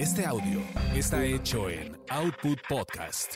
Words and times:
Este 0.00 0.24
audio 0.24 0.62
está 0.94 1.22
hecho 1.26 1.68
en 1.68 1.94
Output 2.08 2.58
Podcast. 2.66 3.34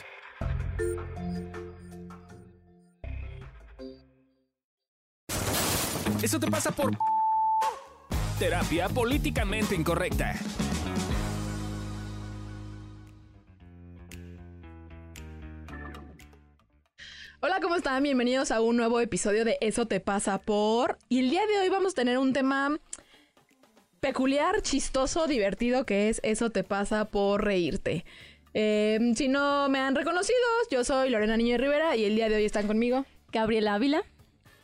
Eso 6.23 6.39
te 6.39 6.49
pasa 6.49 6.71
por 6.71 6.97
terapia 8.39 8.89
políticamente 8.89 9.75
incorrecta. 9.75 10.39
Hola, 17.41 17.59
¿cómo 17.61 17.75
están? 17.75 18.01
Bienvenidos 18.01 18.49
a 18.49 18.61
un 18.61 18.75
nuevo 18.75 18.99
episodio 19.01 19.45
de 19.45 19.59
Eso 19.61 19.85
te 19.85 19.99
pasa 19.99 20.39
por... 20.39 20.97
Y 21.09 21.19
el 21.19 21.29
día 21.29 21.45
de 21.45 21.59
hoy 21.59 21.69
vamos 21.69 21.91
a 21.91 21.95
tener 21.95 22.17
un 22.17 22.33
tema 22.33 22.75
peculiar, 24.05 24.61
chistoso, 24.61 25.25
divertido, 25.25 25.83
que 25.87 26.09
es 26.09 26.19
Eso 26.23 26.51
te 26.51 26.63
pasa 26.63 27.05
por 27.05 27.43
reírte. 27.43 28.05
Eh, 28.53 28.99
si 29.15 29.27
no 29.27 29.67
me 29.67 29.79
han 29.79 29.95
reconocido, 29.95 30.37
yo 30.69 30.83
soy 30.83 31.09
Lorena 31.09 31.35
Niño 31.37 31.53
de 31.53 31.57
Rivera 31.57 31.95
y 31.95 32.05
el 32.05 32.13
día 32.15 32.29
de 32.29 32.35
hoy 32.35 32.45
están 32.45 32.67
conmigo. 32.67 33.03
Gabriela 33.31 33.73
Ávila. 33.73 34.03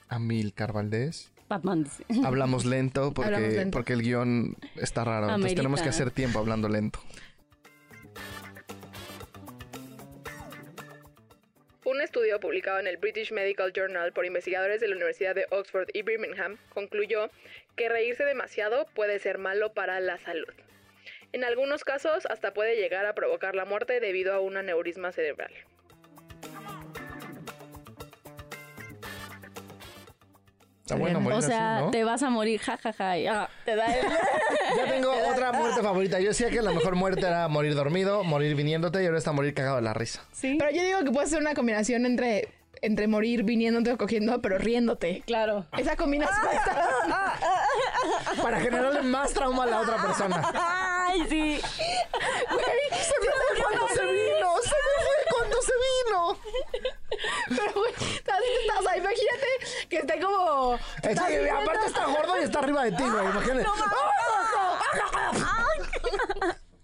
Amilcar 0.10 0.74
Valdés. 0.74 1.32
Batman. 1.50 1.88
Hablamos 2.24 2.66
lento 2.66 3.16
porque, 3.16 3.34
Hablamos 3.34 3.56
lento. 3.56 3.76
porque 3.76 3.94
el 3.94 4.04
guion 4.04 4.58
está 4.76 5.06
raro. 5.06 5.26
Entonces 5.28 5.56
tenemos 5.56 5.82
que 5.82 5.90
hacer 5.90 6.12
tiempo 6.12 6.38
hablando 6.38 6.70
lento. 6.70 7.00
Un 11.92 12.00
estudio 12.00 12.40
publicado 12.40 12.80
en 12.80 12.88
el 12.88 12.96
British 12.96 13.34
Medical 13.34 13.74
Journal 13.74 14.14
por 14.14 14.26
investigadores 14.26 14.80
de 14.80 14.88
la 14.88 14.96
Universidad 14.96 15.36
de 15.36 15.46
Oxford 15.50 15.90
y 15.92 16.04
Birmingham 16.04 16.58
concluyó 16.70 17.30
que 17.76 17.90
reírse 17.90 18.24
demasiado 18.24 18.88
puede 18.96 19.20
ser 19.20 19.40
malo 19.40 19.74
para 19.74 20.00
la 20.00 20.18
salud. 20.18 20.54
En 21.34 21.44
algunos 21.44 21.84
casos 21.84 22.26
hasta 22.28 22.54
puede 22.54 22.78
llegar 22.78 23.06
a 23.06 23.14
provocar 23.14 23.56
la 23.56 23.66
muerte 23.66 24.00
debido 24.00 24.34
a 24.34 24.40
un 24.40 24.56
aneurisma 24.56 25.12
cerebral. 25.12 25.52
Está 30.92 31.02
bueno 31.02 31.20
morir 31.22 31.38
o 31.40 31.42
sea, 31.42 31.76
así, 31.78 31.86
¿no? 31.86 31.92
te 31.92 32.04
vas 32.04 32.22
a 32.24 32.30
morir, 32.30 32.60
jajaja. 32.60 33.18
y, 33.18 33.28
ah, 33.28 33.50
te 33.66 33.76
da 33.76 33.86
el- 33.86 34.08
Ya 34.78 34.86
tengo 34.92 35.12
otra 35.32 35.52
muerte 35.54 35.82
favorita. 35.82 36.20
Yo 36.20 36.30
decía 36.30 36.50
que 36.50 36.62
la 36.62 36.72
mejor 36.72 36.96
muerte 36.96 37.26
era 37.26 37.48
morir 37.48 37.76
dormido, 37.76 38.24
morir 38.24 38.56
viniéndote 38.56 39.02
y 39.02 39.06
ahora 39.06 39.18
está 39.18 39.32
morir 39.32 39.54
cagado 39.54 39.78
de 39.78 39.82
la 39.84 39.94
risa. 39.94 40.22
Sí. 40.32 40.58
Pero 40.60 40.72
yo 40.72 40.84
digo 40.84 41.04
que 41.04 41.12
puede 41.12 41.28
ser 41.28 41.40
una 41.40 41.54
combinación 41.54 42.06
entre, 42.06 42.50
entre 42.82 43.08
morir 43.08 43.44
viniéndote 43.44 43.92
o 43.94 43.98
cogiendo, 43.98 44.42
pero 44.42 44.58
riéndote. 44.58 45.24
Claro. 45.26 45.66
Esa 45.78 45.96
combinación 45.96 46.48
está... 46.54 47.36
Para 48.42 48.60
generarle 48.60 49.02
más 49.02 49.34
trauma 49.34 49.64
a 49.64 49.68
la 49.68 49.82
otra 49.82 49.98
persona. 50.02 50.52
Ay, 50.54 51.22
sí. 51.30 51.60
Se 51.62 53.14
me 53.20 53.32
fue 53.32 53.64
cuando 53.64 53.88
se 53.90 54.02
vino. 54.06 54.48
Se 54.62 54.70
me 54.70 55.04
fue 55.04 55.38
cuando 55.38 55.58
se 55.62 55.72
vino. 55.74 56.38
Pero, 57.58 57.74
güey, 57.74 57.92
estás, 57.94 58.40
estás 58.62 58.88
ahí, 58.88 59.00
imagínate 59.00 59.48
que 59.90 59.98
esté 59.98 60.20
como... 60.20 60.76
Es 61.04 61.20
que, 61.20 61.50
aparte 61.50 61.86
está 61.88 62.06
gordo 62.06 62.40
y 62.40 62.44
está 62.44 62.60
arriba 62.60 62.84
de 62.84 62.92
ti, 62.92 63.04
güey. 63.04 63.26
Imagínate. 63.26 63.66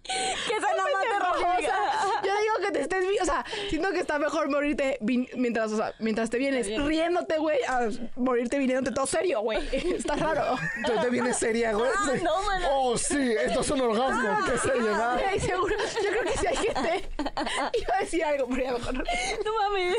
Que 0.08 0.56
esa 0.56 0.68
nada 0.74 0.88
más 0.90 1.02
te 1.02 1.16
O 1.16 1.18
rojiga. 1.20 1.58
sea, 1.60 2.22
yo 2.24 2.40
digo 2.40 2.54
que 2.68 2.72
te 2.72 2.80
estés, 2.82 3.04
o 3.20 3.24
sea, 3.24 3.44
siento 3.68 3.90
que 3.90 4.00
está 4.00 4.18
mejor 4.18 4.48
morirte 4.50 4.98
mientras, 5.00 5.72
o 5.72 5.76
sea, 5.76 5.92
mientras 5.98 6.30
te 6.30 6.38
vienes 6.38 6.66
Bien. 6.68 6.86
riéndote, 6.86 7.38
güey, 7.38 7.58
a 7.68 7.88
morirte 8.16 8.58
viniéndote 8.58 8.94
todo 8.94 9.06
serio, 9.06 9.40
güey. 9.40 9.58
Está 9.72 10.14
raro. 10.16 10.56
Entonces 10.76 11.02
te 11.04 11.10
vienes 11.10 11.36
seria, 11.38 11.72
güey. 11.72 11.90
Ah, 11.94 12.10
Sí. 12.14 12.22
no. 12.24 12.34
Oh, 12.70 12.96
sí, 12.98 13.34
esto 13.44 13.60
es 13.60 13.70
un 13.70 13.80
orgasmo. 13.80 14.28
Qué 14.50 14.58
seriedad. 14.58 15.18
Güey, 15.20 15.40
seguro. 15.40 15.74
Yo 16.02 16.10
creo 16.10 16.22
que 16.24 16.38
si 16.38 16.46
hay 16.46 16.56
gente. 16.56 17.08
Iba 17.18 17.96
a 17.96 18.00
decir 18.00 18.24
algo, 18.24 18.46
pero 18.48 18.62
ya 18.62 18.72
mejor 18.72 18.94
no. 18.94 19.04
No 19.44 19.52
mames. 19.58 19.96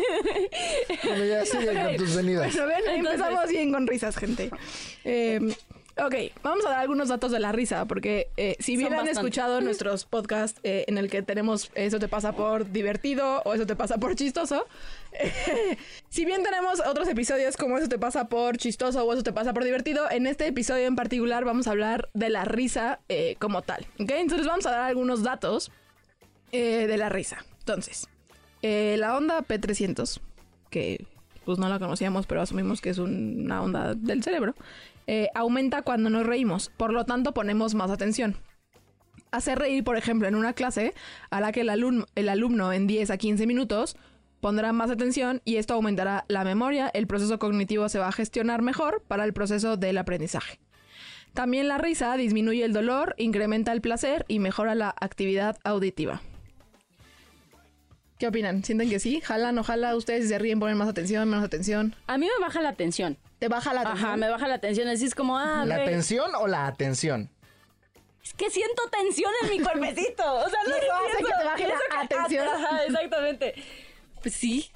Bueno, 1.03 1.25
ya 1.25 1.45
sigue 1.45 1.83
con 1.83 1.95
tus 1.97 2.15
venidas. 2.15 2.53
Bueno, 2.55 2.67
ven, 2.67 2.77
Entonces- 2.87 3.13
empezamos 3.21 3.49
bien 3.49 3.71
con 3.73 3.87
risas, 3.87 4.15
gente. 4.17 4.49
Eh, 5.03 5.39
ok, 5.97 6.15
vamos 6.43 6.65
a 6.65 6.69
dar 6.69 6.79
algunos 6.79 7.09
datos 7.09 7.31
de 7.31 7.39
la 7.39 7.51
risa, 7.51 7.85
porque 7.85 8.29
eh, 8.37 8.55
si 8.59 8.77
bien 8.77 8.89
Son 8.91 8.99
han 8.99 9.07
escuchado 9.07 9.59
nuestros 9.61 10.05
podcasts 10.05 10.59
eh, 10.63 10.85
en 10.87 10.97
el 10.97 11.09
que 11.09 11.21
tenemos 11.21 11.71
eso 11.75 11.99
te 11.99 12.07
pasa 12.07 12.31
por 12.33 12.71
divertido 12.71 13.41
o 13.45 13.53
eso 13.53 13.65
te 13.65 13.75
pasa 13.75 13.97
por 13.97 14.15
chistoso, 14.15 14.65
eh, 15.13 15.77
si 16.09 16.25
bien 16.25 16.43
tenemos 16.43 16.79
otros 16.85 17.07
episodios 17.07 17.57
como 17.57 17.77
eso 17.77 17.89
te 17.89 17.99
pasa 17.99 18.27
por 18.29 18.57
chistoso 18.57 19.03
o 19.03 19.13
eso 19.13 19.23
te 19.23 19.33
pasa 19.33 19.53
por 19.53 19.63
divertido, 19.63 20.09
en 20.09 20.25
este 20.27 20.47
episodio 20.47 20.85
en 20.87 20.95
particular 20.95 21.43
vamos 21.45 21.67
a 21.67 21.71
hablar 21.71 22.09
de 22.13 22.29
la 22.29 22.45
risa 22.45 22.99
eh, 23.09 23.35
como 23.39 23.61
tal. 23.61 23.85
¿ok? 23.99 24.11
Entonces 24.11 24.47
vamos 24.47 24.65
a 24.65 24.71
dar 24.71 24.81
algunos 24.81 25.23
datos 25.23 25.71
eh, 26.51 26.87
de 26.87 26.97
la 26.97 27.09
risa. 27.09 27.43
Entonces, 27.59 28.07
eh, 28.61 28.95
la 28.97 29.15
onda 29.17 29.41
P300, 29.41 30.19
que 30.69 31.05
pues 31.45 31.57
no 31.59 31.67
la 31.69 31.79
conocíamos, 31.79 32.25
pero 32.27 32.41
asumimos 32.41 32.79
que 32.81 32.89
es 32.89 32.97
un- 32.99 33.41
una 33.45 33.61
onda 33.61 33.93
del 33.95 34.23
cerebro, 34.23 34.55
eh, 35.11 35.31
aumenta 35.33 35.81
cuando 35.81 36.11
nos 36.11 36.23
reímos, 36.23 36.71
por 36.77 36.93
lo 36.93 37.03
tanto 37.03 37.33
ponemos 37.33 37.73
más 37.73 37.89
atención. 37.89 38.37
Hacer 39.31 39.57
reír, 39.57 39.83
por 39.83 39.97
ejemplo, 39.97 40.27
en 40.27 40.35
una 40.35 40.53
clase 40.53 40.93
a 41.31 41.41
la 41.41 41.51
que 41.51 41.61
el 41.61 41.69
alumno, 41.71 42.05
el 42.13 42.29
alumno 42.29 42.71
en 42.73 42.85
10 42.85 43.09
a 43.09 43.17
15 43.17 43.47
minutos 43.47 43.97
pondrá 44.39 44.71
más 44.71 44.91
atención 44.91 45.41
y 45.45 45.55
esto 45.55 45.73
aumentará 45.73 46.25
la 46.27 46.43
memoria, 46.43 46.91
el 46.93 47.07
proceso 47.07 47.39
cognitivo 47.39 47.89
se 47.89 47.97
va 47.97 48.09
a 48.09 48.11
gestionar 48.11 48.61
mejor 48.61 49.01
para 49.07 49.25
el 49.25 49.33
proceso 49.33 49.77
del 49.77 49.97
aprendizaje. 49.97 50.59
También 51.33 51.67
la 51.67 51.79
risa 51.79 52.15
disminuye 52.15 52.63
el 52.63 52.73
dolor, 52.73 53.15
incrementa 53.17 53.71
el 53.71 53.81
placer 53.81 54.25
y 54.27 54.37
mejora 54.37 54.75
la 54.75 54.93
actividad 55.01 55.57
auditiva. 55.63 56.21
¿Qué 58.19 58.27
opinan? 58.27 58.63
¿Sienten 58.63 58.91
que 58.91 58.99
sí? 58.99 59.21
¿Jalan 59.21 59.57
o 59.57 59.63
jala? 59.63 59.95
¿Ustedes 59.95 60.29
se 60.29 60.37
ríen 60.37 60.59
ponen 60.59 60.77
más 60.77 60.87
atención, 60.87 61.27
menos 61.27 61.43
atención? 61.43 61.95
A 62.05 62.19
mí 62.19 62.27
me 62.27 62.45
baja 62.45 62.61
la 62.61 62.73
tensión. 62.73 63.17
¿Te 63.39 63.47
baja 63.47 63.73
la 63.73 63.81
atención? 63.81 64.07
Ajá, 64.07 64.17
me 64.17 64.29
baja 64.29 64.47
la 64.47 64.59
tensión. 64.59 64.87
Así 64.89 65.05
es 65.05 65.15
como, 65.15 65.37
ah, 65.37 65.63
¿La 65.65 65.83
tensión 65.85 66.31
o 66.35 66.47
la 66.47 66.67
atención? 66.67 67.29
Es 68.23 68.33
que 68.33 68.49
siento 68.49 68.83
tensión 68.89 69.31
en 69.43 69.49
mi 69.49 69.59
cuerpecito. 69.63 70.23
O 70.35 70.49
sea, 70.49 70.59
no 70.67 70.75
Y 70.75 70.79
eso 70.79 70.93
hace 70.93 71.11
siento- 71.17 71.27
que 71.29 71.37
te 71.41 71.45
baje 71.45 71.67
la 71.67 72.01
atención. 72.01 72.47
Ajá, 72.47 72.83
exactamente. 72.85 73.55
Pues 74.21 74.33
sí. 74.35 74.69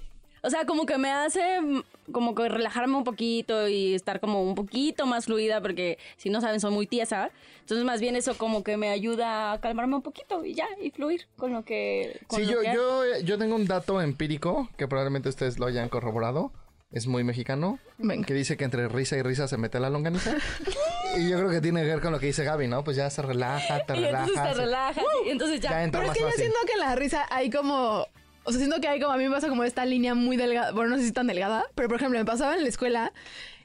O 0.46 0.50
sea, 0.50 0.66
como 0.66 0.85
que 0.85 0.97
me 0.97 1.09
hace 1.12 1.62
mm, 1.62 1.84
como 2.12 2.35
que 2.35 2.50
relajarme 2.50 2.96
un 2.97 3.03
poquito 3.06 3.68
y 3.69 3.94
estar 3.96 4.19
como 4.19 4.44
un 4.44 4.56
poquito 4.56 5.06
más 5.06 5.25
fluida 5.25 5.62
porque 5.62 5.97
si 6.18 6.30
no 6.30 6.41
saben 6.41 6.59
soy 6.59 6.72
muy 6.72 6.85
tiesa. 6.88 7.31
Entonces 7.62 7.85
más 7.85 8.01
bien 8.01 8.16
eso 8.18 8.38
como 8.38 8.62
que 8.63 8.75
me 8.75 8.90
ayuda 8.90 9.53
a 9.53 9.62
calmarme 9.62 9.95
un 9.95 10.01
poquito 10.01 10.44
y 10.44 10.53
ya, 10.53 10.68
y 10.81 10.91
fluir 10.91 11.28
con 11.38 11.53
lo 11.53 11.63
que... 11.63 12.19
Con 12.28 12.40
Sí, 12.40 12.45
lo 12.45 12.51
yo, 12.51 12.62
que 12.62 12.74
yo, 12.74 13.19
yo 13.24 13.38
tengo 13.38 13.56
un 13.56 13.68
dato 13.68 14.01
empírico 14.01 14.69
que 14.78 14.85
probablemente 14.85 15.30
ustedes 15.30 15.59
lo 15.59 15.66
hayan 15.66 15.88
corroborado. 15.88 16.51
Es 16.94 17.08
muy 17.08 17.24
mexicano. 17.24 17.80
Venga. 17.98 18.26
Que 18.26 18.34
dice 18.34 18.56
que 18.56 18.64
entre 18.64 18.88
risa 18.88 19.18
y 19.18 19.24
risa 19.24 19.48
se 19.48 19.58
mete 19.58 19.80
la 19.80 19.90
longaniza. 19.90 20.36
y 21.18 21.28
yo 21.30 21.40
creo 21.40 21.50
que 21.50 21.59
tiene 21.59 21.81
que 21.81 21.88
ver 21.88 22.02
con 22.02 22.12
lo 22.12 22.20
que 22.20 22.28
dice 22.28 22.44
Gaby, 22.44 22.68
¿no? 22.68 22.84
Pues 22.84 22.96
ya 22.96 23.09
se 23.09 23.24
relaja, 23.24 23.84
te 23.86 23.94
Y 23.94 23.96
relaja. 24.02 24.26
entonces 24.28 24.44
te 24.44 24.62
relajas 24.62 25.04
y 25.26 25.30
entonces 25.30 25.59
ya... 25.59 25.72
Ya 25.72 25.84
entra 25.84 26.02
Pero 26.02 26.12
es 26.14 26.18
que 26.18 26.24
yo 26.24 26.31
siento 26.31 26.59
que 26.72 26.78
la 26.78 26.96
risa 26.96 27.26
hay 27.31 27.50
como... 27.50 28.08
O 28.46 28.52
sea, 28.52 28.59
siento 28.59 28.80
que 28.80 28.88
hay 28.88 29.00
como... 29.00 29.12
A 29.12 29.18
mí 29.18 29.24
me 29.24 29.31
pasa 29.31 29.50
como 29.50 29.64
esta 29.64 29.86
línea 29.86 30.14
muy 30.14 30.38
delgada. 30.38 30.72
Bueno, 30.72 30.92
no 30.92 30.98
sé 30.98 31.04
si 31.04 31.12
tan 31.12 31.26
delgada. 31.28 31.66
Pero, 31.74 31.88
por 31.88 31.98
ejemplo, 31.98 32.20
me 32.20 32.26
pasaba 32.26 32.56
en 32.56 32.64
la 32.64 32.70
escuela... 32.70 33.12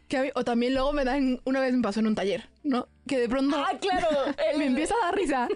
Que 0.09 0.17
a 0.17 0.23
mí- 0.23 0.31
o 0.35 0.43
también 0.43 0.73
luego 0.73 0.95
me 0.95 1.05
dan... 1.05 1.39
Una 1.45 1.61
vez 1.61 1.75
me 1.75 1.83
pasó 1.83 2.01
en 2.01 2.07
un 2.07 2.15
taller, 2.15 2.49
¿no? 2.63 2.89
Que 3.07 3.19
de 3.19 3.29
pronto... 3.29 3.57
Ah, 3.59 3.73
claro. 3.79 4.09
me 4.57 4.65
empieza 4.65 4.95
a 5.03 5.07
dar 5.07 5.15
risa. 5.15 5.49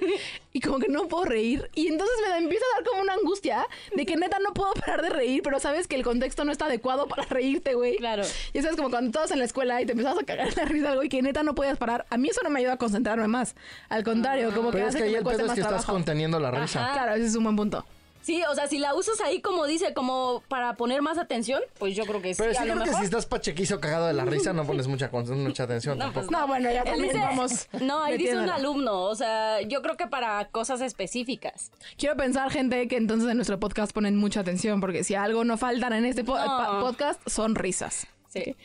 Y 0.53 0.61
como 0.61 0.79
que 0.79 0.89
no 0.89 1.09
puedo 1.09 1.25
reír. 1.25 1.71
Y 1.75 1.89
entonces 1.89 2.15
me 2.23 2.29
da- 2.29 2.37
empieza 2.39 2.63
a 2.71 2.77
dar 2.81 2.85
como 2.87 3.01
una 3.03 3.15
angustia... 3.15 3.67
De 3.97 4.05
que 4.05 4.17
neta 4.17 4.39
no 4.41 4.53
puedo 4.53 4.71
parar 4.75 5.01
de 5.01 5.09
reír. 5.09 5.41
Pero 5.43 5.59
sabes 5.59 5.89
que 5.89 5.97
el 5.97 6.03
contexto 6.03 6.45
no 6.45 6.53
está 6.53 6.67
adecuado 6.67 7.09
para 7.09 7.23
reírte, 7.25 7.73
güey. 7.75 7.97
Claro. 7.97 8.25
Y 8.53 8.59
eso 8.59 8.69
es 8.69 8.77
como 8.77 8.91
cuando 8.91 9.09
estabas 9.09 9.31
en 9.31 9.39
la 9.39 9.47
escuela 9.47 9.81
y 9.81 9.87
te 9.87 9.93
empezabas 9.93 10.19
a 10.23 10.27
cagar 10.27 10.55
de 10.55 10.65
risa 10.67 10.91
algo 10.91 11.03
y 11.03 11.09
que 11.09 11.23
neta 11.23 11.43
no 11.43 11.55
podías 11.55 11.79
parar. 11.79 12.05
A 12.11 12.19
mí 12.19 12.29
eso 12.29 12.41
no 12.45 12.51
me 12.51 12.61
ayuda 12.61 12.75
a 12.75 12.77
concentrarme 12.79 13.29
más. 13.29 13.55
Al 13.89 14.05
contrario, 14.05 14.53
como 14.55 14.69
que 14.71 14.77
Pero 14.79 14.89
es 14.89 14.95
hace 14.95 14.99
que 14.99 15.05
que, 15.05 15.17
ahí 15.17 15.25
me 15.25 15.31
el 15.31 15.37
pedo 15.37 15.47
es 15.47 15.53
que 15.55 15.61
estás 15.63 15.85
conteniendo 15.87 16.39
la 16.39 16.51
risa. 16.51 16.85
Ajá. 16.85 16.93
Claro, 16.93 17.15
ese 17.15 17.25
es 17.27 17.35
un 17.37 17.45
buen 17.45 17.57
punto. 17.57 17.87
Sí, 18.23 18.43
o 18.49 18.55
sea, 18.55 18.69
si 18.69 18.79
la 18.79 18.95
usas 18.95 19.21
ahí 19.21 19.41
como 19.41 19.67
dice, 19.67 19.93
como 19.95 20.43
para 20.49 20.75
poner 20.75 21.03
más 21.03 21.19
atención, 21.19 21.61
pues 21.79 21.97
yo 21.97 22.05
creo 22.07 22.23
que 22.23 22.35
sí. 22.35 22.39
Pero 22.43 22.55
sí 22.55 22.59
a 22.59 22.65
lo 22.65 22.73
creo 22.75 22.85
que 22.85 22.91
mejor. 22.91 23.01
si 23.01 23.05
estás 23.07 23.27
pachequizo 23.27 23.81
cagado 23.81 24.07
de 24.07 24.13
la 24.13 24.25
risa, 24.25 24.53
no 24.53 24.65
pones 24.65 24.87
mucha, 24.87 25.11
mucha 25.13 25.65
atención 25.65 25.99
No, 25.99 26.05
tampoco. 26.05 26.27
pues 26.29 26.39
No, 26.41 26.47
bueno, 26.47 26.71
ya 26.71 26.85
también 26.85 27.09
dice- 27.13 27.19
vamos. 27.19 27.69
No, 27.81 28.03
ahí 28.05 28.17
dice 28.17 28.37
un 28.39 28.49
alumno, 28.49 29.03
o 29.03 29.15
sea, 29.17 29.61
yo 29.63 29.83
creo 29.83 29.97
que 29.97 30.07
para 30.07 30.45
cosas 30.51 30.81
específicas. 30.81 31.73
Quiero 31.99 32.17
pensar, 32.17 32.51
gente, 32.51 32.87
que 32.89 32.97
entonces 32.97 33.29
en 33.29 33.37
nuestro 33.37 33.59
podcast 33.59 33.93
ponen 33.93 34.17
mucha 34.17 34.41
atención, 34.41 34.81
porque 34.81 35.05
si 35.05 35.15
algo 35.17 35.45
no 35.45 35.59
faltan 35.59 35.93
en 35.93 36.05
este 36.05 36.23
po- 36.25 36.39
No. 36.39 36.45
pa- 36.47 36.81
podcast, 36.81 37.21
son 37.29 37.55
risas. 37.57 38.07
Sí. 38.29 38.57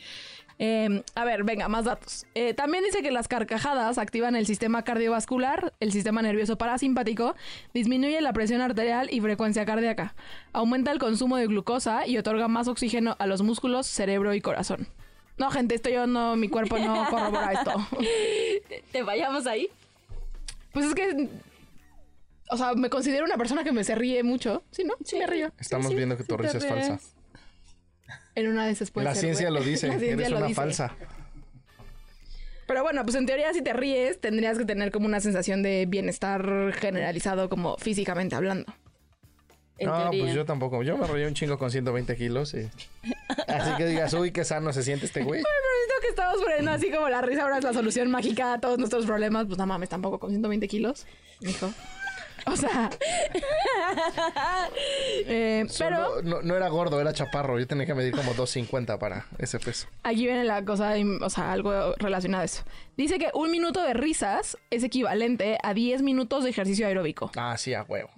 Eh, 0.58 1.02
a 1.14 1.24
ver, 1.24 1.44
venga, 1.44 1.68
más 1.68 1.84
datos. 1.84 2.26
Eh, 2.34 2.52
también 2.54 2.82
dice 2.84 3.02
que 3.02 3.10
las 3.10 3.28
carcajadas 3.28 3.96
activan 3.98 4.34
el 4.34 4.46
sistema 4.46 4.82
cardiovascular, 4.82 5.72
el 5.78 5.92
sistema 5.92 6.20
nervioso 6.20 6.58
parasimpático, 6.58 7.36
disminuye 7.72 8.20
la 8.20 8.32
presión 8.32 8.60
arterial 8.60 9.08
y 9.12 9.20
frecuencia 9.20 9.64
cardíaca, 9.64 10.14
aumenta 10.52 10.90
el 10.90 10.98
consumo 10.98 11.36
de 11.36 11.46
glucosa 11.46 12.06
y 12.06 12.18
otorga 12.18 12.48
más 12.48 12.66
oxígeno 12.66 13.14
a 13.18 13.26
los 13.26 13.42
músculos, 13.42 13.86
cerebro 13.86 14.34
y 14.34 14.40
corazón. 14.40 14.88
No, 15.36 15.50
gente, 15.50 15.76
esto 15.76 15.88
yo 15.88 16.08
no, 16.08 16.34
mi 16.34 16.48
cuerpo 16.48 16.78
no 16.78 17.06
corrobora 17.10 17.52
esto. 17.52 17.72
¿Te, 18.90 19.02
vayamos 19.02 19.46
ahí? 19.46 19.68
Pues 20.72 20.86
es 20.86 20.94
que 20.94 21.28
o 22.50 22.56
sea, 22.56 22.74
me 22.74 22.90
considero 22.90 23.24
una 23.24 23.36
persona 23.36 23.62
que 23.62 23.72
me 23.72 23.84
se 23.84 23.94
ríe 23.94 24.22
mucho. 24.22 24.62
Sí, 24.70 24.82
¿no? 24.82 24.94
Sí, 25.04 25.18
me 25.18 25.26
río. 25.26 25.52
Estamos 25.58 25.94
viendo 25.94 26.16
que 26.16 26.24
tu 26.24 26.36
risa 26.36 26.58
es 26.58 26.66
falsa. 26.66 26.98
En 28.38 28.48
una 28.48 28.66
de 28.66 28.72
esas 28.72 28.90
puede 28.90 29.04
La 29.06 29.14
ser, 29.14 29.22
ciencia 29.24 29.50
güey. 29.50 29.60
lo 29.60 29.66
dice, 29.68 29.88
La 29.88 29.98
ciencia 29.98 30.14
eres 30.14 30.30
lo 30.30 30.36
una 30.38 30.46
dice. 30.46 30.54
falsa. 30.60 30.94
Pero 32.66 32.82
bueno, 32.82 33.02
pues 33.02 33.16
en 33.16 33.26
teoría 33.26 33.52
si 33.54 33.62
te 33.62 33.72
ríes 33.72 34.20
tendrías 34.20 34.58
que 34.58 34.64
tener 34.64 34.90
como 34.92 35.06
una 35.06 35.20
sensación 35.20 35.62
de 35.62 35.86
bienestar 35.86 36.72
generalizado 36.74 37.48
como 37.48 37.76
físicamente 37.78 38.36
hablando. 38.36 38.72
En 39.78 39.88
no, 39.88 39.96
teoría. 40.02 40.22
pues 40.22 40.34
yo 40.34 40.44
tampoco. 40.44 40.82
Yo 40.82 40.96
me 40.98 41.06
rollé 41.06 41.26
un 41.26 41.34
chingo 41.34 41.56
con 41.58 41.70
120 41.70 42.16
kilos 42.16 42.52
y... 42.54 42.68
Así 43.48 43.70
que 43.76 43.86
digas, 43.86 44.12
uy, 44.14 44.32
qué 44.32 44.44
sano 44.44 44.72
se 44.72 44.82
siente 44.82 45.06
este 45.06 45.22
güey. 45.22 45.42
Pero 45.42 45.54
esto 45.82 45.94
que 46.02 46.08
estamos 46.08 46.42
poniendo 46.42 46.70
así 46.72 46.90
como 46.90 47.08
la 47.08 47.22
risa 47.22 47.42
ahora 47.42 47.58
es 47.58 47.64
la 47.64 47.72
solución 47.72 48.10
mágica 48.10 48.52
a 48.54 48.60
todos 48.60 48.78
nuestros 48.78 49.06
problemas, 49.06 49.46
pues 49.46 49.56
no 49.58 49.66
mames, 49.66 49.88
tampoco 49.88 50.18
con 50.18 50.30
120 50.30 50.68
kilos, 50.68 51.06
hijo. 51.40 51.70
O 52.46 52.56
sea... 52.56 52.90
eh, 55.26 55.66
pero 55.78 56.22
no, 56.22 56.42
no 56.42 56.56
era 56.56 56.68
gordo, 56.68 57.00
era 57.00 57.12
chaparro. 57.12 57.58
Yo 57.58 57.66
tenía 57.66 57.86
que 57.86 57.94
medir 57.94 58.12
como 58.12 58.34
250 58.34 58.98
para 58.98 59.26
ese 59.38 59.58
peso. 59.58 59.88
aquí 60.02 60.26
viene 60.26 60.44
la 60.44 60.64
cosa, 60.64 60.94
o 61.20 61.30
sea, 61.30 61.52
algo 61.52 61.94
relacionado 61.98 62.42
a 62.42 62.44
eso. 62.44 62.64
Dice 62.96 63.18
que 63.18 63.30
un 63.34 63.50
minuto 63.50 63.82
de 63.82 63.94
risas 63.94 64.56
es 64.70 64.82
equivalente 64.82 65.58
a 65.62 65.74
10 65.74 66.02
minutos 66.02 66.44
de 66.44 66.50
ejercicio 66.50 66.86
aeróbico. 66.86 67.30
Ah, 67.36 67.56
sí, 67.56 67.74
a 67.74 67.82
huevo. 67.82 68.10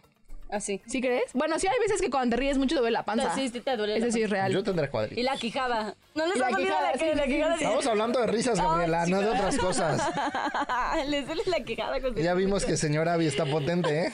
Así. 0.52 0.80
¿Sí 0.86 1.00
crees? 1.00 1.32
Bueno, 1.32 1.58
sí 1.58 1.66
hay 1.68 1.78
veces 1.78 2.00
que 2.00 2.10
cuando 2.10 2.34
te 2.34 2.40
ríes 2.40 2.58
mucho 2.58 2.74
te 2.76 2.80
duele 2.80 2.94
la 2.94 3.04
panza. 3.04 3.34
Sí, 3.34 3.48
sí 3.48 3.60
te 3.60 3.76
duele 3.76 3.98
la 3.98 4.06
Ese 4.06 4.12
sí 4.16 4.22
es 4.22 4.30
real. 4.30 4.52
Yo 4.52 4.62
tendré 4.64 4.86
Y 4.86 4.88
cuadril. 4.90 5.24
la 5.24 5.36
quijada. 5.36 5.94
No 6.14 6.26
les 6.26 6.36
Y 6.36 6.38
la 6.40 6.48
quijada, 6.48 6.82
la, 6.82 6.92
sí, 6.92 6.98
que- 6.98 7.14
la 7.14 7.24
sí, 7.24 7.30
quijada. 7.30 7.54
Estamos 7.54 7.86
hablando 7.86 8.20
de 8.20 8.26
risas, 8.26 8.58
Gabriela, 8.60 9.06
no 9.06 9.20
de 9.20 9.28
otras 9.28 9.56
cosas. 9.58 10.02
Les 11.08 11.26
duele 11.26 11.42
la 11.46 11.60
quijada 11.60 12.00
con 12.00 12.14
Ya 12.16 12.34
vimos 12.34 12.64
que 12.64 12.76
señor 12.76 13.08
Abby 13.08 13.26
está 13.26 13.44
potente, 13.46 14.06
¿eh? 14.06 14.12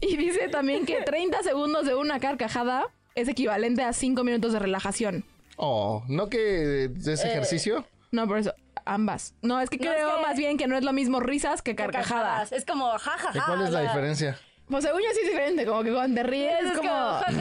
Y 0.00 0.16
dice 0.16 0.48
también 0.48 0.84
que 0.84 1.02
30 1.02 1.42
segundos 1.42 1.86
de 1.86 1.94
una 1.94 2.20
carcajada 2.20 2.84
es 3.14 3.28
equivalente 3.28 3.82
a 3.82 3.92
5 3.94 4.24
minutos 4.24 4.52
de 4.52 4.58
relajación. 4.58 5.24
Oh, 5.56 6.02
¿no 6.08 6.28
que 6.28 6.84
Eh, 6.84 6.90
es 6.98 7.24
ejercicio? 7.24 7.86
No, 8.12 8.28
por 8.28 8.38
eso, 8.38 8.54
ambas. 8.84 9.34
No, 9.40 9.58
es 9.60 9.70
que 9.70 9.78
No, 9.78 9.90
creo 9.90 10.08
es 10.10 10.16
que- 10.16 10.22
más 10.22 10.36
bien 10.36 10.58
que 10.58 10.66
no 10.66 10.76
es 10.76 10.84
lo 10.84 10.92
mismo 10.92 11.18
risas 11.20 11.62
que 11.62 11.74
carcajadas. 11.74 12.52
Es 12.52 12.66
como 12.66 12.90
jajaja. 12.90 13.30
¿Y 13.38 13.40
cuál 13.40 13.62
es 13.62 13.70
la 13.70 13.80
diferencia? 13.80 14.38
Pues 14.68 14.82
según 14.84 15.00
yo 15.00 15.08
sí 15.14 15.20
es 15.22 15.28
diferente, 15.30 15.64
como 15.64 15.82
que 15.84 15.92
cuando 15.92 16.20
te 16.20 16.26
ríes 16.26 16.60
Es 16.60 16.70
es 16.72 16.78
como... 16.78 16.90
No 16.90 17.20
sé, 17.20 17.32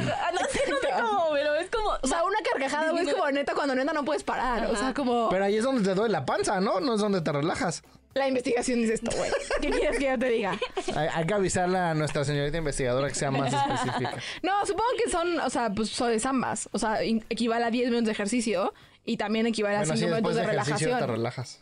no 0.69 0.77
sé 0.81 0.89
cómo, 1.01 1.27
pero 1.33 1.56
es 1.56 1.69
como. 1.72 1.89
O 2.01 2.07
sea, 2.07 2.24
una 2.24 2.38
carcajada, 2.51 2.92
güey, 2.92 3.07
es 3.07 3.13
como 3.16 3.31
neta 3.31 3.54
cuando 3.56 3.74
neta 3.74 3.94
no 3.94 4.06
puedes 4.06 4.24
parar. 4.24 4.68
O 4.68 4.75
sea, 4.75 4.94
como... 4.94 5.30
Pero 5.30 5.44
ahí 5.45 5.57
es 5.57 5.63
donde 5.63 5.81
te 5.83 5.95
duele 5.95 6.12
la 6.12 6.25
panza, 6.25 6.62
¿no? 6.62 6.80
No 6.80 6.94
es 6.95 7.01
donde 7.01 7.22
te 7.22 7.31
relajas. 7.31 7.83
La 8.13 8.27
investigación 8.27 8.80
dice 8.80 8.94
esto, 8.94 9.12
güey. 9.18 9.30
¿Qué 9.62 9.69
quieres 9.72 9.98
que 9.98 10.06
yo 10.06 10.18
te 10.19 10.30
diga? 10.30 10.57
Hay, 10.95 11.07
hay 11.13 11.25
que 11.25 11.33
avisarle 11.33 11.77
a 11.80 11.94
nuestra 11.95 12.24
señorita 12.24 12.57
investigadora 12.57 13.07
que 13.10 13.16
sea 13.16 13.31
más 13.31 13.51
específica. 13.54 14.13
No, 14.44 14.66
supongo 14.66 14.89
que 15.04 15.10
son, 15.12 15.39
o 15.39 15.50
sea, 15.50 15.69
pues 15.71 15.89
son 15.89 16.12
es 16.12 16.25
ambas. 16.25 16.69
O 16.71 16.80
sea, 16.80 17.01
equivale 17.01 17.66
a 17.66 17.71
10 17.71 17.88
minutos 17.89 18.06
de 18.06 18.12
ejercicio 18.12 18.74
y 19.04 19.18
también 19.18 19.48
equivale 19.48 19.78
a 19.78 19.80
Bueno, 19.80 19.95
5 19.95 19.98
sí, 19.98 20.06
minutos 20.06 20.18
después 20.21 20.36
de 20.36 20.42
de 20.42 20.48
relajación. 20.48 21.00
te 21.00 21.07
relajas. 21.07 21.60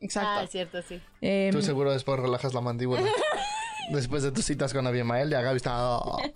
Exacto. 0.00 0.28
Ah, 0.30 0.42
es 0.42 0.50
cierto, 0.50 0.82
sí. 0.82 1.00
Em, 1.22 1.52
Tú 1.54 1.62
seguro 1.62 1.92
después 1.92 2.18
relajas 2.20 2.52
la 2.52 2.60
mandíbula. 2.60 3.00
Después 3.90 4.22
de 4.22 4.32
tus 4.32 4.44
citas 4.44 4.72
con 4.72 4.86
Abimael, 4.86 5.30
ya 5.30 5.42
Gaby 5.42 5.56
está... 5.56 5.98
oh. 5.98 6.18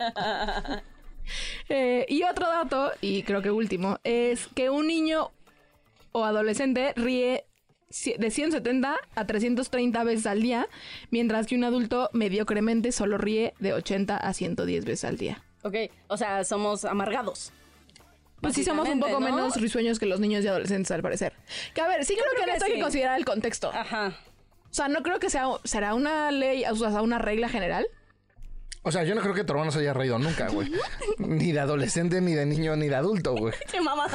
Eh, 1.69 2.07
y 2.09 2.23
otro 2.23 2.49
dato, 2.49 2.91
y 3.03 3.23
creo 3.23 3.43
que 3.43 3.51
último, 3.51 3.99
es 4.03 4.49
que 4.55 4.71
un 4.71 4.87
niño 4.87 5.31
o 6.13 6.25
adolescente 6.25 6.95
ríe 6.97 7.45
de 8.19 8.31
170 8.31 8.97
a 9.15 9.27
330 9.27 10.05
veces 10.05 10.27
al 10.27 10.43
día, 10.43 10.69
mientras 11.11 11.47
que 11.47 11.55
un 11.55 11.65
adulto 11.65 12.11
mediocremente 12.13 12.93
solo 12.93 13.19
ríe 13.19 13.55
de 13.59 13.73
80 13.73 14.17
a 14.17 14.33
110 14.33 14.85
veces 14.85 15.05
al 15.05 15.17
día. 15.17 15.43
Ok, 15.63 15.75
o 16.09 16.17
sea, 16.17 16.45
somos 16.45 16.85
amargados. 16.85 17.53
Pues 18.41 18.55
sí 18.55 18.63
somos 18.63 18.89
un 18.89 19.01
poco 19.01 19.21
menos 19.21 19.61
risueños 19.61 19.99
que 19.99 20.07
los 20.07 20.21
niños 20.21 20.45
y 20.45 20.49
adolescentes 20.49 20.91
al 20.93 21.03
parecer. 21.03 21.33
Que 21.75 21.81
a 21.81 21.89
ver, 21.89 22.05
sí 22.05 22.15
creo, 22.15 22.25
que 22.31 22.37
creo 22.37 22.45
en 22.45 22.51
que 22.51 22.57
esto 22.57 22.67
hay 22.67 22.73
que 22.75 22.81
considerar 22.81 23.19
el 23.19 23.25
contexto. 23.25 23.71
Ajá. 23.75 24.15
O 24.71 24.75
sea, 24.75 24.89
no 24.89 25.03
creo 25.03 25.19
que 25.19 25.31
sea 25.31 25.47
será 25.65 25.95
una 25.95 26.31
ley, 26.31 26.65
o 26.65 26.77
sea, 26.77 27.03
una 27.03 27.19
regla 27.19 27.49
general. 27.49 27.87
O 28.83 28.93
sea, 28.93 29.03
yo 29.05 29.15
no 29.15 29.21
creo 29.21 29.35
que 29.35 29.45
tu 29.45 29.53
hermano 29.53 29.71
se 29.73 29.81
haya 29.81 29.93
reído 29.93 30.19
nunca, 30.19 30.49
güey. 30.49 30.71
Ni 31.19 31.53
de 31.53 31.61
adolescente, 31.61 32.21
ni 32.21 32.33
de 32.35 32.47
niño, 32.47 32.77
ni 32.77 32.89
de 32.89 32.95
adulto, 32.95 33.35
güey. 33.35 33.53
Che, 33.71 33.81
mamá. 33.81 34.07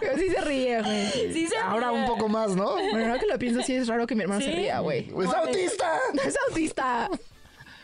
Pero 0.00 0.16
sí 0.16 0.30
se 0.30 0.40
ríe, 0.40 0.80
güey. 0.80 1.32
Sí 1.32 1.46
se 1.48 1.56
Ahora 1.58 1.90
ríe. 1.90 1.98
un 2.00 2.06
poco 2.06 2.28
más, 2.28 2.54
¿no? 2.54 2.74
Bueno, 2.74 3.06
ahora 3.06 3.18
que 3.18 3.26
lo 3.26 3.38
pienso, 3.38 3.60
sí 3.62 3.74
es 3.74 3.88
raro 3.88 4.06
que 4.06 4.14
mi 4.14 4.22
hermano 4.22 4.40
se 4.40 4.52
ría, 4.52 4.78
güey. 4.80 5.08
¡Es 5.08 5.34
autista! 5.34 5.98
Es 6.24 6.36
autista. 6.48 7.10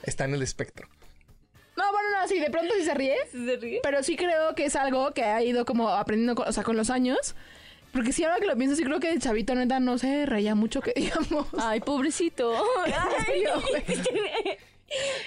Está 0.05 0.25
en 0.25 0.35
el 0.35 0.43
espectro. 0.43 0.87
No, 1.77 1.85
bueno, 1.91 2.09
no, 2.21 2.29
sí, 2.29 2.39
de 2.39 2.51
pronto 2.51 2.73
sí 2.79 2.85
se 2.85 2.95
ríe. 2.95 3.17
¿Sí 3.33 3.45
se 3.45 3.57
ríe? 3.57 3.81
Pero 3.83 4.03
sí 4.03 4.17
creo 4.17 4.55
que 4.55 4.67
es 4.67 4.77
algo 4.77 5.11
que 5.13 5.25
ha 5.25 5.43
ido 5.43 5.65
como 5.65 5.89
aprendiendo, 5.91 6.37
con, 6.37 6.49
o 6.49 6.53
sea, 6.53 6.63
con 6.63 6.77
los 6.77 6.89
años. 6.89 7.35
Porque 7.95 8.13
sí, 8.13 8.25
ahora 8.25 8.41
que 8.41 8.47
lo 8.47 8.57
pienso, 8.57 8.75
sí 8.75 8.83
creo 8.83 8.99
que 8.99 9.09
de 9.09 9.21
chavito, 9.21 9.55
neta, 9.55 9.79
no 9.79 9.99
se 9.99 10.27
reía 10.27 10.57
mucho, 10.57 10.81
que 10.81 10.93
digamos. 10.97 11.47
Ay, 11.59 11.81
pobrecito. 11.81 12.53
¿En 12.87 13.25
serio, 13.25 13.51
güey? 13.71 14.59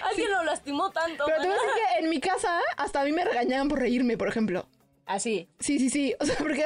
Alguien 0.04 0.32
lo 0.32 0.44
lastimó 0.44 0.92
tanto. 0.92 1.24
Pero 1.26 1.42
te 1.42 1.48
voy 1.48 1.58
a 1.58 1.62
decir 1.62 1.70
que 1.76 2.04
en 2.04 2.10
mi 2.10 2.20
casa, 2.20 2.60
hasta 2.76 3.02
a 3.02 3.06
mí 3.06 3.14
me 3.14 3.24
regañaban 3.24 3.70
por 3.70 3.80
reírme, 3.80 4.18
por 4.18 4.28
ejemplo. 4.28 4.68
Así. 5.06 5.48
Sí, 5.60 5.80
sí, 5.80 5.90
sí. 5.90 6.14
O 6.20 6.26
sea, 6.26 6.36
porque 6.38 6.64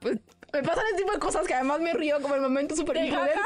pues, 0.00 0.18
me 0.50 0.62
pasan 0.62 0.84
ese 0.86 0.96
tipo 0.96 1.12
de 1.12 1.18
cosas 1.18 1.46
que 1.46 1.52
además 1.52 1.80
me 1.80 1.92
río 1.92 2.20
como 2.22 2.34
en 2.34 2.42
momentos 2.42 2.78
súper 2.78 2.96
imprudentes. 2.96 3.38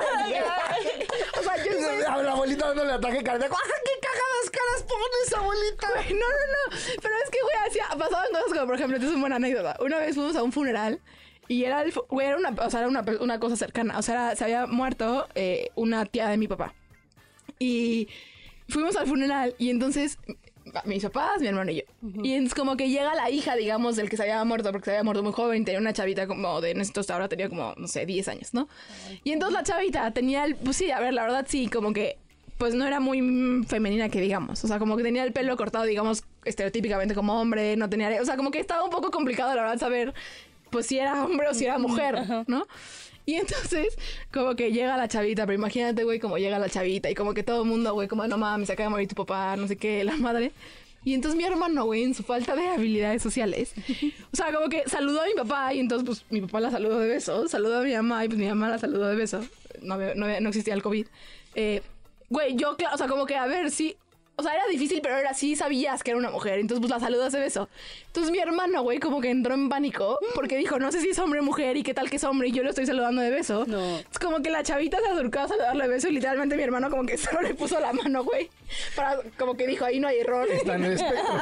O 1.38 1.42
sea, 1.42 1.56
yo 1.56 1.72
soy... 1.72 2.02
A 2.06 2.22
la 2.22 2.32
abuelita 2.32 2.68
dándole 2.68 2.92
ataque 2.92 3.24
cardíaco. 3.24 3.56
¡Ah, 3.56 3.68
qué 3.84 3.92
cagadas 4.00 4.50
caras 4.50 4.84
pones, 4.84 5.34
abuelita! 5.34 5.88
Güey, 5.88 6.14
No, 6.14 6.28
no, 6.28 6.70
no. 6.70 6.78
Pero 7.02 7.14
es 7.24 7.30
que, 7.30 7.42
güey, 7.42 7.54
hacía, 7.66 7.88
pasaban 7.98 8.28
cosas 8.30 8.48
como, 8.52 8.66
por 8.66 8.74
ejemplo, 8.76 8.96
esta 8.96 9.06
es 9.08 9.12
una 9.12 9.20
buena 9.20 9.36
anécdota. 9.36 9.76
Una 9.80 9.98
vez 9.98 10.14
fuimos 10.14 10.36
a 10.36 10.42
un 10.44 10.52
funeral 10.52 11.00
y 11.48 11.64
era, 11.64 11.82
el, 11.82 11.92
güey, 12.08 12.26
era 12.28 12.36
una, 12.36 12.50
o 12.50 12.70
sea, 12.70 12.80
era 12.80 12.88
una, 12.88 13.04
una 13.20 13.38
cosa 13.40 13.56
cercana. 13.56 13.98
O 13.98 14.02
sea, 14.02 14.14
era- 14.14 14.36
se 14.36 14.44
había 14.44 14.66
muerto 14.66 15.26
eh, 15.34 15.68
una 15.74 16.04
tía 16.06 16.28
de 16.28 16.36
mi 16.36 16.48
papá. 16.48 16.74
Y 17.58 18.08
fuimos 18.68 18.96
al 18.96 19.06
funeral 19.06 19.54
y 19.58 19.70
entonces 19.70 20.18
mis 20.84 21.02
papás, 21.02 21.40
mi 21.40 21.48
hermano 21.48 21.70
y 21.72 21.76
yo. 21.76 21.82
Y 22.22 22.34
es 22.34 22.54
como 22.54 22.76
que 22.76 22.88
llega 22.88 23.14
la 23.14 23.28
hija, 23.30 23.56
digamos, 23.56 23.96
del 23.96 24.08
que 24.08 24.16
se 24.16 24.22
había 24.22 24.42
muerto, 24.44 24.70
porque 24.70 24.86
se 24.86 24.90
había 24.92 25.02
muerto 25.04 25.22
muy 25.22 25.32
joven, 25.32 25.64
tenía 25.64 25.80
una 25.80 25.92
chavita 25.92 26.26
como 26.26 26.60
de, 26.60 26.70
en 26.70 26.80
estos 26.80 27.10
ahora 27.10 27.28
tenía 27.28 27.48
como, 27.48 27.74
no 27.76 27.88
sé, 27.88 28.06
10 28.06 28.28
años, 28.28 28.54
¿no? 28.54 28.68
Y 29.24 29.32
entonces 29.32 29.54
la 29.54 29.64
chavita 29.64 30.10
tenía 30.12 30.44
el, 30.44 30.54
pues 30.54 30.76
sí, 30.76 30.90
a 30.90 31.00
ver, 31.00 31.14
la 31.14 31.22
verdad 31.22 31.44
sí, 31.48 31.66
como 31.66 31.92
que, 31.92 32.16
pues 32.58 32.74
no 32.74 32.86
era 32.86 33.00
muy 33.00 33.64
femenina 33.66 34.08
que 34.08 34.20
digamos, 34.20 34.62
o 34.64 34.68
sea, 34.68 34.78
como 34.78 34.96
que 34.96 35.02
tenía 35.02 35.24
el 35.24 35.32
pelo 35.32 35.56
cortado, 35.56 35.84
digamos, 35.84 36.22
estereotípicamente 36.44 37.14
como 37.14 37.38
hombre, 37.40 37.76
no 37.76 37.90
tenía, 37.90 38.22
o 38.22 38.24
sea, 38.24 38.36
como 38.36 38.52
que 38.52 38.60
estaba 38.60 38.84
un 38.84 38.90
poco 38.90 39.10
complicado, 39.10 39.54
la 39.56 39.62
verdad, 39.62 39.78
saber, 39.78 40.14
pues 40.72 40.86
si 40.86 40.98
era 40.98 41.24
hombre 41.24 41.46
o 41.48 41.54
si 41.54 41.64
era 41.66 41.78
mujer, 41.78 42.44
¿no? 42.48 42.66
Y 43.24 43.34
entonces, 43.34 43.96
como 44.32 44.56
que 44.56 44.72
llega 44.72 44.96
la 44.96 45.06
chavita, 45.06 45.46
pero 45.46 45.56
imagínate, 45.56 46.02
güey, 46.02 46.18
como 46.18 46.38
llega 46.38 46.58
la 46.58 46.68
chavita 46.68 47.08
y 47.08 47.14
como 47.14 47.34
que 47.34 47.44
todo 47.44 47.62
el 47.62 47.68
mundo, 47.68 47.94
güey, 47.94 48.08
como 48.08 48.26
no 48.26 48.36
mames, 48.36 48.66
se 48.66 48.72
acaba 48.72 48.88
de 48.88 48.90
morir 48.90 49.08
tu 49.08 49.14
papá, 49.14 49.54
no 49.56 49.68
sé 49.68 49.76
qué, 49.76 50.02
la 50.02 50.16
madre. 50.16 50.50
Y 51.04 51.14
entonces 51.14 51.36
mi 51.36 51.44
hermano, 51.44 51.84
güey, 51.84 52.02
en 52.04 52.14
su 52.14 52.22
falta 52.22 52.56
de 52.56 52.66
habilidades 52.66 53.22
sociales, 53.22 53.74
o 54.32 54.36
sea, 54.36 54.52
como 54.52 54.68
que 54.68 54.84
saludó 54.88 55.22
a 55.22 55.26
mi 55.26 55.34
papá 55.34 55.72
y 55.74 55.80
entonces, 55.80 56.06
pues, 56.06 56.24
mi 56.30 56.40
papá 56.40 56.60
la 56.60 56.70
saludó 56.70 56.98
de 56.98 57.08
beso, 57.08 57.48
saludó 57.48 57.78
a 57.78 57.82
mi 57.82 57.92
mamá 57.92 58.24
y 58.24 58.28
pues 58.28 58.38
mi 58.38 58.48
mamá 58.48 58.68
la 58.70 58.78
saludó 58.78 59.08
de 59.08 59.16
beso. 59.16 59.44
No, 59.82 59.96
no, 59.96 60.40
no 60.40 60.48
existía 60.48 60.74
el 60.74 60.82
COVID. 60.82 61.06
Eh, 61.54 61.82
güey, 62.28 62.56
yo, 62.56 62.76
o 62.92 62.98
sea, 62.98 63.08
como 63.08 63.26
que, 63.26 63.36
a 63.36 63.46
ver, 63.46 63.70
sí, 63.70 63.96
o 64.36 64.42
sea, 64.42 64.54
era 64.54 64.66
difícil, 64.66 65.00
pero 65.02 65.16
era 65.18 65.34
sí 65.34 65.56
sabías 65.56 66.02
que 66.02 66.10
era 66.10 66.18
una 66.18 66.30
mujer. 66.30 66.58
Entonces, 66.58 66.80
pues 66.80 66.90
la 66.90 66.98
saludas 67.00 67.32
de 67.32 67.40
beso. 67.40 67.68
Entonces, 68.06 68.32
mi 68.32 68.38
hermano, 68.38 68.82
güey, 68.82 68.98
como 68.98 69.20
que 69.20 69.30
entró 69.30 69.54
en 69.54 69.68
pánico 69.68 70.18
porque 70.34 70.56
dijo, 70.56 70.78
no 70.78 70.90
sé 70.90 71.00
si 71.00 71.10
es 71.10 71.18
hombre 71.18 71.40
o 71.40 71.42
mujer 71.42 71.76
y 71.76 71.82
qué 71.82 71.92
tal 71.94 72.08
que 72.10 72.16
es 72.16 72.24
hombre 72.24 72.48
y 72.48 72.52
yo 72.52 72.62
lo 72.62 72.70
estoy 72.70 72.86
saludando 72.86 73.20
de 73.22 73.30
beso. 73.30 73.64
No. 73.66 73.98
Es 73.98 74.18
como 74.18 74.40
que 74.42 74.50
la 74.50 74.62
chavita 74.62 74.98
se 75.00 75.08
acercó 75.08 75.40
a 75.40 75.48
saludarle 75.48 75.84
de 75.84 75.90
beso 75.90 76.08
y 76.08 76.12
literalmente 76.12 76.56
mi 76.56 76.62
hermano 76.62 76.88
como 76.90 77.04
que 77.04 77.16
solo 77.18 77.42
le 77.42 77.54
puso 77.54 77.78
la 77.78 77.92
mano, 77.92 78.24
güey. 78.24 78.48
Para, 78.96 79.18
como 79.38 79.56
que 79.56 79.66
dijo, 79.66 79.84
ahí 79.84 80.00
no 80.00 80.08
hay 80.08 80.18
error. 80.20 80.48
Está 80.50 80.74
en 80.76 80.84
el 80.84 80.92
espectro. 80.94 81.34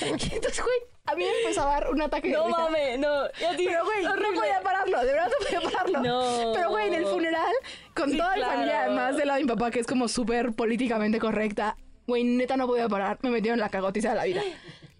Y 0.00 0.12
entonces, 0.34 0.62
güey, 0.62 0.78
a 1.06 1.14
mí 1.16 1.24
me 1.24 1.40
empezó 1.40 1.62
a 1.62 1.66
dar 1.66 1.90
un 1.90 2.00
ataque 2.02 2.28
de 2.28 2.34
No 2.34 2.46
risa. 2.46 2.58
mames, 2.60 2.98
no. 3.00 3.24
Ya 3.40 3.50
te- 3.56 3.64
Pero, 3.64 3.84
güey, 3.84 4.04
no 4.04 4.14
podía 4.40 4.60
pararlo, 4.62 5.00
de 5.00 5.12
verdad 5.12 5.28
no 5.28 5.44
podía 5.44 5.60
pararlo. 5.70 6.00
No. 6.02 6.52
Pero, 6.54 6.70
güey, 6.70 6.86
en 6.88 6.94
el 6.94 7.06
funeral, 7.06 7.52
con 7.94 8.10
Sí, 8.10 8.16
toda 8.16 8.30
mi 8.30 8.36
claro. 8.36 8.52
familia, 8.52 8.80
además 8.84 9.16
del 9.16 9.26
lado 9.26 9.38
de 9.38 9.44
mi 9.44 9.48
papá, 9.50 9.70
que 9.72 9.80
es 9.80 9.86
como 9.86 10.06
súper 10.08 10.52
políticamente 10.52 11.18
correcta, 11.18 11.76
güey, 12.06 12.24
neta 12.24 12.56
no 12.56 12.66
podía 12.66 12.88
parar, 12.88 13.18
me 13.22 13.30
metieron 13.30 13.58
la 13.60 13.68
cagotiza 13.68 14.10
de 14.10 14.14
la 14.16 14.24
vida. 14.24 14.42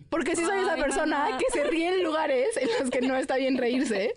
Porque 0.08 0.36
sí 0.36 0.44
soy 0.44 0.60
esa 0.60 0.74
Ay, 0.74 0.80
persona 0.82 1.18
mamá. 1.24 1.38
que 1.38 1.44
se 1.52 1.64
ríe 1.64 1.88
en 1.88 2.04
lugares 2.04 2.56
en 2.56 2.68
los 2.80 2.90
que 2.90 3.00
no 3.00 3.16
está 3.16 3.36
bien 3.36 3.56
reírse. 3.56 4.14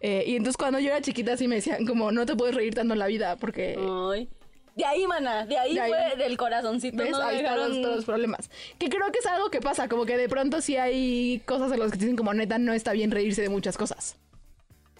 Eh, 0.00 0.24
y 0.26 0.36
entonces 0.36 0.56
cuando 0.56 0.78
yo 0.80 0.88
era 0.88 1.00
chiquita 1.00 1.36
sí 1.36 1.46
me 1.48 1.56
decían 1.56 1.86
como, 1.86 2.10
no 2.12 2.26
te 2.26 2.34
puedes 2.36 2.54
reír 2.54 2.74
tanto 2.74 2.92
en 2.94 2.98
la 2.98 3.06
vida 3.06 3.36
porque... 3.36 3.76
Ay. 4.12 4.28
De 4.76 4.84
ahí, 4.84 5.06
mana, 5.08 5.44
de 5.44 5.58
ahí, 5.58 5.74
De 5.74 5.80
ahí. 5.80 5.90
fue 5.90 6.16
del 6.24 6.36
corazoncito. 6.36 6.96
¿Ves? 6.98 7.10
No 7.10 7.20
Ahí 7.20 7.38
están 7.38 7.56
los, 7.56 7.66
dejaron- 7.68 7.82
todos 7.82 7.96
los 7.96 8.04
problemas. 8.04 8.48
Que 8.78 8.88
creo 8.88 9.10
que 9.10 9.18
es 9.18 9.26
algo 9.26 9.50
que 9.50 9.60
pasa, 9.60 9.88
como 9.88 10.06
que 10.06 10.16
de 10.16 10.28
pronto 10.28 10.60
sí 10.60 10.76
hay 10.76 11.42
cosas 11.46 11.72
en 11.72 11.80
las 11.80 11.90
que 11.90 11.98
te 11.98 12.04
dicen 12.04 12.16
como 12.16 12.32
neta 12.32 12.58
no 12.58 12.72
está 12.72 12.92
bien 12.92 13.10
reírse 13.10 13.42
de 13.42 13.48
muchas 13.48 13.76
cosas. 13.76 14.16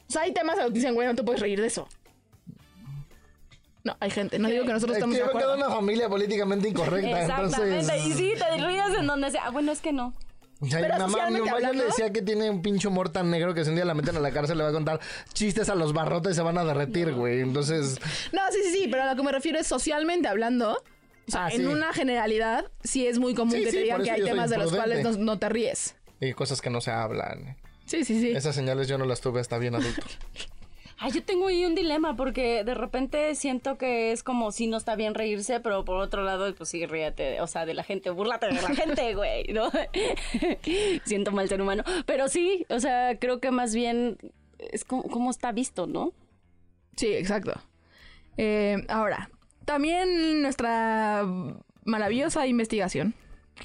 O 0.08 0.12
sea, 0.12 0.22
hay 0.22 0.32
temas 0.32 0.56
en 0.56 0.62
los 0.64 0.72
que 0.72 0.78
dicen, 0.80 0.94
güey, 0.94 1.06
no 1.06 1.14
te 1.14 1.22
puedes 1.22 1.40
reír 1.40 1.60
de 1.60 1.68
eso. 1.68 1.86
No, 3.88 3.96
hay 4.00 4.10
gente. 4.10 4.38
No 4.38 4.48
digo 4.48 4.64
que 4.64 4.72
nosotros 4.72 4.96
Es 4.96 4.98
estamos 4.98 5.16
que 5.16 5.22
de 5.22 5.26
yo 5.26 5.30
acuerdo. 5.30 5.54
en 5.54 5.62
una 5.62 5.70
familia 5.74 6.08
políticamente 6.08 6.68
incorrecta, 6.68 7.22
Exactamente. 7.22 7.80
entonces... 7.80 8.06
Y 8.06 8.12
sí, 8.12 8.32
te 8.38 8.66
rías 8.66 8.94
en 8.98 9.06
donde 9.06 9.30
sea. 9.30 9.44
Ah, 9.46 9.50
bueno, 9.50 9.72
es 9.72 9.80
que 9.80 9.92
no. 9.92 10.14
O 10.60 10.66
sea, 10.66 10.80
Pero 10.80 10.94
mi 10.94 11.00
mamá, 11.12 11.30
mi 11.30 11.40
mamá 11.40 11.60
ya 11.60 11.72
le 11.72 11.84
decía 11.84 12.12
que 12.12 12.20
tiene 12.20 12.50
un 12.50 12.62
pinche 12.62 12.88
humor 12.88 13.10
tan 13.10 13.30
negro 13.30 13.54
que 13.54 13.62
si 13.64 13.70
un 13.70 13.76
día 13.76 13.84
la 13.84 13.94
meten 13.94 14.16
a 14.16 14.20
la 14.20 14.30
cárcel 14.32 14.58
le 14.58 14.64
va 14.64 14.70
a 14.70 14.72
contar 14.72 14.98
chistes 15.32 15.68
a 15.68 15.74
los 15.76 15.92
barrotes 15.92 16.32
y 16.32 16.34
se 16.34 16.42
van 16.42 16.58
a 16.58 16.64
derretir, 16.64 17.14
güey. 17.14 17.40
Entonces, 17.40 17.98
No, 18.32 18.40
sí, 18.50 18.58
sí, 18.64 18.72
sí, 18.82 18.88
pero 18.90 19.04
a 19.04 19.06
lo 19.06 19.16
que 19.16 19.22
me 19.22 19.32
refiero 19.32 19.58
es 19.58 19.66
socialmente 19.68 20.26
hablando. 20.28 20.72
O 21.28 21.30
sea, 21.30 21.46
Ah, 21.46 21.50
en 21.52 21.58
sí. 21.60 21.66
una 21.66 21.92
generalidad, 21.92 22.64
sí 22.82 23.06
es 23.06 23.18
muy 23.18 23.34
común 23.34 23.54
Sí, 23.54 23.64
que 23.64 23.70
sí, 23.70 23.76
te 23.76 23.82
digan 23.84 24.02
que 24.02 24.10
hay 24.10 24.20
yo 24.20 24.26
temas 24.26 24.50
de 24.50 24.58
los 24.58 24.72
cuales 24.74 25.04
no, 25.04 25.12
no 25.12 25.38
te 25.38 25.48
ríes. 25.48 25.94
y 26.20 26.32
cosas 26.32 26.60
que 26.60 26.70
no 26.70 26.80
se 26.80 26.90
hablan. 26.90 27.56
Sí, 27.86 28.04
sí, 28.04 28.20
sí. 28.20 28.32
Esas 28.32 28.54
señales 28.54 28.88
yo 28.88 28.98
no 28.98 29.04
las 29.06 29.20
tuve 29.20 29.40
hasta 29.40 29.56
bien 29.58 29.74
adulto. 29.76 30.02
Ay, 31.00 31.12
yo 31.12 31.22
tengo 31.22 31.46
ahí 31.46 31.64
un 31.64 31.76
dilema 31.76 32.16
porque 32.16 32.64
de 32.64 32.74
repente 32.74 33.34
siento 33.36 33.78
que 33.78 34.10
es 34.10 34.24
como 34.24 34.50
si 34.50 34.66
no 34.66 34.76
está 34.76 34.96
bien 34.96 35.14
reírse, 35.14 35.60
pero 35.60 35.84
por 35.84 35.98
otro 35.98 36.24
lado, 36.24 36.52
pues 36.56 36.68
sí, 36.70 36.86
ríete, 36.86 37.40
o 37.40 37.46
sea, 37.46 37.66
de 37.66 37.74
la 37.74 37.84
gente, 37.84 38.10
búrlate 38.10 38.46
de 38.46 38.54
la 38.54 38.74
gente, 38.74 39.14
güey, 39.14 39.44
¿no? 39.52 39.70
siento 41.04 41.30
mal 41.30 41.48
ser 41.48 41.62
humano. 41.62 41.84
Pero 42.04 42.28
sí, 42.28 42.66
o 42.68 42.80
sea, 42.80 43.16
creo 43.18 43.38
que 43.38 43.52
más 43.52 43.76
bien 43.76 44.18
es 44.58 44.84
como, 44.84 45.04
como 45.04 45.30
está 45.30 45.52
visto, 45.52 45.86
¿no? 45.86 46.12
Sí, 46.96 47.06
exacto. 47.06 47.52
Eh, 48.36 48.84
ahora, 48.88 49.30
también 49.64 50.42
nuestra 50.42 51.24
maravillosa 51.84 52.46
investigación 52.48 53.14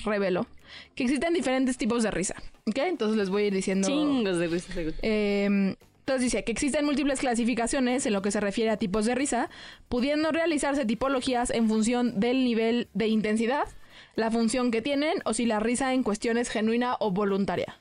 reveló 0.06 0.46
que 0.94 1.04
existen 1.04 1.34
diferentes 1.34 1.78
tipos 1.78 2.04
de 2.04 2.12
risa. 2.12 2.36
¿Ok? 2.68 2.78
Entonces 2.78 3.18
les 3.18 3.30
voy 3.30 3.44
a 3.44 3.48
ir 3.48 3.54
diciendo. 3.54 3.88
Chingos 3.88 4.38
de 4.38 4.48
risa, 4.48 4.72
seguro. 4.72 4.96
Eh, 5.02 5.76
entonces 6.04 6.24
dice 6.24 6.44
que 6.44 6.52
existen 6.52 6.84
múltiples 6.84 7.22
clasificaciones 7.22 8.06
en 8.06 8.12
lo 8.12 8.22
que 8.22 8.30
se 8.30 8.42
refiere 8.42 8.70
a 8.70 8.76
tipos 8.76 9.06
de 9.06 9.16
risa, 9.16 9.50
pudiendo 9.88 10.34
realizarse 10.34 10.86
tipologías 10.86 11.50
en 11.50 11.70
función 11.70 12.20
del 12.20 12.44
nivel 12.44 12.90
de 12.94 13.08
intensidad, 13.08 13.70
la 14.18 14.30
función 14.30 14.70
que 14.70 14.82
tienen 14.82 15.22
o 15.24 15.34
si 15.34 15.46
la 15.46 15.62
risa 15.62 15.94
en 15.94 16.04
cuestión 16.04 16.38
es 16.38 16.50
genuina 16.50 16.98
o 17.00 17.12
voluntaria. 17.12 17.80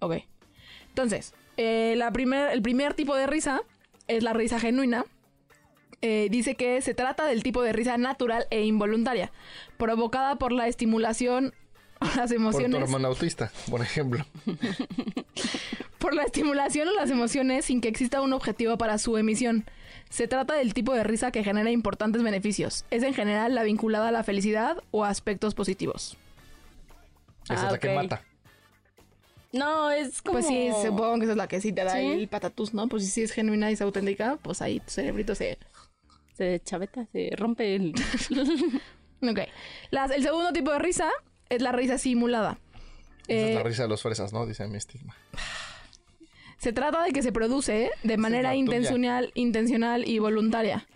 Ok. 0.00 0.16
Entonces, 0.88 1.34
eh, 1.56 1.96
primer, 2.12 2.50
el 2.50 2.62
primer 2.62 2.94
tipo 2.94 3.14
de 3.14 3.28
risa 3.28 3.62
es 4.08 4.24
la 4.24 4.32
risa 4.32 4.58
genuina. 4.58 5.04
Eh, 6.02 6.26
dice 6.32 6.56
que 6.56 6.82
se 6.82 6.94
trata 6.94 7.26
del 7.26 7.44
tipo 7.44 7.62
de 7.62 7.72
risa 7.72 7.96
natural 7.96 8.48
e 8.50 8.64
involuntaria, 8.64 9.30
provocada 9.76 10.34
por 10.34 10.50
la 10.50 10.66
estimulación 10.66 11.54
o 12.00 12.04
las 12.16 12.16
Por 12.16 12.28
tu 12.28 12.34
emociones 12.34 12.80
hermano 12.82 13.08
autista, 13.08 13.50
por 13.70 13.80
ejemplo. 13.80 14.24
por 15.98 16.14
la 16.14 16.22
estimulación 16.24 16.88
o 16.88 16.92
las 16.92 17.10
emociones 17.10 17.64
sin 17.66 17.80
que 17.80 17.88
exista 17.88 18.20
un 18.20 18.32
objetivo 18.32 18.76
para 18.78 18.98
su 18.98 19.16
emisión. 19.16 19.64
Se 20.10 20.28
trata 20.28 20.54
del 20.54 20.72
tipo 20.74 20.92
de 20.94 21.02
risa 21.04 21.30
que 21.32 21.42
genera 21.42 21.70
importantes 21.70 22.22
beneficios. 22.22 22.84
Es 22.90 23.02
en 23.02 23.14
general 23.14 23.54
la 23.54 23.62
vinculada 23.64 24.08
a 24.08 24.12
la 24.12 24.22
felicidad 24.22 24.82
o 24.92 25.04
a 25.04 25.08
aspectos 25.08 25.54
positivos. 25.54 26.16
Esa 27.44 27.54
Ah, 27.62 27.66
es 27.66 27.72
la 27.72 27.78
que 27.78 27.94
mata. 27.94 28.22
No, 29.52 29.90
es 29.90 30.20
como... 30.22 30.34
Pues 30.34 30.46
sí, 30.46 30.68
supongo 30.84 31.16
que 31.18 31.22
esa 31.24 31.32
es 31.32 31.36
la 31.38 31.48
que 31.48 31.60
sí 31.60 31.72
te 31.72 31.82
da 31.84 31.92
Sí. 31.92 31.98
el 32.06 32.28
patatús, 32.28 32.74
¿no? 32.74 32.88
Pues 32.88 33.04
si 33.04 33.10
sí 33.10 33.22
es 33.22 33.32
genuina 33.32 33.70
y 33.70 33.74
es 33.74 33.80
auténtica, 33.80 34.38
pues 34.42 34.60
ahí 34.62 34.80
tu 34.80 34.90
cerebrito 34.90 35.34
se... 35.34 35.58
Se 36.36 36.60
chaveta, 36.64 37.06
se 37.12 37.30
rompe 37.36 37.74
el... 37.76 37.94
Ok. 39.22 39.40
Las- 39.90 40.10
el 40.10 40.22
segundo 40.22 40.52
tipo 40.52 40.70
de 40.72 40.78
risa 40.78 41.08
es 41.48 41.62
la 41.62 41.72
risa 41.72 41.98
simulada. 41.98 42.58
Esa 43.28 43.40
es 43.46 43.50
Eh, 43.50 43.54
la 43.54 43.62
risa 43.62 43.82
de 43.84 43.88
los 43.88 44.02
fresas, 44.02 44.32
¿no? 44.32 44.46
Dice 44.46 44.66
mi 44.68 44.76
estigma. 44.76 45.14
Se 46.58 46.72
trata 46.72 47.02
de 47.02 47.12
que 47.12 47.22
se 47.22 47.32
produce 47.32 47.90
de 48.02 48.16
manera 48.16 48.54
intencional, 48.54 49.30
intencional 49.34 50.08
y 50.08 50.18
voluntaria. 50.18 50.86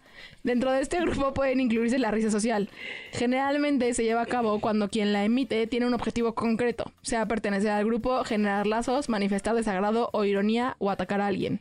Dentro 0.43 0.73
de 0.73 0.81
este 0.81 1.01
grupo 1.01 1.35
pueden 1.35 1.61
incluirse 1.61 1.99
la 1.99 2.11
risa 2.11 2.31
social. 2.31 2.71
Generalmente 3.13 3.93
se 3.95 4.05
lleva 4.05 4.23
a 4.23 4.27
cabo 4.27 4.61
cuando 4.61 4.89
quien 4.89 5.13
la 5.13 5.25
emite 5.25 5.67
tiene 5.67 5.87
un 5.87 5.95
objetivo 5.95 6.35
concreto, 6.35 6.91
sea 7.03 7.27
pertenecer 7.27 7.71
al 7.71 7.85
grupo, 7.85 8.25
generar 8.25 8.67
lazos, 8.67 9.09
manifestar 9.09 9.55
desagrado 9.55 10.09
o 10.13 10.25
ironía 10.25 10.77
o 10.79 10.91
atacar 10.91 11.21
a 11.21 11.27
alguien. 11.27 11.61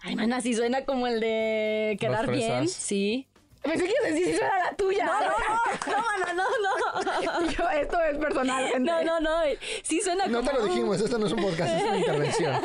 Ay, 0.00 0.16
mana, 0.16 0.40
sí 0.40 0.54
suena 0.54 0.84
como 0.84 1.06
el 1.06 1.20
de 1.20 1.96
quedar 2.00 2.30
bien. 2.30 2.68
Sí. 2.68 3.26
Pensé 3.62 3.84
que 3.84 4.10
decir 4.10 4.26
si 4.26 4.32
era 4.40 4.58
la 4.58 4.74
tuya. 4.76 5.04
No, 5.06 5.20
no, 5.20 5.28
no, 5.28 5.34
no, 5.86 6.02
mana, 6.02 6.32
no, 6.32 6.44
no. 7.42 7.50
Yo, 7.50 7.68
esto 7.70 8.00
es 8.02 8.18
personal, 8.18 8.64
gente. 8.68 8.90
No, 8.90 9.02
no, 9.04 9.20
no. 9.20 9.40
Sí 9.82 10.00
suena 10.00 10.26
No 10.26 10.38
como... 10.38 10.50
te 10.50 10.56
lo 10.56 10.64
dijimos, 10.66 11.00
esto 11.00 11.18
no 11.18 11.26
es 11.26 11.32
un 11.32 11.42
podcast, 11.42 11.76
es 11.76 11.82
una 11.84 11.98
intervención. 11.98 12.60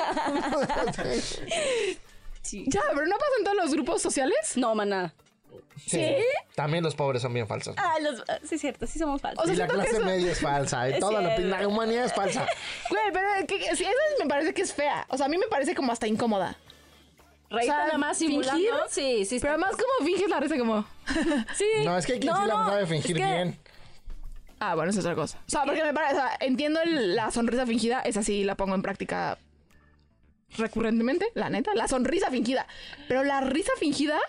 Sí. 2.41 2.63
Ya, 2.67 2.81
pero 2.93 3.05
no 3.05 3.17
pasa 3.17 3.31
en 3.39 3.43
todos 3.43 3.57
los 3.57 3.71
grupos 3.73 4.01
sociales. 4.01 4.53
No, 4.55 4.73
mana. 4.73 5.13
Sí. 5.85 6.15
También 6.55 6.81
los 6.81 6.95
pobres 6.95 7.21
son 7.21 7.33
bien 7.33 7.45
falsos. 7.45 7.75
Ah, 7.77 7.99
los... 7.99 8.23
ah, 8.29 8.37
Sí, 8.47 8.55
es 8.55 8.61
cierto, 8.61 8.87
sí 8.87 8.99
somos 8.99 9.19
falsos. 9.21 9.43
O 9.43 9.47
sea, 9.47 9.53
y 9.53 9.57
la 9.57 9.67
clase 9.67 9.97
eso- 9.97 10.05
media 10.05 10.31
es 10.31 10.39
falsa. 10.39 10.89
Y 10.89 10.93
Es 10.93 10.99
toda 10.99 11.21
la, 11.21 11.67
humanidad 11.67 12.05
es 12.05 12.13
falsa. 12.13 12.47
Güey, 12.89 13.03
pero 13.11 13.27
que, 13.47 13.65
esa 13.67 13.83
me 14.19 14.27
parece 14.27 14.53
que 14.53 14.61
es 14.61 14.73
fea. 14.73 15.05
O 15.09 15.17
sea, 15.17 15.25
a 15.25 15.29
mí 15.29 15.37
me 15.37 15.47
parece 15.47 15.75
como 15.75 15.91
hasta 15.91 16.07
incómoda. 16.07 16.55
Reírte 17.49 17.71
o 17.71 17.75
sea, 17.75 17.85
nada 17.85 17.97
más 17.97 18.17
simulando. 18.17 18.53
fingir, 18.53 18.73
Sí, 18.89 19.25
sí. 19.25 19.39
Pero 19.39 19.53
además, 19.53 19.71
¿cómo 19.71 20.07
finges 20.07 20.29
la 20.29 20.39
risa 20.39 20.57
como? 20.57 20.85
Sí. 21.55 21.65
No, 21.85 21.97
es 21.97 22.05
que 22.05 22.13
hay 22.13 22.19
quien 22.19 22.33
No, 22.33 22.41
sí 22.41 22.47
la 22.47 22.53
no, 22.55 22.65
sabe 22.69 22.83
es 22.83 22.89
fingir 22.89 23.15
que- 23.17 23.23
bien. 23.23 23.59
Ah, 24.59 24.75
bueno, 24.75 24.89
es 24.89 24.97
otra 24.97 25.13
cosa. 25.15 25.37
O 25.45 25.49
sea, 25.49 25.63
porque 25.63 25.83
me 25.83 25.93
parece, 25.93 26.15
o 26.15 26.17
sea, 26.17 26.31
entiendo 26.39 26.81
el- 26.81 27.15
la 27.15 27.31
sonrisa 27.31 27.65
fingida, 27.65 28.01
esa 28.01 28.23
sí 28.23 28.43
la 28.43 28.55
pongo 28.55 28.75
en 28.75 28.81
práctica 28.81 29.37
recurrentemente, 30.57 31.27
la 31.35 31.49
neta, 31.49 31.73
la 31.75 31.87
sonrisa 31.87 32.29
fingida. 32.31 32.65
Pero 33.07 33.23
la 33.23 33.41
risa 33.41 33.71
fingida, 33.79 34.19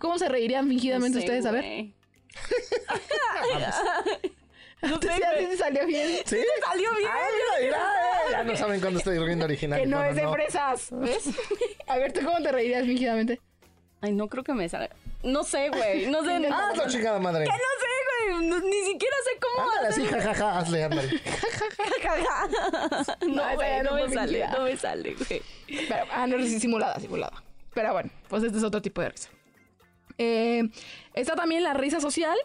¿cómo 0.00 0.18
se 0.18 0.28
reirían 0.28 0.68
fingidamente 0.68 1.16
No 1.18 1.22
sé, 1.22 1.26
ustedes? 1.26 1.46
A 1.46 1.50
ver. 1.52 1.86
No 4.82 5.00
sé 5.00 5.08
si 5.14 5.22
así 5.22 5.56
salió 5.56 5.86
bien. 5.86 6.08
¿Sí? 6.24 6.38
Salió 6.66 6.90
bien. 6.96 7.10
Ay, 7.12 7.32
mira, 7.36 7.66
mira, 7.66 7.78
eh, 7.78 8.30
Ya 8.32 8.42
no 8.44 8.56
saben 8.56 8.80
cuándo 8.80 8.98
estoy 8.98 9.18
riendo 9.18 9.44
original. 9.44 9.80
Que 9.80 9.86
no 9.86 10.02
es 10.04 10.16
de 10.16 10.28
fresas, 10.28 10.88
¿ves? 10.90 11.30
A 11.86 11.96
ver, 11.98 12.12
¿tú 12.12 12.20
cómo 12.24 12.40
te 12.42 12.50
reirías 12.52 12.84
fingidamente? 12.84 13.40
Ay, 14.00 14.12
no 14.12 14.28
creo 14.28 14.42
que 14.42 14.52
me 14.52 14.68
salga. 14.68 14.94
No 15.22 15.44
sé, 15.44 15.68
güey. 15.68 16.06
No 16.06 16.24
sé. 16.24 16.38
no, 16.40 16.48
Ah, 16.52 16.72
la 16.76 16.86
chingada 16.88 17.18
madre. 17.20 17.44
no 17.44 17.52
sé, 17.52 18.34
güey. 18.34 18.46
No- 18.48 18.58
ni 18.60 18.84
siquiera 18.84 19.16
sé 19.24 19.38
cómo 19.40 19.68
Ándale 19.70 19.88
así, 19.88 20.06
jajaja, 20.06 20.58
hazle, 20.58 20.84
ándale. 20.84 21.20
No, 23.20 23.34
No, 23.34 23.42
esa 23.42 23.54
güey, 23.54 23.82
no 23.82 23.90
no 23.96 24.08
me 24.08 24.14
sale. 24.14 24.48
No 24.48 24.60
me 24.62 24.76
sale, 24.76 25.14
güey. 25.14 25.42
Pero, 25.88 26.04
ah, 26.12 26.26
no, 26.26 26.38
sí, 26.44 26.58
simulada, 26.60 26.98
simulada. 26.98 27.42
Pero 27.74 27.92
bueno, 27.92 28.10
pues 28.28 28.42
este 28.42 28.58
es 28.58 28.64
otro 28.64 28.82
tipo 28.82 29.00
de 29.00 29.10
risa. 29.10 29.28
Eh, 30.18 30.62
está 31.14 31.34
también 31.34 31.62
la 31.62 31.74
risa 31.74 32.00
social. 32.00 32.36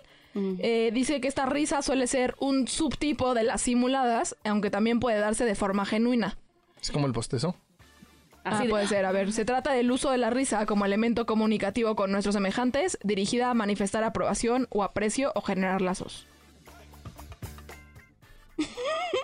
Eh, 0.60 0.92
dice 0.94 1.20
que 1.22 1.28
esta 1.28 1.46
risa 1.46 1.82
suele 1.82 2.08
ser 2.08 2.36
un 2.40 2.68
subtipo 2.68 3.34
de 3.34 3.44
las 3.44 3.62
simuladas, 3.62 4.36
aunque 4.44 4.70
también 4.70 5.00
puede 5.00 5.20
darse 5.20 5.46
de 5.46 5.56
forma 5.56 5.86
genuina. 5.86 6.38
Es 6.82 6.92
como 6.92 7.08
el 7.08 7.14
postezo. 7.14 7.56
Ah, 8.44 8.52
Así 8.52 8.64
de- 8.64 8.70
puede 8.70 8.88
ser. 8.88 9.06
A 9.06 9.12
ver, 9.12 9.34
se 9.34 9.44
trata 9.46 9.74
del 9.74 9.92
uso 9.92 10.10
de 10.12 10.18
la 10.18 10.30
risa 10.30 10.66
como 10.66 10.86
elemento 10.86 11.26
comunicativo 11.26 11.96
con 11.96 12.12
nuestros 12.12 12.34
semejantes, 12.36 12.98
dirigida 13.04 13.50
a 13.50 13.54
manifestar 13.54 14.04
aprobación 14.04 14.68
o 14.70 14.84
aprecio 14.84 15.32
o 15.36 15.42
generar 15.42 15.82
lazos. 15.82 16.26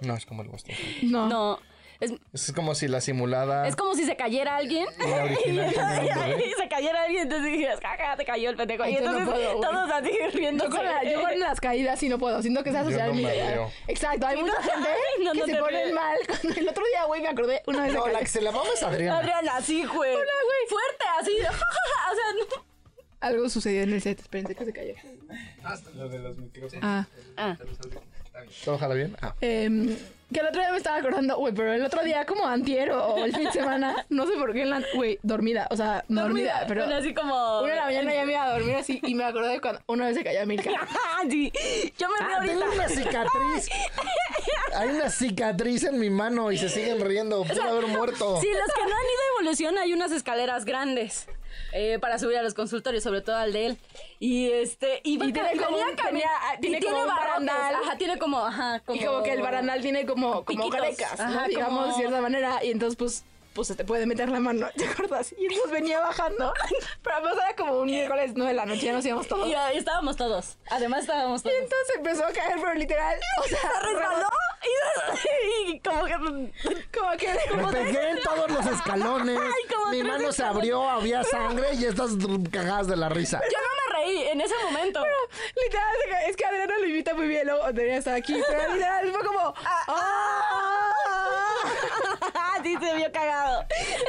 No, 0.01 0.15
es 0.15 0.25
como 0.25 0.41
el 0.41 0.49
postezo. 0.49 0.81
No. 1.03 1.27
No. 1.29 1.59
Es, 2.03 2.13
Es 2.33 2.51
como 2.53 2.75
si 2.75 2.87
la 2.87 3.01
simulada. 3.01 3.67
es 3.67 3.75
como 3.75 3.93
si 3.95 4.05
se 4.05 4.15
cayera 4.15 4.55
alguien. 4.57 4.87
y 5.45 5.55
se 6.57 6.67
cayera 6.69 7.03
alguien, 7.03 7.23
entonces 7.23 7.51
dijeras, 7.51 7.79
jaja, 7.81 8.15
te 8.17 8.25
cayó 8.25 8.49
el 8.49 8.55
pendejo. 8.55 8.85
Y 8.85 8.93
no 8.93 8.97
entonces 8.99 9.29
puedo, 9.29 9.59
todos 9.61 9.91
así 9.91 10.11
riendo. 10.33 10.65
Yo 10.65 10.69
con, 10.69 10.85
la- 10.85 11.03
yo 11.03 11.21
con 11.21 11.39
las 11.39 11.59
caídas 11.61 11.99
sí 11.99 12.09
no 12.09 12.17
puedo. 12.19 12.41
Siento 12.41 12.63
que 12.63 12.71
sea 12.71 12.83
Yo 12.83 12.89
social 12.91 13.09
no 13.09 13.13
media. 13.15 13.67
Exacto, 13.87 14.27
hay 14.27 14.37
Sí, 14.37 14.43
mucha 14.43 14.61
gente 14.61 14.89
no, 15.23 15.31
que 15.31 15.39
no 15.39 15.45
se 15.45 15.55
ponen 15.55 15.83
ríes. 15.83 15.93
mal. 15.95 16.17
El 16.57 16.69
otro 16.69 16.83
día, 16.85 17.03
güey, 17.05 17.21
me 17.21 17.29
acordé 17.29 17.61
una 17.67 17.83
vez 17.83 17.93
de 17.93 17.97
No, 17.99 18.07
la 18.07 18.19
que 18.19 18.27
se 18.27 18.41
la 18.41 18.51
mama 18.51 18.69
es 18.73 18.83
Adriana. 18.83 19.19
Adriana, 19.19 19.55
así, 19.57 19.85
güey. 19.85 20.13
Hola, 20.13 20.31
güey. 20.43 20.69
Fuerte, 20.69 21.05
así. 21.19 21.37
o 21.39 22.15
sea, 22.15 22.57
no. 22.57 22.72
Algo 23.23 23.49
sucedió 23.49 23.81
en 23.83 23.93
el 23.93 24.01
set. 24.01 24.19
Espérense 24.19 24.55
que 24.55 24.65
se 24.65 24.73
cayó. 24.73 24.93
Lo 25.95 26.09
de 26.09 26.19
los 26.19 26.37
micrófonos. 26.37 26.83
Ah. 26.83 27.07
Ah. 27.37 27.57
¿Todo 28.65 28.77
jala 28.77 28.95
bien? 28.95 29.15
Ah. 29.21 29.33
Em, 29.41 29.95
que 30.33 30.39
el 30.39 30.47
otro 30.47 30.59
día 30.61 30.71
me 30.71 30.77
estaba 30.77 30.97
acordando, 30.97 31.37
güey, 31.37 31.53
pero 31.53 31.71
el 31.71 31.85
otro 31.85 32.03
día 32.03 32.25
como 32.25 32.47
antier 32.47 32.91
o, 32.91 33.05
o 33.15 33.23
el 33.25 33.33
fin 33.33 33.45
de 33.45 33.51
semana, 33.51 34.05
no 34.09 34.25
sé 34.25 34.33
por 34.33 34.51
qué, 34.53 34.63
en 34.63 34.71
la- 34.71 34.83
güey, 34.95 35.19
dormida, 35.21 35.67
o 35.69 35.77
sea, 35.77 36.03
no 36.09 36.23
dormida, 36.23 36.65
pero 36.67 36.81
Bueno, 36.85 36.97
así 36.99 37.13
como. 37.13 37.61
una 37.61 37.69
de 37.69 37.75
la 37.77 37.85
mañana 37.85 38.13
ya 38.15 38.25
me 38.25 38.31
iba 38.33 38.43
a 38.43 38.53
dormir 38.57 38.75
así 38.75 38.99
y 39.03 39.13
me 39.13 39.23
acordé 39.23 39.49
de 39.49 39.61
cuando 39.61 39.81
una 39.87 40.07
vez 40.07 40.15
se 40.17 40.23
cayó 40.23 40.45
Milka. 40.47 40.71
sí. 41.29 41.53
Yo 41.97 42.07
me 42.09 42.25
río 42.25 42.37
Ah, 42.39 42.45
tengo 42.45 42.73
una 42.73 42.89
cicatriz. 42.89 43.69
Hay 44.75 44.89
una 44.89 45.09
cicatriz 45.11 45.83
en 45.83 45.99
mi 45.99 46.09
mano 46.09 46.51
y 46.51 46.57
se 46.57 46.67
siguen 46.67 46.99
riendo. 47.05 47.43
Pudo 47.43 47.61
haber 47.61 47.87
muerto. 47.87 48.41
Sí, 48.41 48.47
los 48.47 48.73
que 48.73 48.81
no 48.81 48.87
han 48.87 49.03
ido 49.03 49.21
a 49.21 49.39
evolución 49.39 49.77
hay 49.77 49.93
unas 49.93 50.11
escaleras 50.11 50.65
grandes 50.65 51.27
eh, 51.71 51.97
para 51.99 52.19
subir 52.19 52.37
a 52.37 52.43
los 52.43 52.53
consultorios, 52.53 53.03
sobre 53.03 53.21
todo 53.21 53.35
al 53.35 53.53
de 53.53 53.65
él. 53.67 53.77
Y 54.19 54.49
este, 54.51 55.01
y, 55.03 55.17
tiene 55.17 55.51
como 55.57 55.77
un- 55.77 55.83
cami- 55.95 56.07
tenía- 56.09 56.29
y 56.57 56.61
tiene 56.61 56.79
como 56.81 57.01
un 57.01 57.07
barandal. 57.07 57.75
Ajá, 57.75 57.97
tiene 57.97 58.17
como, 58.17 58.45
ajá, 58.45 58.79
como. 58.85 58.99
Y 59.01 59.05
como 59.05 59.23
que 59.23 59.33
el 59.33 59.41
barandal 59.41 59.81
tiene 59.81 60.05
como, 60.05 60.43
como 60.45 60.69
grecas, 60.69 61.17
¿no? 61.19 61.25
Ajá, 61.25 61.47
digamos 61.47 61.87
de 61.89 61.93
cierta 61.95 62.21
manera, 62.21 62.63
y 62.63 62.71
entonces 62.71 62.95
pues 62.97 63.23
pues 63.53 63.67
se 63.67 63.75
te 63.75 63.83
puede 63.85 64.05
meter 64.05 64.29
la 64.29 64.39
mano, 64.39 64.67
¿te 64.75 64.85
acuerdas? 64.85 65.33
Y 65.37 65.45
entonces 65.45 65.71
venía 65.71 65.99
bajando, 65.99 66.53
pero 67.03 67.15
además 67.17 67.35
era 67.37 67.55
como 67.55 67.79
un 67.79 67.85
miércoles 67.85 68.31
9 68.35 68.51
de 68.51 68.55
la 68.55 68.65
noche, 68.65 68.81
ya 68.85 68.93
nos 68.93 69.05
íbamos 69.05 69.27
todos. 69.27 69.47
Y 69.47 69.53
ahí 69.53 69.77
estábamos 69.77 70.15
todos. 70.17 70.57
Además 70.69 71.01
estábamos 71.01 71.41
Y 71.41 71.43
todos. 71.43 71.55
entonces 71.61 71.95
empezó 71.97 72.25
a 72.25 72.31
caer, 72.31 72.55
pero 72.59 72.73
literal, 72.75 73.19
o 73.43 73.47
sea, 73.47 73.59
resbaló 73.83 74.27
y, 74.63 75.71
y 75.73 75.79
como 75.81 76.05
que 76.05 76.13
como 76.97 77.11
que 77.17 77.27
Me 77.55 77.67
pegué 77.71 78.09
en 78.11 78.19
todos 78.21 78.49
los 78.49 78.65
escalones. 78.65 79.39
como 79.73 79.87
Mi 79.91 80.03
mano 80.03 80.31
se 80.31 80.43
abrió, 80.43 80.89
había 80.89 81.23
sangre 81.23 81.73
y 81.75 81.85
estas 81.85 82.11
cagadas 82.51 82.87
de 82.87 82.95
la 82.95 83.09
risa. 83.09 83.41
yo 83.41 83.57
no 83.57 83.67
me 83.99 84.05
reí 84.05 84.27
en 84.29 84.41
ese 84.41 84.53
momento. 84.63 85.03
literal, 85.63 85.95
es 86.29 86.35
que 86.37 86.45
Adriana 86.45 86.77
lo 86.79 86.85
imita 86.87 87.13
muy 87.13 87.27
bien, 87.27 87.45
luego 87.47 87.65
debería 87.73 87.97
estar 87.97 88.13
aquí, 88.15 88.41
pero 88.47 88.73
literal 88.73 89.11
fue 89.11 89.25
como, 89.25 89.53
¡ah! 89.87 90.93
Sí, 92.63 92.75
se 92.79 92.93
vio 92.95 93.11
cagado. 93.11 93.65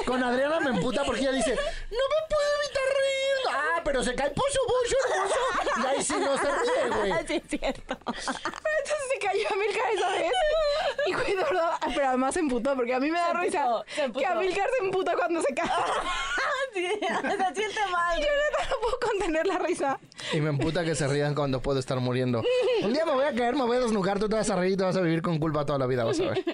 Con 0.06 0.22
Adriana 0.22 0.60
me 0.60 0.70
emputa 0.70 1.04
porque 1.04 1.22
ella 1.22 1.32
dice, 1.32 1.54
no 1.54 1.58
me 1.60 2.28
puedo 2.28 2.48
evitar 2.62 2.82
reír. 2.96 3.24
Ah, 3.52 3.80
pero 3.84 4.02
se 4.02 4.14
cae 4.14 4.30
pozo, 4.30 4.58
pozo, 4.66 4.96
pozo. 5.08 5.82
Y 5.82 5.86
ahí 5.86 6.02
sí 6.02 6.14
no 6.18 6.36
se 6.36 6.44
ríe, 6.44 6.96
güey. 6.96 7.26
Sí, 7.26 7.34
es 7.34 7.42
cierto. 7.60 7.96
Pero 8.04 8.16
entonces 8.16 9.06
se 9.12 9.18
cayó 9.26 9.48
Amilcar 9.52 9.92
esa 9.94 10.10
vez. 10.10 10.32
Y 11.06 11.14
verdad, 11.14 11.70
ah, 11.80 11.88
pero 11.94 12.08
además 12.08 12.34
se 12.34 12.40
emputó, 12.40 12.74
porque 12.74 12.94
a 12.94 13.00
mí 13.00 13.10
me 13.10 13.18
da 13.18 13.32
Se 13.32 13.38
risa 13.38 13.64
emputó, 13.64 13.84
se 13.94 14.04
emputó. 14.04 14.20
que 14.20 14.26
Amilcar 14.26 14.68
se 14.78 14.84
emputa 14.84 15.16
cuando 15.16 15.42
se 15.42 15.54
cae. 15.54 15.68
Sí, 16.74 16.82
se 16.82 17.54
siente 17.54 17.80
mal. 17.92 18.18
Yo 18.18 18.24
neta 18.26 18.68
no 18.68 18.80
puedo 18.80 18.98
contener 18.98 19.46
la 19.46 19.58
risa. 19.60 20.00
Y 20.32 20.40
me 20.40 20.50
emputa 20.50 20.82
que 20.82 20.96
se 20.96 21.06
rían 21.06 21.32
cuando 21.32 21.62
puedo 21.62 21.78
estar 21.78 22.00
muriendo. 22.00 22.42
Un 22.82 22.92
día 22.92 23.04
me 23.06 23.12
voy 23.12 23.24
a 23.24 23.32
caer, 23.32 23.54
me 23.54 23.62
voy 23.64 23.76
a 23.76 23.80
desnucar, 23.80 24.18
tú 24.18 24.28
te 24.28 24.34
vas 24.34 24.50
a 24.50 24.56
reír 24.56 24.72
y 24.72 24.76
te 24.76 24.82
vas 24.82 24.96
a 24.96 25.00
vivir 25.00 25.22
con 25.22 25.38
culpa 25.38 25.64
toda 25.64 25.78
la 25.78 25.86
vida, 25.86 26.02
vas 26.02 26.18
a 26.18 26.24
ver. 26.24 26.44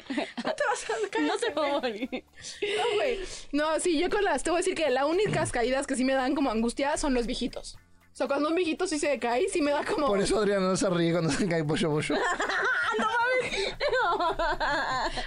No 0.60 0.74
te 0.76 0.92
vas 0.92 1.04
a 1.04 1.10
caer. 1.10 1.26
No 1.26 1.38
se 1.38 1.50
va 1.50 1.66
a 1.66 1.80
morir. 1.80 2.24
No, 2.62 2.94
güey. 2.96 3.20
No, 3.52 3.80
sí, 3.80 3.98
yo 3.98 4.10
con 4.10 4.22
las, 4.24 4.42
te 4.42 4.50
voy 4.50 4.58
a 4.58 4.60
decir 4.62 4.74
que 4.74 4.90
las 4.90 5.04
únicas 5.04 5.52
caídas 5.52 5.86
que 5.86 5.96
sí 5.96 6.04
me 6.04 6.14
dan 6.14 6.34
como 6.34 6.50
angustia 6.50 6.96
son 6.96 7.14
los 7.14 7.26
viejitos. 7.26 7.76
O 8.12 8.16
sea, 8.16 8.26
cuando 8.26 8.48
un 8.48 8.54
viejito 8.54 8.86
sí 8.86 8.98
se 8.98 9.18
cae, 9.18 9.48
sí 9.48 9.62
me 9.62 9.70
da 9.70 9.84
como... 9.84 10.06
Por 10.08 10.20
eso 10.20 10.38
Adriana 10.38 10.66
no 10.68 10.76
se 10.76 10.90
ríe 10.90 11.12
cuando 11.12 11.30
se 11.30 11.48
cae 11.48 11.64
pollo, 11.64 11.90
pollo. 11.90 12.16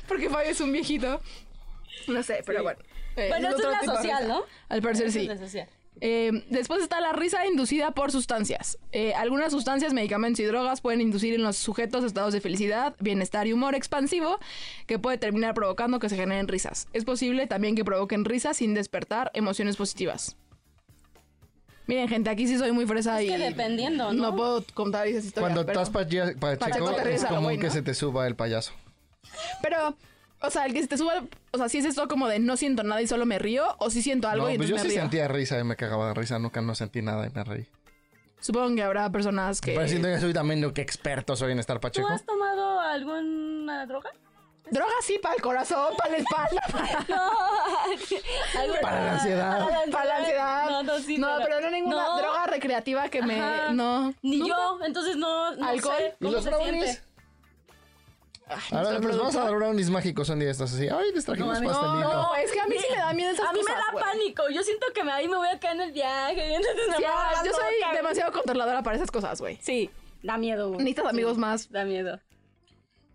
Porque 0.07 0.29
Fabio 0.29 0.51
es 0.51 0.61
un 0.61 0.71
viejito. 0.71 1.21
No 2.07 2.21
sé, 2.23 2.43
pero 2.45 2.63
bueno. 2.63 2.79
Eh, 3.15 3.27
Bueno, 3.29 3.49
es 3.49 3.63
la 3.63 3.79
tipo 3.79 3.91
de 3.91 3.97
social. 3.97 4.27
¿no? 4.27 4.43
Al 4.69 4.81
parecer 4.81 5.11
sí. 5.11 5.21
Es 5.21 5.27
la 5.27 5.37
social. 5.37 5.69
Eh, 6.01 6.43
después 6.49 6.81
está 6.83 6.99
la 6.99 7.13
risa 7.13 7.45
inducida 7.45 7.91
por 7.91 8.11
sustancias. 8.11 8.77
Eh, 8.91 9.13
algunas 9.13 9.51
sustancias, 9.53 9.93
medicamentos 9.93 10.39
y 10.41 10.43
drogas 10.43 10.81
pueden 10.81 10.99
inducir 11.01 11.33
en 11.33 11.43
los 11.43 11.55
sujetos 11.55 12.03
estados 12.03 12.33
de 12.33 12.41
felicidad, 12.41 12.95
bienestar 12.99 13.47
y 13.47 13.53
humor 13.53 13.73
expansivo 13.75 14.37
que 14.85 14.99
puede 14.99 15.17
terminar 15.17 15.53
provocando 15.53 15.99
que 15.99 16.09
se 16.09 16.17
generen 16.17 16.47
risas. 16.47 16.87
Es 16.93 17.05
posible 17.05 17.47
también 17.47 17.75
que 17.75 17.85
provoquen 17.85 18.25
risas 18.25 18.57
sin 18.57 18.73
despertar 18.73 19.31
emociones 19.33 19.77
positivas. 19.77 20.35
Miren, 21.85 22.07
gente, 22.07 22.29
aquí 22.29 22.47
sí 22.47 22.57
soy 22.57 22.71
muy 22.71 22.85
fresa 22.85 23.19
Es 23.21 23.25
y 23.27 23.29
que 23.29 23.37
dependiendo, 23.37 24.13
¿no? 24.13 24.31
no 24.31 24.35
puedo 24.35 24.63
contar 24.73 25.05
esas 25.07 25.25
historias. 25.25 25.51
Cuando 25.53 25.65
pero, 25.65 25.81
estás 25.81 25.93
pache- 25.93 26.35
pacheco, 26.37 26.59
Pacheco 26.65 26.91
es 27.09 27.25
común 27.25 27.59
que 27.59 27.67
¿no? 27.67 27.73
se 27.73 27.81
te 27.81 27.93
suba 27.93 28.25
el 28.27 28.35
payaso. 28.35 28.71
pero, 29.61 29.95
o 30.45 30.49
sea, 30.51 30.65
el 30.65 30.73
que 30.73 30.81
se 30.81 30.87
te 30.87 30.97
suba, 30.97 31.23
o 31.51 31.57
sea, 31.57 31.69
si 31.69 31.77
es 31.79 31.85
esto 31.85 32.07
como 32.07 32.27
de 32.27 32.37
no 32.39 32.57
siento 32.57 32.83
nada 32.83 33.01
y 33.01 33.07
solo 33.07 33.25
me 33.25 33.39
río, 33.39 33.75
o 33.79 33.89
si 33.89 34.01
siento 34.01 34.27
algo 34.27 34.45
No, 34.47 34.51
y 34.53 34.57
pues 34.57 34.69
yo 34.69 34.77
sí 34.77 34.87
río. 34.89 34.99
sentía 35.01 35.27
risa 35.27 35.57
y 35.59 35.63
me 35.63 35.75
cagaba 35.75 36.09
de 36.09 36.13
risa. 36.13 36.37
Nunca 36.39 36.61
no 36.61 36.75
sentí 36.75 37.01
nada 37.01 37.25
y 37.27 37.29
me 37.31 37.43
reí. 37.43 37.65
Supongo 38.39 38.75
que 38.75 38.83
habrá 38.83 39.09
personas 39.09 39.61
que... 39.61 39.73
Pero 39.73 39.87
siento 39.87 40.09
que 40.09 40.19
soy 40.19 40.33
también 40.33 40.59
lo 40.61 40.73
que 40.73 40.81
experto 40.81 41.35
soy 41.37 41.53
en 41.53 41.59
estar 41.59 41.77
¿Tú 41.77 41.81
pacheco. 41.81 42.09
has 42.09 42.25
tomado 42.25 42.79
alguna 42.81 43.85
droga? 43.85 44.09
Droga 44.69 44.91
sí, 45.01 45.17
para 45.21 45.35
el 45.35 45.41
corazón, 45.41 45.93
para 45.97 46.11
la 46.11 46.17
espalda, 46.17 46.61
para... 46.71 46.97
¿Alguna- 48.61 48.81
Para 48.81 49.05
la 49.05 49.11
ansiedad. 49.13 49.67
Para 49.91 50.05
la 50.05 50.15
ansiedad. 50.17 50.69
No, 50.69 50.83
no, 50.83 50.99
sí. 50.99 51.17
No, 51.17 51.27
pero 51.43 51.61
no 51.61 51.69
ninguna 51.71 52.03
No. 52.03 52.17
droga 52.17 52.45
recreativa 52.47 53.09
que 53.09 53.21
me. 53.21 53.39
Ajá. 53.41 53.71
No. 53.71 54.13
Ni 54.21 54.39
Nunca. 54.39 54.55
yo, 54.55 54.79
entonces 54.85 55.15
no, 55.15 55.55
no 55.55 55.65
¿Alcohol? 55.67 55.95
sé 55.97 56.15
¿Y 56.19 56.23
cómo 56.23 56.31
los 56.35 56.43
se 56.43 56.49
brownies? 56.49 56.83
siente. 56.85 57.01
Ahora 58.71 58.99
les 58.99 59.17
vamos 59.17 59.35
a 59.35 59.43
dar 59.45 59.55
brownies 59.55 59.89
mágicos 59.89 60.29
un 60.29 60.39
día 60.39 60.51
estos 60.51 60.73
así. 60.73 60.87
Ay, 60.89 61.11
les 61.13 61.25
trajimos 61.25 61.59
No, 61.61 61.69
a 61.69 61.73
pastelito. 61.73 62.13
No, 62.13 62.35
es 62.35 62.51
que 62.51 62.59
a 62.59 62.65
mí 62.67 62.75
sí 62.77 62.85
me 62.91 62.97
da 62.97 63.13
miedo 63.13 63.31
esas 63.31 63.47
A 63.49 63.53
mí 63.53 63.59
me 63.59 63.65
cosas, 63.65 63.77
da 63.85 63.91
güey. 63.93 64.03
pánico. 64.03 64.43
Yo 64.53 64.63
siento 64.63 64.85
que 64.93 65.03
me, 65.03 65.11
ahí 65.11 65.27
me 65.27 65.37
voy 65.37 65.47
a 65.47 65.59
caer 65.59 65.75
en 65.75 65.81
el 65.81 65.91
viaje. 65.91 66.49
y 66.49 66.53
entonces 66.55 66.95
Sí, 66.97 67.03
a 67.05 67.29
ah, 67.29 67.41
yo 67.45 67.51
soy 67.51 67.95
demasiado 67.95 68.31
controladora 68.31 68.83
para 68.83 68.97
esas 68.97 69.09
cosas, 69.11 69.39
güey. 69.39 69.57
Sí, 69.61 69.89
da 70.21 70.37
miedo. 70.37 70.67
güey. 70.69 70.79
Necesitas 70.79 71.05
amigos 71.07 71.33
Sí, 71.35 71.39
más. 71.39 71.71
Da 71.71 71.85
miedo. 71.85 72.19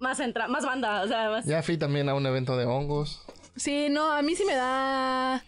Más 0.01 0.19
entra, 0.21 0.49
más 0.49 0.65
banda, 0.65 1.03
o 1.03 1.09
sea, 1.09 1.29
más. 1.31 1.45
Ya 1.45 1.63
fui 1.63 1.77
también 1.77 2.09
a 2.09 2.15
un 2.15 2.25
evento 2.27 2.57
de 2.57 2.65
hongos. 2.67 3.23
Sí, 3.57 3.89
no, 3.91 4.11
a 4.13 4.23
mí 4.23 4.35
sí 4.37 4.45
me 4.45 4.55
da. 4.55 5.43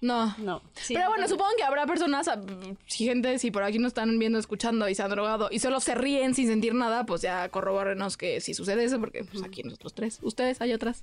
No. 0.00 0.34
No. 0.38 0.62
sí, 0.74 0.94
Pero 0.94 1.08
bueno, 1.08 1.22
no. 1.22 1.28
supongo 1.28 1.50
que 1.56 1.62
habrá 1.64 1.86
personas, 1.86 2.28
ah, 2.28 2.40
si 2.86 3.06
gente, 3.06 3.38
si 3.38 3.50
por 3.50 3.62
aquí 3.62 3.78
nos 3.78 3.88
están 3.90 4.18
viendo, 4.18 4.38
escuchando 4.38 4.88
y 4.88 4.94
se 4.94 5.02
han 5.02 5.10
drogado 5.10 5.48
y 5.50 5.58
solo 5.60 5.80
se 5.80 5.94
ríen 5.94 6.34
sin 6.34 6.48
sentir 6.48 6.74
nada, 6.74 7.06
pues 7.06 7.22
ya 7.22 7.48
corrobórenos 7.48 8.16
que 8.16 8.40
sí 8.40 8.52
sucede 8.54 8.84
eso, 8.84 9.00
porque 9.00 9.24
pues 9.24 9.42
aquí 9.42 9.62
nosotros 9.62 9.94
tres. 9.94 10.18
¿Ustedes 10.22 10.60
hay 10.60 10.72
otras? 10.74 11.02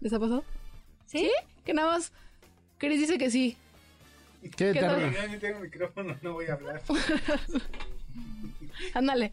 ¿Les 0.00 0.12
ha 0.12 0.18
pasado? 0.18 0.44
¿Sí? 1.06 1.30
Que 1.64 1.74
nada 1.74 1.92
más. 1.92 2.12
Chris 2.78 2.98
dice 2.98 3.18
que 3.18 3.30
sí. 3.30 3.56
¿Qué? 4.42 4.50
¿Qué 4.50 4.72
te- 4.72 4.80
tal? 4.80 5.12
Ya 5.12 5.26
ni 5.26 5.36
tengo 5.38 5.60
micrófono, 5.60 6.16
no 6.22 6.32
voy 6.32 6.46
a 6.46 6.54
hablar. 6.54 6.82
Ándale, 8.94 9.32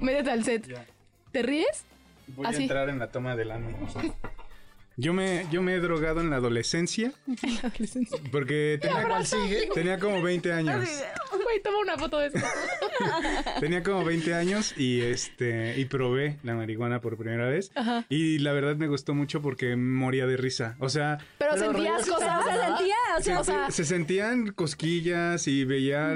métete 0.00 0.30
al 0.30 0.44
set. 0.44 0.66
Ya. 0.66 0.86
¿Te 1.32 1.42
ríes? 1.42 1.84
Voy 2.28 2.46
¿Ah, 2.46 2.50
a 2.50 2.52
sí? 2.52 2.62
entrar 2.62 2.88
en 2.88 2.98
la 2.98 3.10
toma 3.10 3.36
del 3.36 3.50
ano. 3.50 3.68
Yo 5.00 5.12
me, 5.12 5.46
yo 5.52 5.62
me 5.62 5.74
he 5.74 5.78
drogado 5.78 6.20
en 6.20 6.28
la 6.28 6.36
adolescencia 6.36 7.12
porque 8.32 8.78
tenía, 8.82 9.04
¿Cuál 9.06 9.24
sigue? 9.24 9.68
tenía 9.72 9.98
como 9.98 10.20
20 10.20 10.52
años. 10.52 10.88
Güey, 11.44 11.62
toma 11.62 11.78
una 11.78 11.96
foto 11.96 12.18
de 12.18 12.26
eso. 12.26 12.38
Tenía 13.60 13.82
como 13.84 14.04
20 14.04 14.34
años 14.34 14.74
y 14.76 15.00
este 15.00 15.78
y 15.78 15.84
probé 15.84 16.38
la 16.42 16.54
marihuana 16.54 17.00
por 17.00 17.16
primera 17.16 17.48
vez. 17.48 17.70
Ajá. 17.76 18.04
Y 18.08 18.38
la 18.40 18.52
verdad 18.52 18.74
me 18.76 18.88
gustó 18.88 19.14
mucho 19.14 19.40
porque 19.40 19.76
moría 19.76 20.26
de 20.26 20.36
risa. 20.36 20.76
O 20.80 20.88
sea, 20.88 21.18
Pero, 21.38 21.52
Pero 21.54 21.72
sentías 21.72 22.06
cosas. 22.06 22.44
O 22.44 22.48
sea, 22.48 22.66
sentía, 22.76 22.96
o 23.18 23.22
sea, 23.22 23.40
o 23.40 23.44
sea, 23.44 23.70
se 23.70 23.84
sentían 23.84 24.48
cosquillas 24.52 25.46
y 25.46 25.64
veía... 25.64 26.12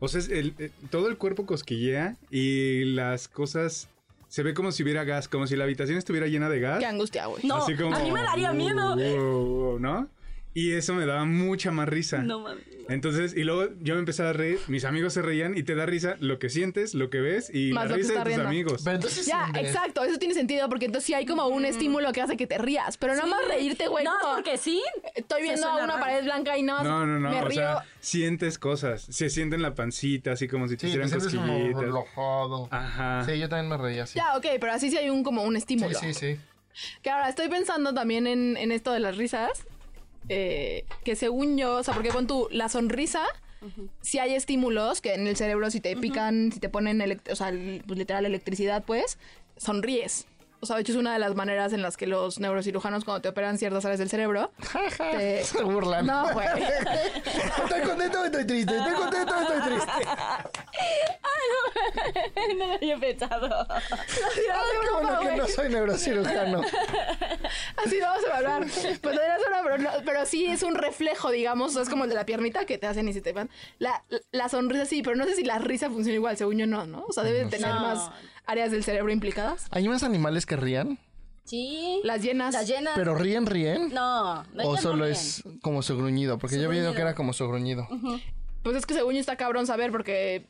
o 0.00 0.08
sea, 0.08 0.20
el- 0.36 0.54
el- 0.58 0.72
todo 0.90 1.08
el 1.08 1.16
cuerpo 1.18 1.46
cosquillea 1.46 2.16
y 2.30 2.84
las 2.84 3.28
cosas... 3.28 3.88
Se 4.34 4.42
ve 4.42 4.52
como 4.52 4.72
si 4.72 4.82
hubiera 4.82 5.04
gas, 5.04 5.28
como 5.28 5.46
si 5.46 5.54
la 5.54 5.62
habitación 5.62 5.96
estuviera 5.96 6.26
llena 6.26 6.48
de 6.48 6.58
gas. 6.58 6.80
qué 6.80 6.86
angustia, 6.86 7.26
güey. 7.26 7.46
No, 7.46 7.54
Así 7.58 7.76
como, 7.76 7.94
a 7.94 8.00
mí 8.00 8.10
me 8.10 8.20
daría 8.20 8.52
miedo. 8.52 8.96
"Wow, 8.96 9.44
wow", 9.44 9.78
¿No? 9.78 10.08
Y 10.56 10.72
eso 10.74 10.94
me 10.94 11.04
daba 11.04 11.24
mucha 11.24 11.72
más 11.72 11.88
risa. 11.88 12.18
No 12.18 12.38
mames. 12.38 12.64
Entonces, 12.88 13.34
y 13.34 13.42
luego 13.44 13.72
yo 13.80 13.94
me 13.94 14.00
empecé 14.00 14.22
a 14.22 14.32
reír, 14.32 14.60
mis 14.68 14.84
amigos 14.84 15.14
se 15.14 15.22
reían 15.22 15.56
y 15.56 15.62
te 15.64 15.74
da 15.74 15.84
risa 15.86 16.16
lo 16.20 16.38
que 16.38 16.48
sientes, 16.50 16.94
lo 16.94 17.08
que 17.10 17.18
ves 17.20 17.50
y 17.52 17.72
Más 17.72 17.84
la 17.84 17.88
lo 17.90 17.94
que 17.96 18.02
risa 18.02 18.12
de 18.12 18.18
está 18.18 18.22
tus 18.24 18.28
riendo. 18.34 18.48
amigos. 18.48 18.82
Pero 18.84 18.96
entonces 18.96 19.26
Ya, 19.26 19.50
exacto, 19.56 20.04
eso 20.04 20.18
tiene 20.18 20.34
sentido 20.34 20.68
porque 20.68 20.84
entonces 20.84 21.06
sí 21.06 21.14
hay 21.14 21.24
como 21.26 21.46
un 21.48 21.64
estímulo 21.64 22.12
que 22.12 22.20
hace 22.20 22.36
que 22.36 22.46
te 22.46 22.58
rías, 22.58 22.96
pero 22.98 23.14
nada 23.14 23.26
más 23.26 23.40
reírte, 23.48 23.88
güey. 23.88 24.04
No, 24.04 24.12
como, 24.20 24.34
porque 24.36 24.56
sí. 24.58 24.80
Estoy 25.16 25.42
viendo 25.42 25.62
suena 25.62 25.80
a 25.80 25.84
una 25.84 25.94
raro. 25.94 26.04
pared 26.04 26.24
blanca 26.24 26.56
y 26.58 26.62
nada 26.62 26.80
más 26.82 26.88
No, 26.88 27.06
no, 27.06 27.18
no, 27.20 27.30
me 27.30 27.40
o 27.42 27.44
río. 27.46 27.56
sea, 27.56 27.84
sientes 28.00 28.58
cosas, 28.58 29.02
se 29.02 29.30
siente 29.30 29.56
en 29.56 29.62
la 29.62 29.74
pancita, 29.74 30.32
así 30.32 30.46
como 30.46 30.68
si 30.68 30.76
te 30.76 30.80
Sí, 30.86 30.92
te 30.92 31.04
hicieran 31.04 31.08
sientes 31.08 31.34
como 31.34 31.52
cosquillitas. 31.52 31.80
relajado. 31.82 32.68
Ajá. 32.70 33.24
Sí, 33.26 33.38
yo 33.40 33.48
también 33.48 33.70
me 33.70 33.76
reía 33.82 34.04
así. 34.04 34.18
Ya, 34.18 34.36
ok, 34.36 34.46
pero 34.60 34.72
así 34.72 34.90
sí 34.90 34.98
hay 34.98 35.08
un 35.10 35.24
como 35.24 35.42
un 35.42 35.54
Sí, 35.54 35.58
estímulo. 35.58 35.98
sí, 35.98 36.12
sí. 36.14 36.36
Que 37.02 37.10
ahora 37.10 37.28
estoy 37.30 37.48
pensando 37.48 37.94
también 37.94 38.26
en, 38.26 38.56
en 38.56 38.72
esto 38.72 38.92
de 38.92 39.00
las 39.00 39.16
risas. 39.16 39.64
Eh, 40.28 40.84
que 41.04 41.16
según 41.16 41.56
yo, 41.56 41.76
o 41.76 41.82
sea, 41.82 41.94
porque 41.94 42.10
pon 42.10 42.26
tú, 42.26 42.48
la 42.50 42.68
sonrisa, 42.68 43.24
si 44.02 44.18
hay 44.18 44.34
estímulos 44.34 45.00
que 45.00 45.14
en 45.14 45.26
el 45.26 45.36
cerebro, 45.36 45.70
si 45.70 45.80
te 45.80 45.96
pican, 45.96 46.52
si 46.52 46.60
te 46.60 46.68
ponen, 46.68 47.00
o 47.30 47.36
sea, 47.36 47.50
pues, 47.86 47.98
literal 47.98 48.26
electricidad, 48.26 48.84
pues, 48.84 49.18
sonríes. 49.56 50.26
O 50.64 50.66
sea, 50.66 50.76
de 50.76 50.82
hecho 50.82 50.92
es 50.92 50.98
una 50.98 51.12
de 51.12 51.18
las 51.18 51.34
maneras 51.34 51.74
en 51.74 51.82
las 51.82 51.96
que 51.98 52.06
los 52.06 52.40
neurocirujanos 52.40 53.04
cuando 53.04 53.20
te 53.20 53.28
operan 53.28 53.58
ciertas 53.58 53.84
áreas 53.84 53.98
del 53.98 54.08
cerebro, 54.08 54.50
te... 55.12 55.44
Se 55.54 55.62
burlan. 55.62 56.06
No, 56.06 56.32
güey. 56.32 56.46
estoy 57.64 57.80
contento, 57.82 58.24
estoy 58.24 58.46
triste. 58.46 58.74
Estoy 58.76 58.94
contento, 58.94 59.34
estoy 59.40 59.60
triste. 59.60 59.92
no 62.58 62.66
lo 62.66 62.72
había 62.74 62.96
pensado. 62.98 63.66
Qué 64.34 64.90
bueno 64.92 65.20
que 65.20 65.36
no 65.36 65.46
soy 65.48 65.68
neurocirujano. 65.68 66.62
Así 67.84 67.98
no 68.00 68.06
vamos 68.06 68.24
a 68.32 68.36
hablar. 68.36 68.66
Pues 69.02 69.18
una, 69.48 69.62
pero, 69.62 69.78
no- 69.78 69.90
pero 70.04 70.26
sí 70.26 70.46
es 70.46 70.62
un 70.62 70.74
reflejo, 70.74 71.30
digamos. 71.30 71.70
o 71.70 71.74
sea, 71.74 71.82
es 71.82 71.88
como 71.88 72.04
el 72.04 72.10
de 72.10 72.16
la 72.16 72.26
piernita 72.26 72.64
que 72.64 72.78
te 72.78 72.86
hacen 72.86 73.08
y 73.08 73.12
se 73.12 73.20
te 73.20 73.32
van. 73.32 73.50
La, 73.78 74.02
la 74.32 74.48
sonrisa 74.48 74.86
sí, 74.86 75.02
pero 75.02 75.16
no 75.16 75.24
sé 75.24 75.34
si 75.36 75.44
la 75.44 75.58
risa 75.58 75.88
funciona 75.90 76.14
igual. 76.16 76.36
Según 76.36 76.58
yo, 76.58 76.66
no, 76.66 76.86
¿no? 76.86 77.04
O 77.08 77.12
sea, 77.12 77.22
debe 77.22 77.44
de 77.44 77.50
tener 77.50 77.68
No. 77.74 77.80
más 77.80 78.10
áreas 78.46 78.70
del 78.70 78.84
cerebro 78.84 79.10
implicadas. 79.12 79.66
¿Hay 79.70 79.88
más 79.88 80.02
animales 80.02 80.46
que 80.46 80.53
rían? 80.56 80.98
Sí. 81.44 82.00
Las 82.04 82.22
llenas. 82.22 82.54
Las 82.54 82.66
llenas. 82.66 82.94
¿Pero 82.96 83.14
ríen, 83.14 83.44
ríen? 83.46 83.92
No, 83.92 84.42
no 84.44 84.64
¿O 84.64 84.76
solo 84.78 84.96
no 84.96 85.04
es 85.04 85.42
como 85.62 85.82
su 85.82 85.96
gruñido? 85.96 86.38
Porque 86.38 86.56
yo 86.58 86.66
había 86.68 86.80
oído 86.80 86.94
que 86.94 87.02
era 87.02 87.14
como 87.14 87.32
su 87.32 87.46
gruñido. 87.46 87.86
Pues 88.62 88.76
es 88.76 88.86
que 88.86 88.94
según 88.94 89.12
yo 89.14 89.20
está 89.20 89.36
cabrón 89.36 89.66
saber 89.66 89.90
porque 89.92 90.46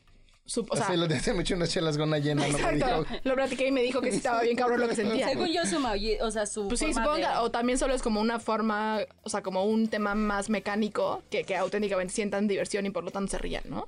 su- 0.47 0.65
o 0.71 0.77
sea, 0.77 0.95
lo 0.97 1.09
de 1.09 1.21
me 1.35 1.41
eché 1.43 1.55
unas 1.55 1.71
chelas 1.71 1.97
con 1.99 2.07
una 2.09 2.19
llena, 2.19 2.47
no 2.47 2.53
me 2.59 2.59
exacto, 2.77 3.07
lo 3.25 3.35
platiqué 3.35 3.67
y 3.69 3.73
me 3.73 3.83
dijo 3.83 4.01
que 4.01 4.11
sí 4.13 4.19
estaba 4.19 4.43
bien 4.43 4.57
cabrón 4.57 4.83
lo 4.83 4.89
que 4.89 4.95
sentía. 4.95 5.27
Según 5.29 5.49
yo, 5.49 5.65
su 5.67 5.79
o 6.21 6.31
sea, 6.31 6.47
su 6.47 6.69
Pues 6.69 6.79
sí, 6.79 6.93
supongo 6.93 7.15
de- 7.17 7.27
o 7.41 7.51
también 7.51 7.77
solo 7.79 7.93
es 7.95 8.03
como 8.03 8.21
una 8.21 8.39
forma, 8.39 9.01
o 9.23 9.29
sea, 9.31 9.43
como 9.43 9.65
un 9.65 9.89
tema 9.89 10.15
más 10.15 10.49
mecánico 10.49 11.23
que, 11.31 11.43
que 11.45 11.57
auténticamente 11.57 12.13
sientan 12.15 12.47
diversión 12.47 12.87
y 12.87 12.91
por 12.91 13.03
lo 13.03 13.11
tanto 13.11 13.33
se 13.33 13.39
rían, 13.39 13.65
¿no? 13.69 13.87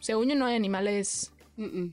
Según 0.00 0.28
yo 0.30 0.34
no 0.34 0.46
hay 0.46 0.56
animales, 0.56 1.30
Mm, 1.56 1.64
mm. 1.82 1.92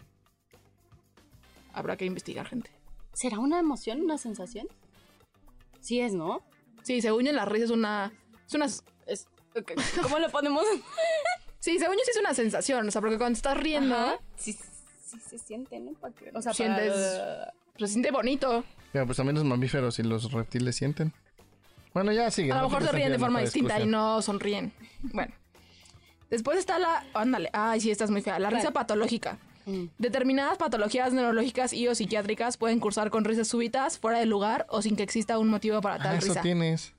habrá 1.74 1.98
que 1.98 2.06
investigar, 2.06 2.48
gente. 2.48 2.72
¿Será 3.18 3.40
una 3.40 3.58
emoción, 3.58 4.02
una 4.02 4.20
sensación? 4.20 4.68
Sí 5.80 6.00
es, 6.02 6.14
¿no? 6.14 6.44
Sí, 6.84 7.02
según 7.02 7.26
yo 7.26 7.32
la 7.32 7.46
risa 7.46 7.66
es 7.66 7.72
una... 7.72 8.14
Es 8.48 8.54
una 8.54 8.66
Es, 9.08 9.28
¿Cómo 10.04 10.20
lo 10.20 10.30
ponemos? 10.30 10.64
sí, 11.58 11.80
según 11.80 11.96
yo 11.96 12.02
sí 12.06 12.12
es 12.12 12.18
una 12.20 12.36
sensación, 12.36 12.88
o 12.88 12.92
sea, 12.92 13.02
porque 13.02 13.18
cuando 13.18 13.36
estás 13.36 13.58
riendo, 13.58 13.96
Ajá. 13.96 14.20
Sí, 14.36 14.54
sí 15.04 15.18
se 15.20 15.40
siente, 15.40 15.80
¿no? 15.80 15.94
O 16.36 16.42
sea, 16.44 16.54
Sientes- 16.54 16.94
para- 16.94 17.54
se 17.80 17.88
siente 17.88 18.12
bonito. 18.12 18.64
Pero 18.94 19.08
pues 19.08 19.18
también 19.18 19.34
los 19.34 19.46
mamíferos 19.46 19.98
y 19.98 20.04
los 20.04 20.32
reptiles 20.32 20.76
sienten. 20.76 21.12
Bueno, 21.96 22.12
ya 22.12 22.30
sigue. 22.30 22.52
A 22.52 22.58
lo 22.58 22.62
no 22.62 22.68
mejor 22.68 22.84
te 22.84 22.90
se 22.90 22.96
ríen 22.98 23.12
de 23.14 23.18
forma 23.18 23.42
distinta 23.42 23.80
y 23.80 23.88
no 23.88 24.22
sonríen. 24.22 24.72
Bueno. 25.02 25.34
Después 26.30 26.60
está 26.60 26.78
la... 26.78 27.04
Ándale. 27.16 27.50
Ay, 27.52 27.82
sí, 27.82 27.90
esta 27.90 28.04
es 28.04 28.12
muy 28.12 28.22
fea. 28.22 28.38
La 28.38 28.52
risa 28.52 28.70
patológica. 28.70 29.40
Mm. 29.68 29.86
Determinadas 30.00 30.58
patologías 30.58 31.14
neurológicas 31.14 31.74
y 31.74 31.88
o 31.88 31.94
psiquiátricas 31.94 32.58
pueden 32.58 32.80
cursar 32.80 33.10
con 33.12 33.24
risas 33.26 33.48
súbitas, 33.48 34.00
fuera 34.00 34.18
de 34.20 34.26
lugar 34.26 34.66
o 34.70 34.82
sin 34.82 34.96
que 34.96 35.04
exista 35.04 35.38
un 35.38 35.50
motivo 35.50 35.80
para 35.82 35.98
tal 36.00 36.16
Ah, 36.16 36.18
eso 36.18 36.28
risa. 36.30 36.42
tienes. 36.42 36.94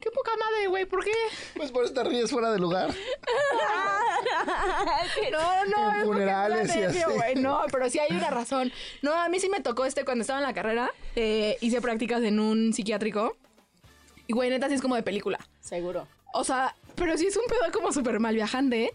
Qué 0.00 0.10
poca 0.10 0.30
madre, 0.38 0.68
güey, 0.68 0.86
¿por 0.86 1.04
qué? 1.04 1.12
Pues 1.56 1.70
por 1.70 1.84
eso 1.84 1.92
te 1.92 2.04
ríes 2.04 2.30
fuera 2.30 2.50
de 2.52 2.58
lugar. 2.58 2.94
No, 5.32 5.64
no, 5.66 5.90
En 5.92 6.00
es 6.00 6.06
funerales 6.06 6.70
es 6.70 6.76
y 6.76 6.82
así. 7.00 7.12
güey. 7.14 7.34
No, 7.36 7.62
pero 7.70 7.88
sí 7.90 7.98
hay 7.98 8.16
una 8.16 8.30
razón. 8.30 8.72
No, 9.02 9.12
a 9.12 9.28
mí 9.28 9.38
sí 9.40 9.48
me 9.48 9.60
tocó 9.60 9.84
este 9.84 10.04
cuando 10.04 10.22
estaba 10.22 10.38
en 10.40 10.46
la 10.46 10.54
carrera. 10.54 10.90
eh, 11.16 11.56
hice 11.60 11.80
prácticas 11.80 12.22
en 12.22 12.40
un 12.40 12.72
psiquiátrico. 12.72 13.36
Y, 14.26 14.32
güey, 14.32 14.50
neta, 14.50 14.68
sí 14.68 14.74
es 14.74 14.82
como 14.82 14.94
de 14.96 15.02
película. 15.02 15.38
Seguro. 15.60 16.06
O 16.32 16.44
sea, 16.44 16.74
pero 16.94 17.16
sí 17.18 17.26
es 17.26 17.36
un 17.36 17.44
pedo 17.46 17.60
como 17.72 17.92
súper 17.92 18.20
mal 18.20 18.34
viajante. 18.34 18.92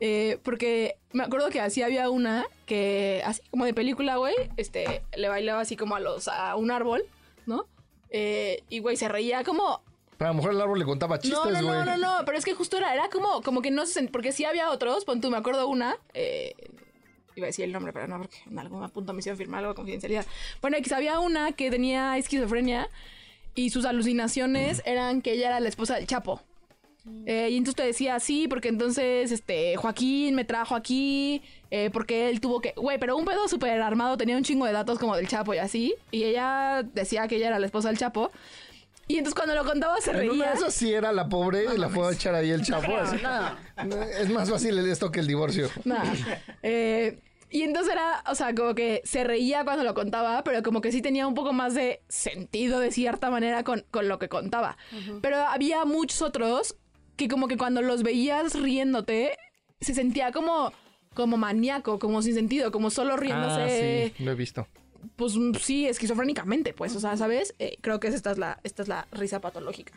Eh, 0.00 0.38
porque 0.42 0.96
me 1.12 1.24
acuerdo 1.24 1.50
que 1.50 1.60
así 1.60 1.82
había 1.82 2.10
una 2.10 2.46
que, 2.66 3.22
así 3.24 3.42
como 3.50 3.64
de 3.64 3.74
película, 3.74 4.16
güey, 4.16 4.34
este, 4.56 5.02
le 5.16 5.28
bailaba 5.28 5.60
así 5.60 5.76
como 5.76 5.96
a 5.96 6.00
los, 6.00 6.28
a 6.28 6.56
un 6.56 6.70
árbol, 6.70 7.04
¿no? 7.46 7.66
Eh, 8.10 8.62
y, 8.68 8.80
güey, 8.80 8.96
se 8.96 9.08
reía 9.08 9.44
como, 9.44 9.82
Pero 10.18 10.30
a 10.30 10.32
lo 10.32 10.36
mejor 10.36 10.52
el 10.52 10.60
árbol 10.60 10.78
le 10.78 10.84
contaba 10.84 11.16
no, 11.16 11.22
chistes, 11.22 11.38
no, 11.38 11.50
güey. 11.50 11.62
no, 11.62 11.84
no, 11.84 11.96
no, 11.96 12.24
pero 12.24 12.38
es 12.38 12.44
que 12.44 12.54
justo 12.54 12.76
era, 12.76 12.92
era 12.92 13.08
como, 13.08 13.42
como 13.42 13.62
que 13.62 13.70
no 13.70 13.86
se 13.86 14.02
porque 14.08 14.32
sí 14.32 14.44
había 14.44 14.70
otros, 14.70 15.04
pon 15.04 15.20
tú, 15.20 15.30
me 15.30 15.36
acuerdo 15.36 15.68
una, 15.68 15.96
eh, 16.12 16.54
iba 17.36 17.46
a 17.46 17.48
decir 17.48 17.64
el 17.64 17.72
nombre, 17.72 17.92
pero 17.92 18.06
no, 18.06 18.18
porque 18.18 18.38
en 18.46 18.58
algún 18.58 18.88
punto 18.90 19.12
me 19.12 19.20
hicieron 19.20 19.38
firmar 19.38 19.58
algo 19.60 19.72
de 19.72 19.76
confidencialidad. 19.76 20.26
Bueno, 20.60 20.76
X, 20.76 20.92
había 20.92 21.18
una 21.20 21.52
que 21.52 21.70
tenía 21.70 22.16
esquizofrenia 22.16 22.88
y 23.54 23.70
sus 23.70 23.84
alucinaciones 23.84 24.82
eran 24.84 25.22
que 25.22 25.32
ella 25.32 25.48
era 25.48 25.60
la 25.60 25.68
esposa 25.68 25.94
del 25.94 26.06
Chapo. 26.06 26.40
Eh, 27.26 27.48
y 27.50 27.56
entonces 27.58 27.76
te 27.76 27.82
decía, 27.84 28.18
sí, 28.18 28.48
porque 28.48 28.68
entonces 28.68 29.30
este 29.30 29.76
Joaquín 29.76 30.34
me 30.34 30.44
trajo 30.44 30.74
aquí, 30.74 31.42
eh, 31.70 31.90
porque 31.92 32.30
él 32.30 32.40
tuvo 32.40 32.60
que. 32.60 32.72
Güey, 32.76 32.98
pero 32.98 33.16
un 33.16 33.24
pedo 33.26 33.46
súper 33.48 33.80
armado, 33.80 34.16
tenía 34.16 34.36
un 34.36 34.42
chingo 34.42 34.64
de 34.66 34.72
datos 34.72 34.98
como 34.98 35.14
del 35.16 35.28
Chapo 35.28 35.52
y 35.54 35.58
así. 35.58 35.94
Y 36.10 36.24
ella 36.24 36.82
decía 36.94 37.28
que 37.28 37.36
ella 37.36 37.48
era 37.48 37.58
la 37.58 37.66
esposa 37.66 37.88
del 37.88 37.98
Chapo. 37.98 38.30
Y 39.06 39.18
entonces 39.18 39.34
cuando 39.34 39.54
lo 39.54 39.66
contaba 39.70 40.00
se 40.00 40.12
En 40.12 40.16
una 40.16 40.30
reía. 40.32 40.48
de 40.52 40.54
esas 40.54 40.72
sí 40.74 40.94
era 40.94 41.12
la 41.12 41.28
pobre 41.28 41.66
y 41.74 41.78
la 41.78 41.90
fue 41.90 42.08
a 42.08 42.12
echar 42.12 42.34
ahí 42.34 42.50
el 42.50 42.62
chapo. 42.62 42.96
así. 42.96 43.18
Es 44.18 44.30
más 44.30 44.48
fácil 44.48 44.78
esto 44.90 45.10
que 45.10 45.20
el 45.20 45.26
divorcio. 45.26 45.68
Nada. 45.84 46.10
Eh, 46.62 47.18
y 47.50 47.62
entonces 47.64 47.92
era, 47.92 48.24
o 48.30 48.34
sea, 48.34 48.54
como 48.54 48.74
que 48.74 49.02
se 49.04 49.22
reía 49.22 49.62
cuando 49.64 49.84
lo 49.84 49.92
contaba, 49.92 50.42
pero 50.42 50.62
como 50.62 50.80
que 50.80 50.90
sí 50.90 51.02
tenía 51.02 51.26
un 51.26 51.34
poco 51.34 51.52
más 51.52 51.74
de 51.74 52.00
sentido 52.08 52.80
de 52.80 52.90
cierta 52.90 53.28
manera 53.30 53.62
con, 53.62 53.84
con 53.90 54.08
lo 54.08 54.18
que 54.18 54.30
contaba. 54.30 54.78
Pero 55.20 55.36
había 55.36 55.84
muchos 55.84 56.22
otros 56.22 56.74
que 57.16 57.28
como 57.28 57.48
que 57.48 57.56
cuando 57.56 57.82
los 57.82 58.02
veías 58.02 58.54
riéndote, 58.60 59.36
se 59.80 59.94
sentía 59.94 60.32
como, 60.32 60.72
como 61.14 61.36
maníaco, 61.36 61.98
como 61.98 62.22
sin 62.22 62.34
sentido, 62.34 62.72
como 62.72 62.90
solo 62.90 63.16
riéndose. 63.16 64.12
Ah, 64.12 64.12
sí, 64.16 64.24
lo 64.24 64.32
he 64.32 64.34
visto. 64.34 64.66
Pues 65.16 65.36
mm, 65.36 65.54
sí, 65.60 65.86
esquizofrénicamente, 65.86 66.72
pues, 66.72 66.94
o 66.96 67.00
sea, 67.00 67.16
¿sabes? 67.16 67.54
Eh, 67.58 67.76
creo 67.80 68.00
que 68.00 68.08
esta 68.08 68.30
es, 68.30 68.38
la, 68.38 68.58
esta 68.64 68.82
es 68.82 68.88
la 68.88 69.06
risa 69.12 69.40
patológica. 69.40 69.94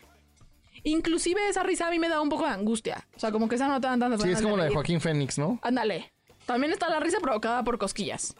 Inclusive 0.83 1.49
esa 1.49 1.63
risa 1.63 1.87
a 1.87 1.91
mí 1.91 1.99
me 1.99 2.09
da 2.09 2.21
un 2.21 2.29
poco 2.29 2.43
de 2.45 2.51
angustia. 2.51 3.07
O 3.15 3.19
sea, 3.19 3.31
como 3.31 3.49
que 3.49 3.55
esa 3.55 3.67
no 3.67 4.17
Sí, 4.19 4.29
es 4.29 4.41
como 4.41 4.57
la 4.57 4.65
de. 4.65 4.73
Joaquín 4.73 5.01
Fénix, 5.01 5.37
¿no? 5.37 5.59
Ándale. 5.61 6.11
También 6.45 6.71
está 6.71 6.89
la 6.89 6.99
risa 6.99 7.17
provocada 7.19 7.63
por 7.63 7.77
cosquillas. 7.77 8.35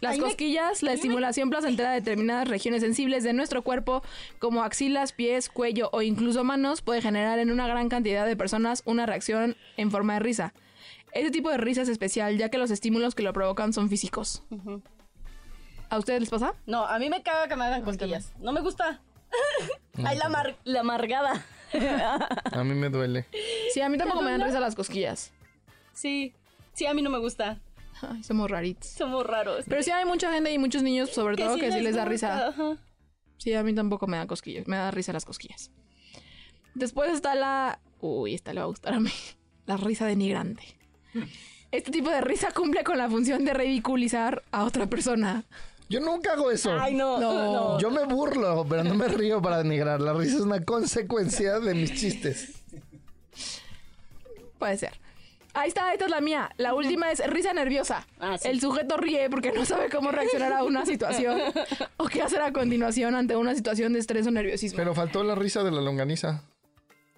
Las 0.00 0.12
Ay, 0.12 0.18
me- 0.20 0.26
cosquillas, 0.26 0.82
la 0.84 0.92
estimulación 0.92 1.50
placentera 1.50 1.90
de 1.90 1.96
determinadas 2.00 2.46
regiones 2.48 2.82
sensibles 2.82 3.24
de 3.24 3.32
nuestro 3.32 3.62
cuerpo, 3.62 4.02
como 4.38 4.62
axilas, 4.62 5.12
pies, 5.12 5.48
cuello 5.48 5.90
o 5.92 6.02
incluso 6.02 6.44
manos, 6.44 6.82
puede 6.82 7.02
generar 7.02 7.38
en 7.40 7.50
una 7.50 7.66
gran 7.66 7.88
cantidad 7.88 8.24
de 8.26 8.36
personas 8.36 8.82
una 8.84 9.06
reacción 9.06 9.56
en 9.76 9.90
forma 9.90 10.14
de 10.14 10.20
risa. 10.20 10.54
Este 11.12 11.30
tipo 11.32 11.50
de 11.50 11.56
risa 11.56 11.82
es 11.82 11.88
especial, 11.88 12.38
ya 12.38 12.48
que 12.48 12.58
los 12.58 12.70
estímulos 12.70 13.14
que 13.16 13.22
lo 13.24 13.32
provocan 13.32 13.72
son 13.72 13.88
físicos. 13.88 14.42
¿A 15.90 15.98
ustedes 15.98 16.20
les 16.20 16.28
pasa? 16.30 16.52
No, 16.66 16.86
a 16.86 16.98
mí 16.98 17.08
me 17.10 17.22
caga 17.22 17.48
que 17.48 17.56
me 17.56 17.64
hagan 17.64 17.82
cosquillas. 17.82 18.32
No 18.38 18.52
me 18.52 18.60
gusta. 18.60 19.00
Ay, 20.04 20.16
la, 20.16 20.26
amar- 20.26 20.56
la 20.64 20.80
amargada. 20.80 21.44
A 22.52 22.64
mí 22.64 22.74
me 22.74 22.88
duele. 22.88 23.26
Sí, 23.74 23.80
a 23.82 23.88
mí 23.90 23.98
tampoco 23.98 24.22
me 24.22 24.30
dan 24.30 24.40
risa 24.42 24.58
las 24.60 24.74
cosquillas. 24.74 25.32
Sí. 25.92 26.32
Sí, 26.72 26.86
a 26.86 26.94
mí 26.94 27.02
no 27.02 27.10
me 27.10 27.18
gusta. 27.18 27.58
Ay, 28.02 28.22
somos 28.22 28.50
raritos. 28.50 28.88
Somos 28.88 29.26
raros. 29.26 29.64
Pero 29.68 29.82
sí 29.82 29.90
hay 29.90 30.04
mucha 30.04 30.32
gente 30.32 30.52
y 30.52 30.58
muchos 30.58 30.82
niños, 30.82 31.10
sobre 31.10 31.36
todo, 31.36 31.56
que 31.56 31.72
sí 31.72 31.80
les 31.80 31.94
da 31.96 32.04
risa. 32.04 32.48
ajá. 32.48 32.76
Sí, 33.38 33.54
a 33.54 33.62
mí 33.62 33.74
tampoco 33.74 34.06
me 34.06 34.16
da 34.16 34.26
cosquillas. 34.26 34.66
Me 34.66 34.76
da 34.76 34.90
risa 34.90 35.12
las 35.12 35.24
cosquillas. 35.24 35.70
Después 36.74 37.12
está 37.12 37.34
la. 37.34 37.80
Uy, 38.00 38.34
esta 38.34 38.52
le 38.52 38.60
va 38.60 38.64
a 38.64 38.68
gustar 38.68 38.94
a 38.94 39.00
mí. 39.00 39.10
La 39.66 39.76
risa 39.76 40.06
denigrante. 40.06 40.62
Este 41.70 41.90
tipo 41.90 42.08
de 42.08 42.22
risa 42.22 42.52
cumple 42.52 42.82
con 42.84 42.96
la 42.96 43.10
función 43.10 43.44
de 43.44 43.52
ridiculizar 43.52 44.42
a 44.50 44.64
otra 44.64 44.86
persona. 44.86 45.44
Yo 45.90 46.00
nunca 46.00 46.32
hago 46.32 46.50
eso. 46.50 46.72
Ay, 46.80 46.94
no. 46.94 47.20
No. 47.20 47.52
No. 47.52 47.78
Yo 47.78 47.90
me 47.90 48.04
burlo, 48.04 48.64
pero 48.66 48.82
no 48.84 48.94
me 48.94 49.08
río 49.08 49.42
para 49.42 49.58
denigrar. 49.62 50.00
La 50.00 50.14
risa 50.14 50.36
es 50.36 50.40
una 50.42 50.64
consecuencia 50.64 51.60
de 51.60 51.74
mis 51.74 51.92
chistes. 51.94 52.62
Puede 54.58 54.78
ser. 54.78 54.98
Ahí 55.54 55.68
está, 55.68 55.92
esta 55.92 56.04
es 56.04 56.10
la 56.10 56.20
mía. 56.20 56.50
La 56.56 56.74
última 56.74 57.10
es 57.10 57.26
risa 57.26 57.52
nerviosa. 57.52 58.06
Ah, 58.20 58.36
sí. 58.38 58.48
El 58.48 58.60
sujeto 58.60 58.96
ríe 58.96 59.28
porque 59.30 59.50
no 59.52 59.64
sabe 59.64 59.88
cómo 59.90 60.10
reaccionar 60.12 60.52
a 60.52 60.62
una 60.62 60.86
situación 60.86 61.40
o 61.96 62.06
qué 62.06 62.22
hacer 62.22 62.42
a 62.42 62.52
continuación 62.52 63.14
ante 63.14 63.34
una 63.36 63.54
situación 63.54 63.92
de 63.92 63.98
estrés 63.98 64.26
o 64.26 64.30
nerviosismo. 64.30 64.76
Pero 64.76 64.94
faltó 64.94 65.24
la 65.24 65.34
risa 65.34 65.64
de 65.64 65.70
la 65.72 65.80
longaniza. 65.80 66.42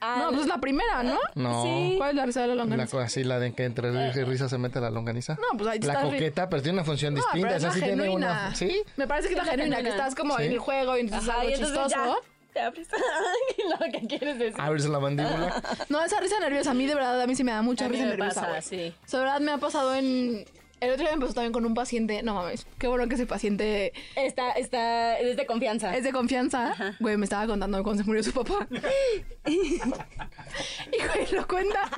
Ah, 0.03 0.17
no, 0.23 0.29
pues 0.31 0.43
es 0.43 0.47
la 0.47 0.57
primera, 0.59 1.03
¿no? 1.03 1.19
No. 1.35 1.63
Sí. 1.63 1.97
¿Cuál 1.99 2.11
es 2.11 2.17
la 2.17 2.25
risa 2.25 2.41
de 2.41 2.47
la 2.47 2.55
La, 2.55 2.63
longaniza? 2.63 2.91
co- 2.97 3.01
así, 3.01 3.23
la 3.23 3.39
de 3.39 3.53
que 3.53 3.65
entre 3.65 3.91
risa 3.91 4.21
y 4.21 4.25
risa 4.25 4.49
se 4.49 4.57
mete 4.57 4.81
la 4.81 4.89
longaniza. 4.89 5.35
No, 5.35 5.59
pues 5.59 5.69
ahí 5.69 5.79
te 5.81 5.89
La 5.89 6.01
coqueta, 6.01 6.49
pero 6.49 6.63
tiene 6.63 6.79
una 6.79 6.85
función 6.85 7.13
No, 7.13 7.21
distinta. 7.21 7.49
pero 7.49 7.57
es 7.59 7.63
Esa 7.65 7.69
la 7.69 7.75
sí 7.75 7.81
tiene 7.83 8.09
una. 8.09 8.55
¿Sí? 8.55 8.83
Me 8.97 9.07
parece 9.07 9.29
que 9.29 9.35
es 9.35 9.39
la 9.41 9.45
la 9.45 9.51
genuina, 9.51 9.83
que 9.83 9.89
estás 9.91 10.15
como 10.15 10.39
Sí. 10.39 10.45
en 10.45 10.53
el 10.53 10.59
juego 10.59 10.97
y 10.97 11.01
entonces 11.01 11.29
Ajá, 11.29 11.41
algo 11.41 11.51
y 11.51 11.55
entonces 11.55 11.77
chistoso. 11.83 12.21
Te 12.53 12.61
abres. 12.61 12.89
lo 13.81 13.93
que 13.93 14.07
quieres 14.07 14.39
decir. 14.39 14.61
Abres 14.61 14.87
la 14.87 14.99
mandíbula. 14.99 15.63
No, 15.89 16.03
esa 16.03 16.21
risa 16.21 16.39
nerviosa, 16.41 16.71
a 16.71 16.75
mí 16.75 16.87
de 16.87 16.95
verdad, 16.95 17.21
a 17.21 17.27
mí 17.27 17.35
sí 17.35 17.45
me 17.45 17.53
da 17.53 17.63
mucha 17.63 17.87
A 17.87 17.89
mí 17.89 17.95
risa 17.95 18.05
me 18.05 18.11
nerviosa, 18.17 18.41
pasa, 18.43 18.63
sí. 18.63 18.95
O 19.05 19.09
sea, 19.09 19.21
de 19.21 19.25
verdad 19.25 19.41
me 19.41 19.53
ha 19.53 19.59
pasado 19.59 19.95
en... 19.95 20.45
El 20.81 20.91
otro 20.91 21.05
día 21.07 21.15
me 21.15 21.21
pasó 21.23 21.35
también 21.35 21.53
con 21.53 21.67
un 21.67 21.75
paciente, 21.75 22.23
no 22.23 22.35
mames, 22.35 22.67
qué 22.79 22.89
bueno 22.89 23.07
que 23.09 23.15
ese 23.17 23.27
paciente 23.27 23.93
Está, 24.17 24.53
está, 24.53 25.19
es 25.19 25.37
de 25.37 25.47
confianza. 25.47 25.95
es 25.97 26.05
de 26.05 26.13
confianza. 26.13 26.75
Güey, 27.01 27.17
me 27.17 27.25
estaba 27.25 27.47
contando 27.47 27.83
cuando 27.83 28.03
se 28.03 28.07
murió 28.07 28.23
su 28.23 28.33
papá. 28.33 28.67
y 29.47 29.79
güey, 29.79 31.27
lo 31.33 31.47
cuenta. 31.47 31.91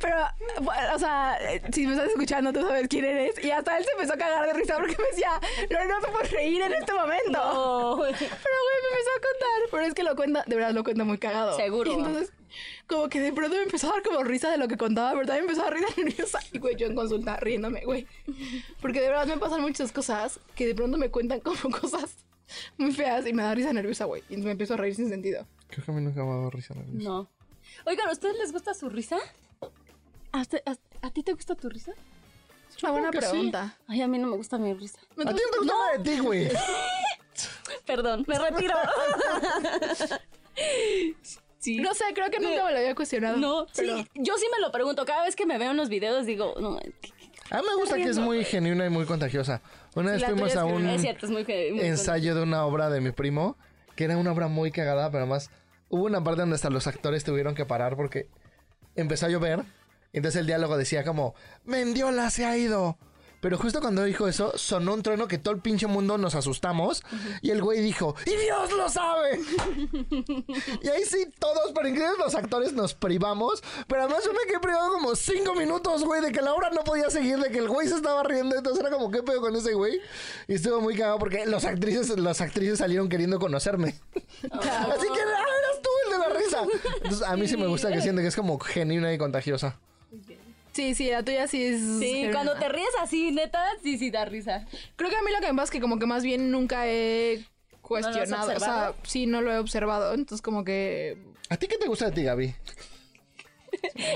Pero, 0.00 0.16
bueno, 0.62 0.94
o 0.94 0.98
sea, 0.98 1.38
si 1.72 1.86
me 1.86 1.94
estás 1.94 2.08
escuchando, 2.10 2.52
tú 2.52 2.60
sabes 2.60 2.88
quién 2.88 3.04
eres. 3.04 3.42
Y 3.42 3.50
hasta 3.50 3.78
él 3.78 3.84
se 3.84 3.90
empezó 3.92 4.14
a 4.14 4.16
cagar 4.16 4.46
de 4.46 4.52
risa 4.52 4.76
porque 4.78 4.96
me 4.98 5.08
decía, 5.08 5.40
no, 5.70 5.84
no 5.84 6.00
te 6.00 6.08
puedes 6.08 6.30
reír 6.32 6.60
en 6.62 6.74
este 6.74 6.92
momento. 6.92 7.32
No. 7.32 7.96
Pero, 7.96 8.08
güey, 8.08 8.78
me 8.82 8.88
empezó 8.90 9.10
a 9.10 9.20
contar. 9.22 9.70
Pero 9.70 9.84
es 9.84 9.94
que 9.94 10.02
lo 10.02 10.16
cuenta, 10.16 10.44
de 10.46 10.56
verdad 10.56 10.72
lo 10.72 10.84
cuenta 10.84 11.04
muy 11.04 11.18
cagado. 11.18 11.56
Seguro. 11.56 11.90
Y 11.90 11.94
entonces, 11.94 12.32
como 12.86 13.08
que 13.08 13.20
de 13.20 13.32
pronto 13.32 13.56
me 13.56 13.62
empezó 13.62 13.88
a 13.88 13.92
dar 13.94 14.02
como 14.02 14.22
risa 14.24 14.50
de 14.50 14.58
lo 14.58 14.68
que 14.68 14.76
contaba, 14.76 15.10
también 15.24 15.46
me 15.46 15.52
empezó 15.52 15.66
a 15.66 15.70
risa 15.70 15.86
nerviosa. 15.96 16.38
Y, 16.52 16.58
güey, 16.58 16.76
yo 16.76 16.86
en 16.86 16.94
consulta 16.94 17.36
riéndome, 17.36 17.84
güey. 17.84 18.06
Porque 18.80 19.00
de 19.00 19.08
verdad 19.08 19.26
me 19.26 19.36
pasan 19.38 19.60
muchas 19.62 19.92
cosas 19.92 20.40
que 20.54 20.66
de 20.66 20.74
pronto 20.74 20.96
me 20.98 21.10
cuentan 21.10 21.40
como 21.40 21.58
cosas 21.80 22.16
muy 22.78 22.92
feas 22.92 23.26
y 23.26 23.32
me 23.32 23.42
da 23.42 23.54
risa 23.54 23.72
nerviosa, 23.72 24.04
güey. 24.04 24.22
Y 24.28 24.36
me 24.36 24.52
empiezo 24.52 24.74
a 24.74 24.76
reír 24.76 24.94
sin 24.94 25.08
sentido. 25.08 25.46
Creo 25.68 25.84
que 25.84 25.90
a 25.90 25.94
mí 25.94 26.00
nunca 26.00 26.22
me 26.24 26.30
ha 26.30 26.34
dado 26.36 26.50
risa. 26.50 26.74
nerviosa. 26.74 27.08
No. 27.08 27.28
Oigan, 27.84 28.08
¿a 28.08 28.12
ustedes 28.12 28.36
les 28.38 28.52
gusta 28.52 28.72
su 28.74 28.88
risa? 28.88 29.18
¿A, 30.32 30.40
usted- 30.40 30.62
a- 30.66 31.06
a 31.06 31.10
ti 31.10 31.22
te 31.22 31.32
gusta 31.32 31.54
tu 31.56 31.68
risa? 31.68 31.92
Es 32.74 32.82
una 32.82 32.92
buena 32.92 33.10
que 33.10 33.20
sí. 33.22 33.28
pregunta. 33.30 33.76
Ay, 33.88 34.02
a 34.02 34.08
mí 34.08 34.18
no 34.18 34.26
me 34.28 34.36
gusta 34.36 34.58
mi 34.58 34.72
risa. 34.74 34.98
A 35.00 35.14
ti 35.14 35.24
no 35.24 35.34
te 35.34 35.58
gusta 35.58 35.72
nada 35.74 35.98
de 35.98 36.10
ti, 36.10 36.18
güey. 36.20 36.48
Perdón, 37.86 38.24
me 38.26 38.38
retiro. 38.38 38.74
Sí. 41.66 41.78
No 41.80 41.94
sé, 41.94 42.04
creo 42.14 42.30
que 42.30 42.38
nunca 42.40 42.64
me 42.64 42.72
lo 42.72 42.78
había 42.78 42.94
cuestionado. 42.94 43.36
No, 43.36 43.66
pero- 43.74 43.98
sí, 43.98 44.06
yo 44.14 44.36
sí 44.38 44.46
me 44.54 44.60
lo 44.60 44.70
pregunto. 44.72 45.04
Cada 45.04 45.24
vez 45.24 45.34
que 45.36 45.46
me 45.46 45.58
veo 45.58 45.72
en 45.72 45.76
los 45.76 45.88
videos 45.88 46.26
digo, 46.26 46.54
no, 46.60 46.78
¿qué- 47.00 47.10
A 47.50 47.60
mí 47.60 47.66
me 47.68 47.74
gusta 47.76 47.96
que 47.96 48.04
es 48.04 48.18
muy 48.18 48.44
genuina 48.44 48.86
y 48.86 48.90
muy 48.90 49.04
contagiosa. 49.04 49.62
Una 49.94 50.12
vez 50.12 50.24
fuimos 50.24 50.54
a 50.56 50.64
un 50.64 50.70
genuina. 50.72 50.94
es 50.94 51.00
cierto, 51.02 51.26
es 51.26 51.32
muy, 51.32 51.44
ge- 51.44 51.72
muy 51.72 51.84
ensayo 51.84 52.34
de 52.34 52.42
una 52.42 52.64
obra 52.66 52.88
de 52.90 53.00
mi 53.00 53.12
primo, 53.12 53.56
que 53.94 54.04
era 54.04 54.16
una 54.16 54.32
obra 54.32 54.48
muy 54.48 54.70
cagada, 54.70 55.10
pero 55.10 55.22
además 55.24 55.50
hubo 55.88 56.04
una 56.04 56.22
parte 56.22 56.40
donde 56.42 56.56
hasta 56.56 56.70
los 56.70 56.86
actores 56.86 57.24
tuvieron 57.24 57.54
que 57.54 57.64
parar 57.64 57.96
porque 57.96 58.28
empezó 58.96 59.26
a 59.26 59.28
llover. 59.28 59.62
Entonces 60.12 60.40
el 60.40 60.46
diálogo 60.46 60.76
decía 60.76 61.04
como, 61.04 61.34
Mendiola 61.64 62.30
se 62.30 62.44
ha 62.46 62.56
ido. 62.56 62.98
Pero 63.40 63.58
justo 63.58 63.80
cuando 63.80 64.02
dijo 64.04 64.26
eso, 64.28 64.52
sonó 64.56 64.94
un 64.94 65.02
trueno 65.02 65.28
que 65.28 65.38
todo 65.38 65.54
el 65.54 65.60
pinche 65.60 65.86
mundo 65.86 66.18
nos 66.18 66.34
asustamos. 66.34 67.02
Y 67.42 67.50
el 67.50 67.62
güey 67.62 67.80
dijo, 67.80 68.14
¡y 68.24 68.30
Dios 68.36 68.72
lo 68.72 68.88
sabe! 68.88 69.40
y 70.82 70.88
ahí 70.88 71.04
sí, 71.04 71.28
todos, 71.38 71.72
pero 71.74 71.88
incluidos 71.88 72.18
los 72.18 72.34
actores, 72.34 72.72
nos 72.72 72.94
privamos. 72.94 73.62
Pero 73.86 74.02
además 74.02 74.24
yo 74.24 74.32
me 74.32 74.46
quedé 74.48 74.60
privado 74.60 74.92
como 74.92 75.14
cinco 75.14 75.54
minutos, 75.54 76.04
güey, 76.04 76.22
de 76.22 76.32
que 76.32 76.40
la 76.40 76.54
obra 76.54 76.70
no 76.70 76.82
podía 76.82 77.10
seguir, 77.10 77.38
de 77.38 77.50
que 77.50 77.58
el 77.58 77.68
güey 77.68 77.88
se 77.88 77.96
estaba 77.96 78.22
riendo. 78.22 78.56
Entonces 78.56 78.80
era 78.80 78.90
como, 78.90 79.10
¿qué 79.10 79.22
pedo 79.22 79.40
con 79.40 79.54
ese 79.54 79.74
güey? 79.74 80.00
Y 80.48 80.54
estuvo 80.54 80.80
muy 80.80 80.96
cagado 80.96 81.18
porque 81.18 81.46
los 81.46 81.64
actrices, 81.64 82.18
las 82.18 82.40
actrices 82.40 82.78
salieron 82.78 83.08
queriendo 83.08 83.38
conocerme. 83.38 83.88
Así 83.88 85.06
que, 85.06 85.20
ah, 85.20 85.46
eras 85.46 85.82
tú 85.82 85.90
el 86.04 86.12
de 86.12 86.18
la 86.18 86.28
risa. 86.28 86.62
Entonces 86.96 87.22
a 87.22 87.36
mí 87.36 87.46
sí 87.46 87.56
me 87.56 87.66
gusta 87.66 87.92
que 87.92 88.00
siente 88.00 88.22
que 88.22 88.28
es 88.28 88.36
como 88.36 88.58
genuina 88.58 89.12
y 89.12 89.18
contagiosa. 89.18 89.78
Sí, 90.76 90.94
sí, 90.94 91.10
la 91.10 91.22
tuya 91.22 91.48
sí 91.48 91.64
es. 91.64 91.80
Sí, 91.80 92.06
genuina. 92.06 92.32
cuando 92.32 92.54
te 92.56 92.68
ríes 92.68 92.90
así, 93.00 93.32
neta, 93.32 93.64
sí, 93.82 93.96
sí 93.96 94.10
da 94.10 94.26
risa. 94.26 94.66
Creo 94.96 95.08
que 95.08 95.16
a 95.16 95.22
mí 95.22 95.30
lo 95.32 95.40
que 95.40 95.46
me 95.46 95.54
pasa 95.54 95.64
es 95.64 95.70
que 95.70 95.80
como 95.80 95.98
que 95.98 96.04
más 96.04 96.22
bien 96.22 96.50
nunca 96.50 96.86
he 96.86 97.42
cuestionado. 97.80 98.54
o 98.54 98.60
sea, 98.60 98.94
sí, 99.02 99.24
no 99.24 99.40
lo 99.40 99.50
he 99.50 99.58
observado. 99.58 100.12
Entonces 100.12 100.42
como 100.42 100.64
que. 100.64 101.16
¿A 101.48 101.56
ti 101.56 101.66
qué 101.66 101.78
te 101.78 101.88
gusta 101.88 102.10
de 102.10 102.12
ti, 102.12 102.24
Gaby? 102.24 102.54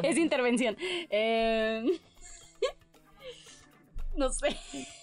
Es 0.03 0.19
intervención. 0.19 0.77
Eh, 1.09 1.83
No 4.17 4.31
sé. 4.31 4.55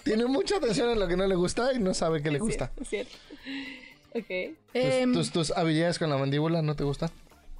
Tiene 0.03 0.25
mucha 0.25 0.57
atención 0.57 0.91
en 0.91 0.99
lo 0.99 1.07
que 1.07 1.17
no 1.17 1.25
le 1.25 1.33
gusta 1.33 1.73
y 1.73 1.79
no 1.79 1.95
sabe 1.95 2.21
qué 2.21 2.29
le 2.29 2.37
gusta. 2.37 2.71
Es 2.79 2.87
cierto. 2.87 3.17
Ok. 4.13 4.27
¿Tus, 4.27 4.57
em, 4.73 5.13
tus, 5.13 5.31
tus 5.31 5.51
habilidades 5.51 5.97
con 5.97 6.11
la 6.11 6.17
mandíbula 6.17 6.61
no 6.61 6.75
te 6.75 6.83
gustan? 6.83 7.09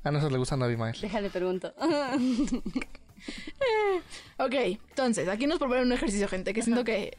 A 0.04 0.12
no 0.12 0.22
se 0.22 0.30
le 0.30 0.38
gustan 0.38 0.62
a 0.62 0.66
Abimael. 0.66 0.96
Déjale 1.02 1.32
pregunto. 1.32 1.74
ok, 4.38 4.54
entonces, 4.90 5.28
aquí 5.28 5.48
nos 5.48 5.60
proponen 5.60 5.86
un 5.86 5.94
ejercicio, 5.94 6.28
gente, 6.28 6.54
que 6.54 6.62
siento 6.62 6.84
que 6.84 7.18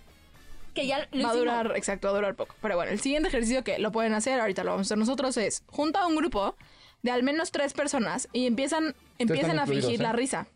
que 0.75 0.87
ya 0.87 0.99
lo 0.99 1.05
va 1.05 1.11
a 1.11 1.17
hicimos. 1.17 1.37
durar, 1.37 1.77
exacto, 1.77 2.07
va 2.09 2.13
a 2.13 2.17
durar 2.17 2.35
poco. 2.37 2.55
Pero 2.61 2.77
bueno, 2.77 2.93
el 2.93 3.01
siguiente 3.01 3.29
ejercicio 3.29 3.65
que 3.65 3.79
lo 3.79 3.91
pueden 3.91 4.15
hacer, 4.15 4.41
ahorita 4.41 4.65
lo 4.65 4.71
vamos 4.71 4.87
a 4.87 4.89
hacer 4.89 4.99
nosotros, 4.99 5.37
es 5.37 5.63
junta 5.67 6.03
a 6.03 6.07
un 6.07 6.17
grupo 6.17 6.55
de 7.03 7.11
al 7.11 7.23
menos 7.23 7.51
tres 7.51 7.73
personas 7.73 8.29
y 8.33 8.47
empiezan, 8.47 8.95
empiezan 9.19 9.59
a 9.59 9.67
fingir 9.67 10.01
¿eh? 10.01 10.03
la 10.03 10.13
risa. 10.13 10.47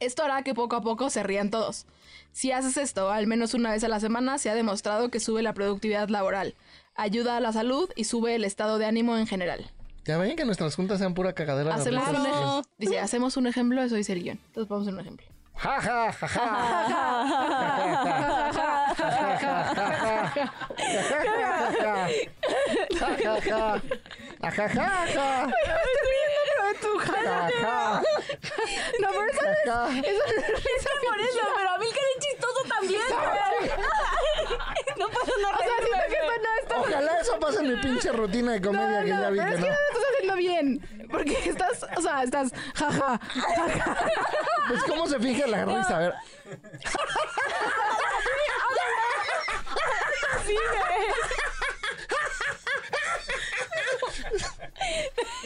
Esto 0.00 0.24
hará 0.24 0.42
que 0.42 0.54
poco 0.54 0.76
a 0.76 0.82
poco 0.82 1.10
se 1.10 1.22
rían 1.22 1.50
todos. 1.50 1.86
Si 2.32 2.50
haces 2.50 2.76
esto 2.76 3.10
al 3.10 3.26
menos 3.26 3.54
una 3.54 3.70
vez 3.70 3.84
a 3.84 3.88
la 3.88 4.00
semana, 4.00 4.38
se 4.38 4.50
ha 4.50 4.54
demostrado 4.54 5.10
que 5.10 5.20
sube 5.20 5.42
la 5.42 5.54
productividad 5.54 6.08
laboral, 6.08 6.54
ayuda 6.94 7.36
a 7.36 7.40
la 7.40 7.52
salud 7.52 7.90
y 7.94 8.04
sube 8.04 8.34
el 8.34 8.44
estado 8.44 8.78
de 8.78 8.86
ánimo 8.86 9.16
en 9.16 9.26
general. 9.26 9.70
Ya 10.04 10.18
ven 10.18 10.34
que 10.36 10.44
nuestras 10.44 10.74
juntas 10.74 10.98
sean 10.98 11.14
pura 11.14 11.32
cagadera. 11.32 11.74
de 11.76 11.80
Hacemos 11.80 12.08
risas. 12.08 12.26
un, 12.26 12.62
dice, 12.78 12.98
hacemos 12.98 13.36
un 13.36 13.46
ejemplo, 13.46 13.82
eso 13.82 13.94
dice 13.94 14.12
el 14.14 14.22
guion. 14.22 14.40
Entonces 14.48 14.68
vamos 14.68 14.86
a 14.86 14.90
hacer 14.90 14.94
un 14.94 15.00
ejemplo. 15.00 15.26
Ja, 15.54 15.80
ja, 15.80 16.12
ja, 16.12 16.28
ja. 16.28 16.42
Ja, 18.52 19.36
ja, 19.38 19.72
ja. 21.80 22.08
Ja, 22.98 23.08
ja, 23.16 23.40
ja, 23.40 23.40
ja. 23.40 24.50
Ja, 24.50 24.68
ja. 27.62 28.02
No, 29.00 29.08
pero 29.08 29.24
eso 29.30 29.42
no 29.42 29.50
es, 29.52 29.58
Ja. 29.64 29.88
eso 29.88 30.24
no 30.26 30.42
es 30.42 30.64
risa 30.64 30.90
Por 31.02 31.20
eso, 31.20 31.42
pero 31.56 31.70
a 31.70 31.78
mí 31.78 31.86
el 31.86 31.92
que 31.92 32.00
es 32.00 32.26
chistoso 32.26 32.60
también. 32.68 33.02
No 35.02 35.08
puedo 35.10 35.38
no 35.38 35.48
O 35.48 35.58
sea, 35.58 35.76
siento 35.78 36.04
que 36.08 36.14
esto 36.14 36.32
no 36.42 36.54
está 36.62 36.78
Ojalá 36.80 37.20
eso 37.20 37.38
pase 37.40 37.58
en 37.60 37.68
mi 37.74 37.76
pinche 37.82 38.12
rutina 38.12 38.52
de 38.52 38.60
comedia 38.60 39.00
No, 39.00 39.04
que 39.04 39.10
no, 39.10 39.20
ya 39.22 39.30
vi 39.30 39.38
pero 39.38 39.48
que 39.48 39.54
es 39.54 39.60
que 39.60 39.60
no. 39.60 39.66
no 39.66 39.72
lo 39.72 39.88
estás 39.88 40.04
haciendo 40.12 40.36
bien. 40.36 41.08
Porque 41.10 41.48
estás, 41.50 41.86
o 41.96 42.00
sea, 42.00 42.22
estás, 42.22 42.52
jaja, 42.74 43.20
jaja. 43.20 43.96
Pues 44.68 44.82
cómo 44.84 45.06
se 45.06 45.18
finge 45.20 45.46
la 45.46 45.64
risa, 45.64 45.96
a 45.96 45.98
ver. 45.98 46.14
Sí. 50.46 50.56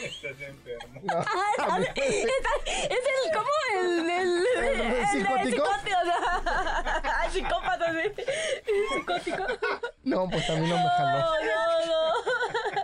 Estás 0.03 0.41
enfermo. 0.41 1.01
Ah, 1.09 1.79
Es 1.95 2.05
es 2.05 3.03
el, 3.25 3.33
¿cómo? 3.33 3.49
El, 3.73 4.09
el, 4.09 4.09
el, 4.09 4.81
el, 4.81 4.81
el 4.81 5.53
psicópata, 7.31 7.91
sí. 7.93 8.23
Psicótico. 8.99 9.43
No, 10.03 10.25
pues 10.29 10.49
a 10.49 10.53
mí 10.53 10.61
no 10.69 10.75
me 10.77 10.89
jaló. 10.89 11.17
No, 11.19 11.25
no, 11.25 11.85
no. 11.85 12.13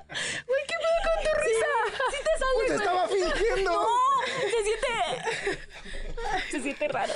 Güey, 0.09 0.63
¿qué 0.67 0.75
pedo 0.83 0.99
con 1.05 1.17
tu 1.23 1.29
risa? 1.39 1.71
Sí, 2.11 2.17
te 2.21 2.33
sale, 2.37 2.53
Pues 2.55 2.67
güey. 2.67 2.79
estaba 2.79 3.07
fingiendo. 3.07 3.71
No, 3.71 3.87
se 4.51 4.59
siente... 4.63 4.91
Se 6.51 6.59
siente 6.61 6.87
raro. 6.89 7.13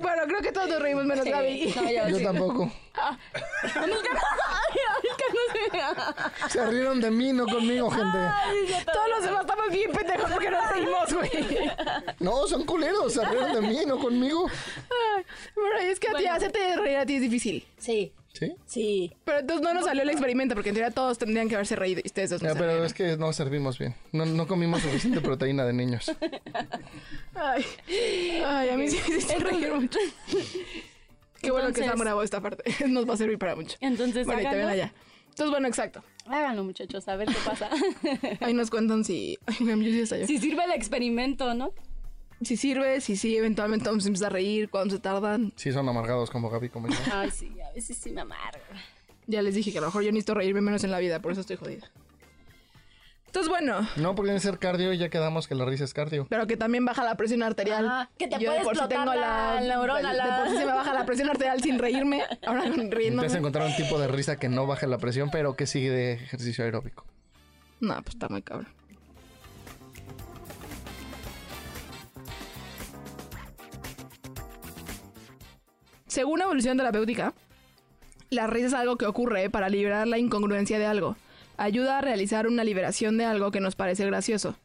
Bueno, 0.00 0.22
creo 0.26 0.40
que 0.40 0.50
todos 0.52 0.68
nos 0.68 0.80
reímos 0.82 1.04
menos 1.04 1.24
Gaby. 1.24 1.74
No, 1.76 1.82
yo, 1.90 2.08
Yo 2.08 2.16
sí. 2.18 2.24
tampoco. 2.24 2.72
Ay, 2.94 3.16
no 3.86 3.96
se... 6.48 6.50
Se 6.50 6.66
rieron 6.66 7.00
de 7.00 7.10
mí, 7.10 7.32
no 7.32 7.46
conmigo, 7.46 7.90
gente. 7.90 8.18
Ay, 8.18 8.66
yo 8.68 8.92
Todos 8.92 9.08
los 9.08 9.22
demás 9.24 9.40
estamos 9.42 9.70
bien 9.70 9.92
pendejos 9.92 10.30
porque 10.30 10.50
nos 10.50 10.68
reímos, 10.70 11.12
güey. 11.12 11.30
No, 12.20 12.46
son 12.46 12.64
culeros, 12.64 13.12
se 13.12 13.24
rieron 13.24 13.52
de 13.52 13.60
mí, 13.60 13.84
no 13.86 13.98
conmigo. 13.98 14.48
Ay, 15.16 15.24
Bueno, 15.54 15.78
es 15.78 16.00
que 16.00 16.08
a 16.08 16.10
ti 16.12 16.16
Bueno. 16.22 16.34
hacerte 16.34 16.76
reír 16.76 16.96
a 16.98 17.06
ti 17.06 17.14
es 17.16 17.20
difícil. 17.22 17.66
Sí, 17.78 18.12
¿Sí? 18.38 18.52
sí. 18.66 19.12
Pero 19.24 19.38
entonces 19.38 19.62
no 19.64 19.72
nos 19.74 19.84
salió 19.86 20.02
el 20.02 20.10
experimento 20.10 20.54
porque 20.54 20.68
en 20.70 20.74
teoría 20.74 20.90
todos 20.92 21.16
tendrían 21.18 21.48
que 21.48 21.54
haberse 21.54 21.74
reído 21.76 22.00
y 22.04 22.06
ustedes 22.06 22.30
dos 22.30 22.42
no 22.42 22.48
Ya, 22.52 22.54
pero 22.54 22.84
es 22.84 22.92
que 22.94 23.16
no 23.16 23.32
servimos 23.32 23.78
bien. 23.78 23.94
No, 24.12 24.26
no 24.26 24.46
comimos 24.46 24.82
suficiente 24.82 25.20
proteína 25.20 25.64
de 25.64 25.72
niños. 25.72 26.10
Ay, 27.34 27.64
ay, 28.46 28.68
a 28.70 28.76
mí 28.76 28.88
sí 28.88 28.98
me 29.08 29.16
hiciste 29.16 29.38
reír 29.38 29.72
mucho. 29.74 29.98
Qué 31.40 31.50
bueno 31.50 31.66
que 31.68 31.80
Entonces- 31.80 31.84
está 31.84 31.94
bravo 31.96 32.22
esta 32.22 32.40
parte. 32.40 32.64
Nos 32.88 33.08
va 33.08 33.14
a 33.14 33.16
servir 33.16 33.38
para 33.38 33.54
mucho. 33.56 33.76
Entonces, 33.80 34.26
Bueno, 34.26 34.40
y 34.40 34.44
te 34.44 34.50
ven 34.50 34.60
háganlo. 34.66 34.72
allá. 34.84 34.92
Entonces, 35.28 35.50
bueno, 35.50 35.68
exacto. 35.68 36.02
Háganlo, 36.26 36.64
muchachos, 36.64 37.06
a 37.08 37.16
ver 37.16 37.28
qué 37.28 37.34
pasa. 37.44 37.68
Ahí 38.40 38.54
nos 38.54 38.70
cuentan 38.70 39.04
si... 39.04 39.38
Ay, 39.46 39.56
yo 39.60 39.76
sí 39.76 40.00
estallo. 40.00 40.26
si 40.26 40.38
sirve 40.38 40.64
el 40.64 40.72
experimento, 40.72 41.52
¿no? 41.54 41.72
Si 42.42 42.56
sirve, 42.56 43.00
si 43.00 43.16
sí, 43.16 43.36
eventualmente 43.36 43.88
vamos 43.88 44.04
a 44.04 44.08
empezar 44.08 44.26
a 44.26 44.30
reír, 44.34 44.68
cuando 44.68 44.94
se 44.94 45.00
tardan. 45.00 45.52
Sí, 45.56 45.72
son 45.72 45.88
amargados 45.88 46.30
como 46.30 46.50
Gaby, 46.50 46.68
como 46.68 46.88
yo. 46.88 46.94
Ay, 47.12 47.30
sí, 47.30 47.50
a 47.60 47.72
veces 47.72 47.96
sí 47.96 48.10
me 48.10 48.20
amargo. 48.20 48.60
Ya 49.26 49.42
les 49.42 49.54
dije 49.54 49.72
que 49.72 49.78
a 49.78 49.80
lo 49.80 49.86
mejor 49.88 50.02
yo 50.02 50.12
necesito 50.12 50.34
reírme 50.34 50.60
menos 50.60 50.84
en 50.84 50.90
la 50.90 50.98
vida, 50.98 51.20
por 51.20 51.32
eso 51.32 51.40
estoy 51.40 51.56
jodida. 51.56 51.90
Entonces, 53.26 53.50
bueno, 53.50 53.86
No, 53.96 54.14
porque 54.14 54.28
debe 54.28 54.40
ser 54.40 54.58
cardio 54.58 54.92
y 54.92 54.98
ya 54.98 55.10
quedamos 55.10 55.46
que 55.48 55.54
la 55.54 55.64
risa 55.66 55.84
es 55.84 55.92
cardio. 55.92 56.26
pero 56.30 56.46
que 56.46 56.56
también 56.56 56.84
baja 56.84 57.04
la 57.04 57.16
presión 57.16 57.42
arterial. 57.42 57.84
Ajá, 57.86 58.10
que 58.16 58.28
te 58.28 58.38
Yo 58.38 58.52
de 58.52 58.60
por 58.60 58.76
sí 58.76 58.80
explotar 58.82 59.06
la 59.16 59.60
neurona, 59.60 60.10
De 60.12 60.16
la- 60.16 60.38
por 60.38 60.48
sí 60.50 60.56
se 60.56 60.64
me 60.64 60.72
baja 60.72 60.92
la 60.94 61.04
presión 61.04 61.28
arterial 61.28 61.60
sin 61.62 61.78
reírme. 61.78 62.22
Ahora 62.46 62.62
riéndome. 62.70 63.08
Empieza 63.08 63.36
a 63.36 63.38
encontrar 63.38 63.66
un 63.66 63.76
tipo 63.76 63.98
de 63.98 64.08
risa 64.08 64.38
que 64.38 64.48
no 64.48 64.66
baje 64.66 64.86
la 64.86 64.96
presión, 64.98 65.28
pero 65.30 65.54
que 65.56 65.66
sigue 65.66 65.90
de 65.90 66.12
ejercicio 66.14 66.64
aeróbico. 66.64 67.04
No, 67.80 67.94
pues 68.02 68.14
está 68.14 68.28
muy 68.28 68.40
cabrón. 68.42 68.68
Según 76.16 76.40
evolución 76.40 76.78
terapéutica, 76.78 77.34
la 78.30 78.46
risa 78.46 78.68
es 78.68 78.72
algo 78.72 78.96
que 78.96 79.04
ocurre 79.04 79.50
para 79.50 79.68
liberar 79.68 80.06
la 80.08 80.16
incongruencia 80.16 80.78
de 80.78 80.86
algo. 80.86 81.14
Ayuda 81.58 81.98
a 81.98 82.00
realizar 82.00 82.46
una 82.46 82.64
liberación 82.64 83.18
de 83.18 83.26
algo 83.26 83.50
que 83.50 83.60
nos 83.60 83.76
parece 83.76 84.06
gracioso. 84.06 84.56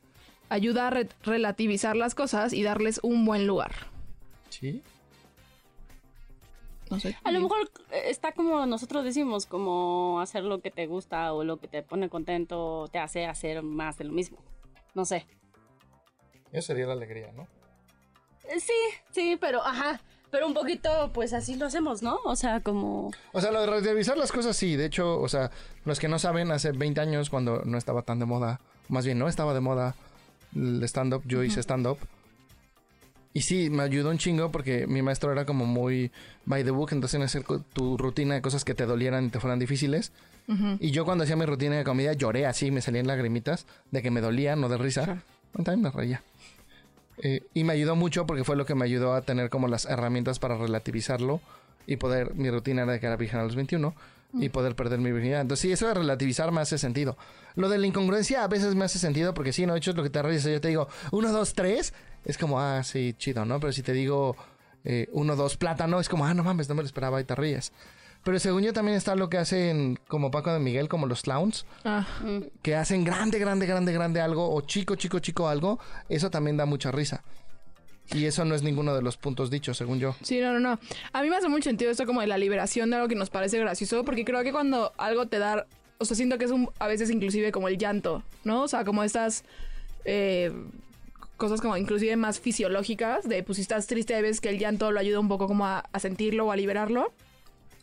Ayuda 0.48 0.88
a 0.88 0.92
re- 0.92 1.10
relativizar 1.24 1.98
las 1.98 2.16
cosas 2.16 2.54
y 2.54 2.64
darles 2.64 3.02
un 3.04 3.26
buen 3.26 3.48
lugar. 3.48 3.74
¿Sí? 4.50 4.82
No 6.90 7.02
sé. 7.02 7.18
A 7.22 7.32
lo 7.32 7.42
mejor 7.42 7.70
eh, 7.92 8.04
está 8.06 8.32
como 8.32 8.66
nosotros 8.66 9.04
decimos, 9.04 9.46
como 9.46 10.22
hacer 10.22 10.44
lo 10.46 10.62
que 10.62 10.72
te 10.72 10.88
gusta 10.88 11.34
o 11.34 11.44
lo 11.44 11.58
que 11.58 11.68
te 11.68 11.84
pone 11.84 12.08
contento 12.08 12.88
te 12.94 12.98
hace 13.00 13.26
hacer 13.26 13.62
más 13.62 13.98
de 13.98 14.06
lo 14.06 14.14
mismo. 14.14 14.38
No 14.94 15.04
sé. 15.04 15.26
Eso 16.54 16.68
sería 16.68 16.86
la 16.86 16.94
alegría, 16.94 17.34
¿no? 17.34 17.44
Eh, 18.50 18.62
Sí, 18.62 18.74
sí, 19.12 19.38
pero 19.38 19.62
ajá. 19.62 20.00
Pero 20.32 20.48
un 20.48 20.54
poquito, 20.54 21.12
pues 21.14 21.34
así 21.34 21.56
lo 21.56 21.66
hacemos, 21.66 22.02
¿no? 22.02 22.20
O 22.24 22.36
sea, 22.36 22.62
como... 22.62 23.12
O 23.34 23.42
sea, 23.42 23.52
lo 23.52 23.60
de 23.60 23.68
relativizar 23.68 24.18
las 24.18 24.32
cosas 24.32 24.56
sí. 24.56 24.78
De 24.78 24.86
hecho, 24.86 25.20
o 25.20 25.28
sea, 25.28 25.52
los 25.84 26.00
que 26.00 26.08
no 26.08 26.20
saben, 26.20 26.52
hace 26.52 26.72
20 26.72 27.02
años 27.02 27.30
cuando 27.30 27.64
no 27.66 27.78
estaba 27.78 28.04
tan 28.04 28.20
de 28.20 28.26
moda, 28.26 28.62
más 28.88 29.06
bien 29.06 29.20
no 29.20 29.28
estaba 29.28 29.54
de 29.54 29.60
moda 29.60 29.96
el 30.56 30.82
stand-up, 30.84 31.24
yo 31.26 31.44
hice 31.44 31.62
stand-up. 31.62 31.98
Y 33.34 33.42
sí, 33.42 33.70
me 33.70 33.84
ayudó 33.84 34.10
un 34.10 34.18
chingo 34.18 34.52
porque 34.52 34.88
mi 34.88 35.02
maestro 35.02 35.32
era 35.32 35.46
como 35.46 35.66
muy 35.66 36.12
by 36.46 36.64
the 36.64 36.72
book, 36.72 36.90
entonces 36.92 37.16
en 37.16 37.24
hacer 37.24 37.44
tu 37.74 37.98
rutina 37.98 38.36
de 38.36 38.42
cosas 38.42 38.66
que 38.66 38.74
te 38.74 38.86
dolieran 38.86 39.26
y 39.26 39.30
te 39.30 39.40
fueran 39.40 39.60
difíciles. 39.60 40.12
Y 40.80 40.92
yo 40.92 41.06
cuando 41.06 41.24
hacía 41.24 41.38
mi 41.38 41.46
rutina 41.46 41.78
de 41.78 41.86
comida 41.86 42.12
lloré 42.12 42.46
así, 42.46 42.72
me 42.72 42.82
salían 42.82 43.08
lagrimitas 43.08 43.68
de 43.92 44.02
que 44.02 44.12
me 44.12 44.20
dolía, 44.20 44.58
no 44.58 44.68
de 44.68 44.78
risa. 44.78 45.24
también 45.54 45.82
me 45.82 45.92
reía. 45.92 46.24
Eh, 47.18 47.44
y 47.54 47.64
me 47.64 47.74
ayudó 47.74 47.96
mucho 47.96 48.26
porque 48.26 48.44
fue 48.44 48.56
lo 48.56 48.66
que 48.66 48.76
me 48.76 48.86
ayudó 48.86 49.14
a 49.14 49.22
tener 49.22 49.50
como 49.50 49.68
las 49.68 49.86
herramientas 49.86 50.40
para 50.40 50.58
relativizarlo 50.58 51.42
y 51.86 51.98
poder, 51.98 52.36
mi 52.36 52.50
rutina 52.50 52.84
era 52.84 52.94
de 52.94 53.00
que 53.00 53.06
era 53.06 53.16
virgen 53.16 53.40
a 53.40 53.44
los 53.44 53.56
21 53.56 53.94
y 54.34 54.50
poder 54.50 54.76
perder 54.76 55.00
mi 55.00 55.12
virginidad. 55.12 55.42
Entonces 55.42 55.62
sí, 55.62 55.72
eso 55.72 55.88
de 55.88 55.94
relativizar 55.94 56.52
me 56.52 56.62
hace 56.62 56.78
sentido. 56.78 57.18
Lo 57.56 57.70
de 57.70 57.78
la 57.78 57.88
incongruencia 57.88 58.44
a 58.44 58.48
veces 58.48 58.76
me 58.76 58.86
hace 58.86 58.98
sentido 58.98 59.34
porque 59.34 59.52
sí, 59.52 59.66
no, 59.66 59.74
de 59.74 59.80
hecho 59.80 59.92
es 59.92 59.98
lo 59.98 60.04
que 60.04 60.10
te 60.10 60.22
ríes. 60.22 60.44
Yo 60.44 60.62
te 60.62 60.70
digo, 60.70 60.88
uno, 61.12 61.32
dos, 61.32 61.54
tres, 61.54 61.94
es 62.24 62.38
como, 62.38 62.60
ah, 62.60 62.84
sí, 62.84 63.14
chido, 63.18 63.46
¿no? 63.46 63.60
Pero 63.60 63.74
si 63.74 63.84
te 63.84 63.94
digo, 63.94 64.36
eh, 64.86 65.08
uno, 65.12 65.36
dos, 65.36 65.58
plátano, 65.58 66.00
es 66.00 66.08
como, 66.08 66.26
ah, 66.26 66.34
no 66.34 66.44
mames, 66.44 66.70
no 66.70 66.76
me 66.76 66.82
lo 66.82 66.86
esperaba 66.86 67.20
y 67.20 67.24
te 67.26 67.36
ríes. 67.36 67.74
Pero 68.24 68.38
según 68.40 68.62
yo 68.64 68.72
también 68.72 68.98
está 68.98 69.16
lo 69.16 69.30
que 69.30 69.38
hacen 69.40 69.98
como 70.08 70.30
Paco 70.30 70.54
de 70.54 70.60
Miguel, 70.60 70.88
como 70.90 71.08
los 71.08 71.24
clowns, 71.24 71.66
Ah, 71.84 72.06
que 72.62 72.76
hacen 72.76 73.04
grande, 73.04 73.40
grande, 73.40 73.66
grande, 73.66 73.92
grande 73.94 74.22
algo, 74.22 74.54
o 74.54 74.62
chico, 74.62 74.96
chico, 74.96 75.20
chico 75.20 75.48
algo, 75.48 75.80
eso 76.08 76.30
también 76.30 76.56
da 76.58 76.66
mucha 76.66 76.92
risa. 76.92 77.24
Y 78.14 78.26
eso 78.26 78.44
no 78.46 78.54
es 78.56 78.62
ninguno 78.62 78.94
de 78.94 79.02
los 79.02 79.18
puntos 79.18 79.50
dichos, 79.50 79.78
según 79.78 80.00
yo. 80.00 80.16
sí, 80.22 80.40
no, 80.40 80.54
no, 80.54 80.60
no. 80.60 80.80
A 81.14 81.22
mí 81.24 81.30
me 81.30 81.36
hace 81.38 81.48
mucho 81.48 81.64
sentido 81.70 81.90
esto 81.90 82.06
como 82.06 82.22
de 82.22 82.28
la 82.28 82.38
liberación 82.38 82.90
de 82.90 82.98
algo 82.98 83.08
que 83.08 83.16
nos 83.16 83.30
parece 83.30 83.58
gracioso, 83.58 84.04
porque 84.04 84.24
creo 84.26 84.44
que 84.44 84.52
cuando 84.52 84.92
algo 84.98 85.28
te 85.28 85.40
da, 85.40 85.66
o 85.98 86.06
sea, 86.06 86.16
siento 86.16 86.38
que 86.38 86.46
es 86.46 86.52
un, 86.52 86.70
a 86.78 86.88
veces 86.88 87.10
inclusive 87.10 87.52
como 87.52 87.70
el 87.70 87.78
llanto, 87.78 88.22
¿no? 88.44 88.64
O 88.64 88.68
sea, 88.68 88.84
como 88.86 89.04
estas 89.04 89.46
eh, 90.06 90.52
cosas 91.38 91.62
como 91.62 91.76
inclusive 91.78 92.16
más 92.18 92.40
fisiológicas, 92.40 93.28
de 93.28 93.42
pues 93.44 93.56
si 93.56 93.62
estás 93.64 93.88
triste, 93.88 94.14
hay 94.14 94.22
veces 94.22 94.42
que 94.42 94.50
el 94.50 94.60
llanto 94.60 94.92
lo 94.92 95.00
ayuda 95.00 95.20
un 95.20 95.30
poco 95.30 95.48
como 95.48 95.66
a, 95.66 95.80
a 95.92 96.00
sentirlo 96.00 96.46
o 96.46 96.52
a 96.52 96.56
liberarlo. 96.56 97.14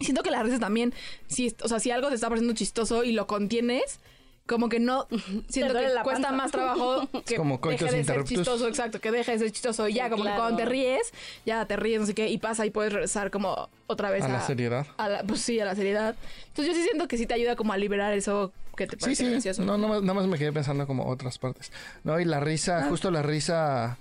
Siento 0.01 0.23
que 0.23 0.31
las 0.31 0.43
risas 0.45 0.61
también, 0.61 0.95
si, 1.27 1.55
o 1.63 1.69
sea, 1.69 1.81
si 1.81 1.91
algo 1.91 2.09
te 2.09 2.15
está 2.15 2.29
pareciendo 2.29 2.55
chistoso 2.55 3.05
y 3.05 3.13
lo 3.13 3.27
contienes, 3.27 4.01
como 4.47 4.69
que 4.71 4.81
no, 4.81 5.07
siento 5.51 5.75
que 5.75 5.89
la 5.89 6.03
cuesta 6.03 6.33
más 6.33 6.51
trabajo 6.51 7.07
que 7.27 7.37
como 7.37 7.59
deje 7.59 7.85
de 7.91 8.03
ser 8.05 8.25
chistoso, 8.25 8.67
exacto, 8.67 8.99
que 9.01 9.11
deje 9.11 9.33
de 9.33 9.39
ser 9.41 9.51
chistoso 9.53 9.89
y 9.89 9.95
ya, 9.95 10.05
Sí, 10.05 10.11
como 10.11 10.23
claro. 10.23 10.37
que 10.37 10.41
cuando 10.43 10.57
te 10.59 10.65
ríes, 10.65 11.13
ya 11.45 11.67
te 11.67 11.77
ríes, 11.77 12.01
no 12.01 12.07
sé 12.07 12.15
qué, 12.15 12.29
y 12.29 12.39
pasa 12.39 12.65
y 12.65 12.71
puedes 12.71 12.93
regresar 12.95 13.31
como 13.31 13.69
otra 13.89 14.11
vez 14.11 14.23
A 14.25 14.29
la 14.29 14.41
seriedad. 14.41 14.87
a 14.97 15.09
la- 15.09 15.23
pues 15.25 15.41
sí, 15.43 15.61
a 15.61 15.65
la 15.67 15.75
seriedad. 15.75 16.15
Entonces 16.49 16.69
yo 16.75 16.81
sí 16.81 16.83
siento 16.87 17.09
que 17.09 17.19
sí 17.19 17.27
te 17.27 17.35
ayuda 17.35 17.57
como 17.57 17.73
a 17.75 17.77
liberar 17.77 18.15
eso 18.15 18.53
que 18.75 18.87
te 18.87 18.97
Sí, 18.97 19.01
parece 19.03 19.25
sí. 19.25 19.31
gracioso. 19.33 19.63
No, 19.65 19.77
no, 19.77 20.01
nada 20.01 20.15
más 20.15 20.27
me 20.29 20.39
quedé 20.39 20.53
pensando 20.53 20.87
como 20.87 21.07
otras 21.09 21.37
partes. 21.39 21.71
No, 22.05 22.19
y 22.19 22.25
la 22.25 22.41
risa, 22.41 22.85
Ah. 22.85 22.89
justo 22.89 23.11
la 23.11 23.21
risa... 23.23 23.99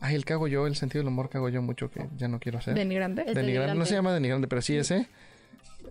Ay, 0.00 0.14
el 0.14 0.24
hago 0.32 0.48
yo, 0.48 0.66
el 0.66 0.76
sentido 0.76 1.00
del 1.02 1.08
humor 1.08 1.28
hago 1.34 1.48
yo 1.50 1.60
mucho 1.62 1.90
que 1.90 2.08
ya 2.16 2.26
no 2.28 2.40
quiero 2.40 2.58
hacer. 2.58 2.74
Denigrante. 2.74 3.22
Es 3.22 3.34
denigrante. 3.34 3.44
No 3.44 3.60
denigrante. 3.84 3.86
se 3.86 3.94
llama 3.94 4.12
denigrante, 4.14 4.48
pero 4.48 4.62
sí 4.62 4.76
ese. 4.76 5.06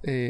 Eh, 0.03 0.29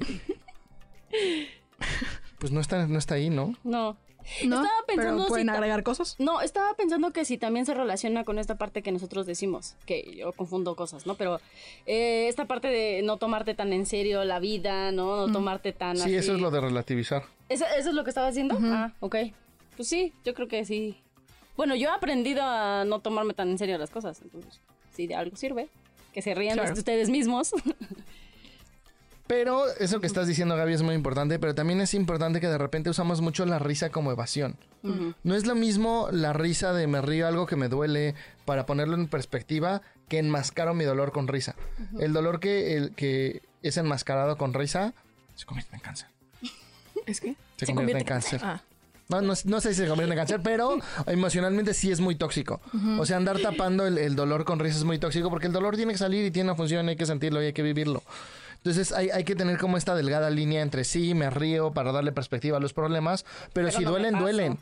pues 2.39 2.51
no 2.51 2.59
está, 2.61 2.87
no 2.87 2.97
está 2.97 3.15
ahí, 3.15 3.29
¿no? 3.29 3.55
No. 3.63 3.97
¿No? 4.45 4.57
Estaba 4.63 4.85
pensando 4.85 5.13
Pero 5.15 5.23
si 5.23 5.29
pueden 5.29 5.47
ta- 5.47 5.53
agregar 5.53 5.81
cosas. 5.81 6.15
No, 6.19 6.41
estaba 6.41 6.75
pensando 6.75 7.11
que 7.11 7.25
si 7.25 7.37
también 7.37 7.65
se 7.65 7.73
relaciona 7.73 8.25
con 8.25 8.37
esta 8.37 8.57
parte 8.57 8.83
que 8.83 8.91
nosotros 8.91 9.25
decimos, 9.25 9.75
que 9.85 10.13
yo 10.15 10.33
confundo 10.33 10.75
cosas, 10.75 11.07
¿no? 11.07 11.15
Pero 11.15 11.39
eh, 11.87 12.27
esta 12.27 12.45
parte 12.45 12.67
de 12.67 13.01
no 13.01 13.17
tomarte 13.17 13.55
tan 13.55 13.73
en 13.73 13.85
serio 13.87 14.23
la 14.25 14.39
vida, 14.39 14.91
¿no? 14.91 15.25
No 15.25 15.33
tomarte 15.33 15.71
tan 15.73 15.95
Sí, 15.97 16.03
así. 16.03 16.15
eso 16.15 16.35
es 16.35 16.41
lo 16.41 16.51
de 16.51 16.61
relativizar. 16.61 17.23
¿Eso, 17.47 17.65
eso 17.77 17.89
es 17.89 17.95
lo 17.95 18.03
que 18.03 18.11
estaba 18.11 18.27
haciendo? 18.27 18.57
Ah, 18.61 18.93
ok. 18.99 19.15
Pues 19.75 19.87
sí, 19.87 20.13
yo 20.23 20.33
creo 20.35 20.47
que 20.47 20.63
sí. 20.65 21.01
Bueno, 21.59 21.75
yo 21.75 21.89
he 21.89 21.91
aprendido 21.91 22.41
a 22.41 22.85
no 22.85 23.01
tomarme 23.01 23.33
tan 23.33 23.49
en 23.49 23.57
serio 23.57 23.77
las 23.77 23.89
cosas, 23.89 24.21
entonces, 24.21 24.61
si 24.95 25.07
de 25.07 25.15
algo 25.15 25.35
sirve, 25.35 25.67
que 26.13 26.21
se 26.21 26.33
rían 26.33 26.53
Claro. 26.53 26.73
de 26.73 26.79
ustedes 26.79 27.09
mismos. 27.09 27.51
Pero 29.27 29.67
eso 29.77 29.99
que 29.99 30.07
estás 30.07 30.25
diciendo, 30.25 30.55
Gaby, 30.55 30.75
es 30.75 30.83
muy 30.83 30.95
importante, 30.95 31.37
pero 31.37 31.53
también 31.53 31.81
es 31.81 31.93
importante 31.93 32.39
que 32.39 32.47
de 32.47 32.57
repente 32.57 32.89
usamos 32.89 33.19
mucho 33.19 33.45
la 33.45 33.59
risa 33.59 33.89
como 33.89 34.09
evasión. 34.13 34.55
No 35.23 35.35
es 35.35 35.45
lo 35.45 35.53
mismo 35.53 36.07
la 36.13 36.31
risa 36.31 36.71
de 36.71 36.87
me 36.87 37.01
río 37.01 37.27
algo 37.27 37.45
que 37.45 37.57
me 37.57 37.67
duele 37.67 38.15
para 38.45 38.65
ponerlo 38.65 38.95
en 38.95 39.09
perspectiva 39.09 39.81
que 40.07 40.17
enmascaro 40.19 40.73
mi 40.73 40.85
dolor 40.85 41.11
con 41.11 41.27
risa. 41.27 41.55
El 41.99 42.13
dolor 42.13 42.39
que, 42.39 42.77
el, 42.77 42.95
que 42.95 43.41
es 43.63 43.75
enmascarado 43.75 44.37
con 44.37 44.53
risa 44.53 44.93
se 45.35 45.45
convierte 45.45 45.75
en 45.75 45.81
cáncer. 45.81 46.07
¿Es 47.05 47.19
que? 47.19 47.35
Se, 47.57 47.65
Se 47.65 47.73
convierte, 47.73 47.73
convierte 47.75 47.99
en 47.99 48.05
cáncer. 48.05 48.41
Ah. 48.45 48.63
No, 49.09 49.21
no, 49.21 49.33
no 49.43 49.61
sé 49.61 49.73
si 49.73 49.81
se 49.81 49.87
convierte 49.87 50.13
en 50.13 50.19
cáncer, 50.19 50.39
pero 50.43 50.77
emocionalmente 51.07 51.73
sí 51.73 51.91
es 51.91 51.99
muy 51.99 52.13
tóxico. 52.15 52.61
O 52.99 53.05
sea, 53.05 53.17
andar 53.17 53.39
tapando 53.39 53.87
el, 53.87 53.97
el 53.97 54.15
dolor 54.15 54.45
con 54.45 54.59
risa 54.59 54.77
es 54.77 54.83
muy 54.83 54.99
tóxico 54.99 55.31
porque 55.31 55.47
el 55.47 55.53
dolor 55.53 55.75
tiene 55.75 55.93
que 55.93 55.97
salir 55.97 56.23
y 56.25 56.31
tiene 56.31 56.49
una 56.51 56.55
función, 56.55 56.87
hay 56.87 56.95
que 56.95 57.07
sentirlo 57.07 57.41
y 57.41 57.47
hay 57.47 57.53
que 57.53 57.63
vivirlo. 57.63 58.03
Entonces 58.57 58.91
hay, 58.91 59.09
hay 59.09 59.23
que 59.23 59.35
tener 59.35 59.57
como 59.57 59.77
esta 59.77 59.95
delgada 59.95 60.29
línea 60.29 60.61
entre 60.61 60.83
sí, 60.83 61.13
me 61.13 61.29
río 61.29 61.71
para 61.71 61.91
darle 61.91 62.11
perspectiva 62.11 62.57
a 62.57 62.59
los 62.59 62.73
problemas, 62.73 63.23
pero, 63.53 63.67
Pero 63.67 63.71
si 63.71 63.83
no 63.85 63.91
duelen, 63.91 64.19
duelen. 64.19 64.59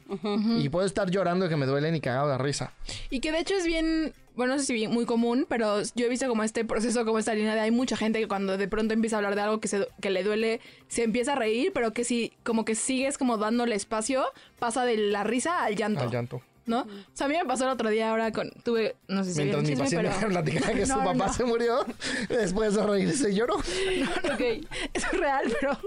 Y 0.62 0.70
puedo 0.70 0.86
estar 0.86 1.10
llorando 1.10 1.50
que 1.50 1.56
me 1.56 1.66
duelen 1.66 1.96
y 1.96 2.00
cagado 2.00 2.30
de 2.30 2.38
risa. 2.38 2.72
Y 3.10 3.20
que 3.20 3.32
de 3.32 3.40
hecho 3.40 3.56
es 3.56 3.66
bien, 3.66 4.14
bueno, 4.38 4.54
no 4.54 4.60
sé 4.60 4.66
si 4.68 4.74
bien, 4.74 4.92
muy 4.92 5.06
común, 5.06 5.46
pero 5.50 5.82
yo 5.96 6.06
he 6.06 6.10
visto 6.10 6.28
como 6.30 6.44
este 6.44 6.64
proceso, 6.64 7.04
como 7.06 7.18
esta 7.20 7.34
línea 7.34 7.56
de 7.56 7.62
hay 7.62 7.72
mucha 7.72 7.98
gente 7.98 8.20
que 8.20 8.28
cuando 8.28 8.56
de 8.58 8.68
pronto 8.68 8.94
empieza 8.94 9.16
a 9.16 9.20
hablar 9.20 9.36
de 9.36 9.42
algo 9.42 9.60
que, 9.60 9.68
se, 9.68 9.88
que 10.00 10.12
le 10.12 10.24
duele, 10.24 10.62
se 10.88 11.04
empieza 11.04 11.34
a 11.34 11.36
reír, 11.36 11.72
pero 11.74 11.92
que 11.92 12.04
si 12.04 12.32
como 12.44 12.64
que 12.64 12.76
sigues 12.76 13.18
como 13.18 13.38
dándole 13.38 13.76
espacio, 13.76 14.24
pasa 14.60 14.86
de 14.86 14.96
la 14.98 15.24
risa 15.24 15.64
al 15.64 15.76
llanto. 15.76 16.02
Al 16.02 16.12
llanto. 16.12 16.42
¿No? 16.68 16.82
O 16.82 16.88
sea, 17.14 17.28
a 17.28 17.30
mí 17.30 17.36
me 17.38 17.46
pasó 17.46 17.64
el 17.64 17.70
otro 17.70 17.90
día 17.90 18.10
ahora 18.10 18.34
con, 18.34 18.52
tuve, 18.62 18.98
no 19.08 19.24
sé 19.24 19.34
si 19.34 19.40
Mientras 19.42 19.64
mi 19.64 19.76
paciente 19.78 20.10
chisme, 20.10 20.28
me 20.28 20.34
platicaba 20.34 20.74
que 20.74 20.86
su 20.86 20.92
No, 20.92 20.98
no, 21.00 21.06
papá 21.14 21.28
no. 21.28 21.34
se 21.34 21.44
murió, 21.46 21.86
después 22.28 22.76
de 22.76 22.84
reírse 22.86 23.34
lloró. 23.34 23.56
ok. 23.56 24.42
Eso 24.94 25.08
es 25.14 25.18
real, 25.18 25.46
pero, 25.62 25.80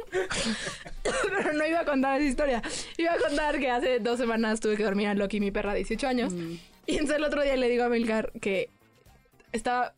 pero 1.02 1.52
no 1.52 1.66
iba 1.66 1.80
a 1.80 1.84
contar 1.84 2.20
esa 2.20 2.30
historia. 2.30 2.62
Iba 2.96 3.12
a 3.12 3.18
contar 3.18 3.58
que 3.58 3.70
hace 3.70 3.98
dos 4.00 4.18
semanas 4.18 4.58
tuve 4.60 4.76
que 4.78 4.84
dormir 4.84 5.08
a 5.08 5.14
Loki, 5.14 5.38
mi 5.38 5.50
perra 5.50 5.72
de 5.72 5.80
18 5.80 6.08
años. 6.08 6.32
Y 6.86 6.92
entonces 6.92 7.16
el 7.18 7.24
otro 7.24 7.42
día 7.42 7.56
le 7.56 7.68
digo 7.68 7.84
a 7.84 7.88
Milcar 7.88 8.32
que 8.40 8.68
estaba... 9.52 9.92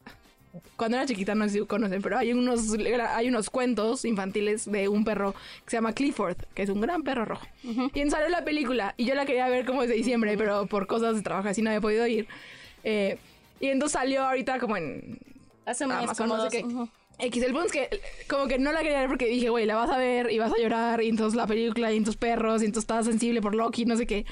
Cuando 0.77 0.99
era 0.99 1.07
chiquita, 1.07 1.35
no 1.35 1.45
sé 1.49 1.61
si 1.61 1.61
conocen, 1.65 2.03
pero 2.03 2.19
hay 2.19 2.33
unos, 2.35 2.75
hay 3.09 3.29
unos 3.29 3.49
cuentos 3.49 4.05
infantiles 4.05 4.71
de 4.71 4.87
un 4.87 5.03
perro 5.03 5.33
que 5.65 5.71
se 5.71 5.77
llama 5.79 5.95
Clifford, 5.95 6.37
que 6.55 6.63
es 6.63 6.69
un 6.69 6.83
gran 6.83 7.03
perro 7.05 7.25
rojo. 7.25 7.47
Y 7.63 7.71
entonces 7.79 8.11
salió 8.11 8.29
la 8.29 8.45
película 8.45 8.93
y 8.99 9.07
yo 9.07 9.15
la 9.15 9.25
quería 9.25 9.49
ver 9.49 9.65
como 9.65 9.81
desde 9.81 9.95
diciembre, 9.95 10.37
pero 10.37 10.67
por 10.67 10.87
cosas 10.87 11.17
de 11.17 11.23
trabajo 11.23 11.49
así 11.49 11.63
no 11.63 11.71
había 11.71 11.81
podido 11.81 12.07
ir. 12.07 12.29
Eh, 12.85 13.17
y 13.61 13.69
entonces 13.69 13.93
salió 13.99 14.25
ahorita 14.25 14.59
como 14.59 14.77
en 14.77 15.19
Hace 15.65 15.87
un 15.87 15.97
mes, 15.97 16.11
como 16.19 16.37
no 16.37 16.51
sé 16.51 16.59
qué. 16.59 16.65
ujú. 16.67 16.87
X, 17.19 17.43
el 17.45 17.53
punto 17.53 17.67
es 17.67 17.73
que 17.73 18.01
como 18.29 18.47
que 18.47 18.59
no 18.59 18.73
la 18.73 18.83
quería 18.83 18.99
ver 18.99 19.09
porque 19.09 19.27
dije, 19.27 19.49
güey, 19.49 19.65
la 19.65 19.77
vas 19.77 19.91
a 19.91 19.97
ver 19.97 20.31
y 20.33 20.39
vas 20.39 20.53
a 20.53 20.61
llorar 20.61 21.03
y 21.03 21.09
entonces 21.09 21.37
la 21.37 21.47
película 21.47 21.93
y 21.93 21.97
entonces 21.97 22.19
perros 22.19 22.63
y 22.63 22.67
entonces 22.67 22.83
estás 22.83 23.07
sensible 23.07 23.41
por 23.41 23.55
Loki, 23.55 23.85
no 23.85 23.97
sé 23.97 24.07
qué. 24.07 24.27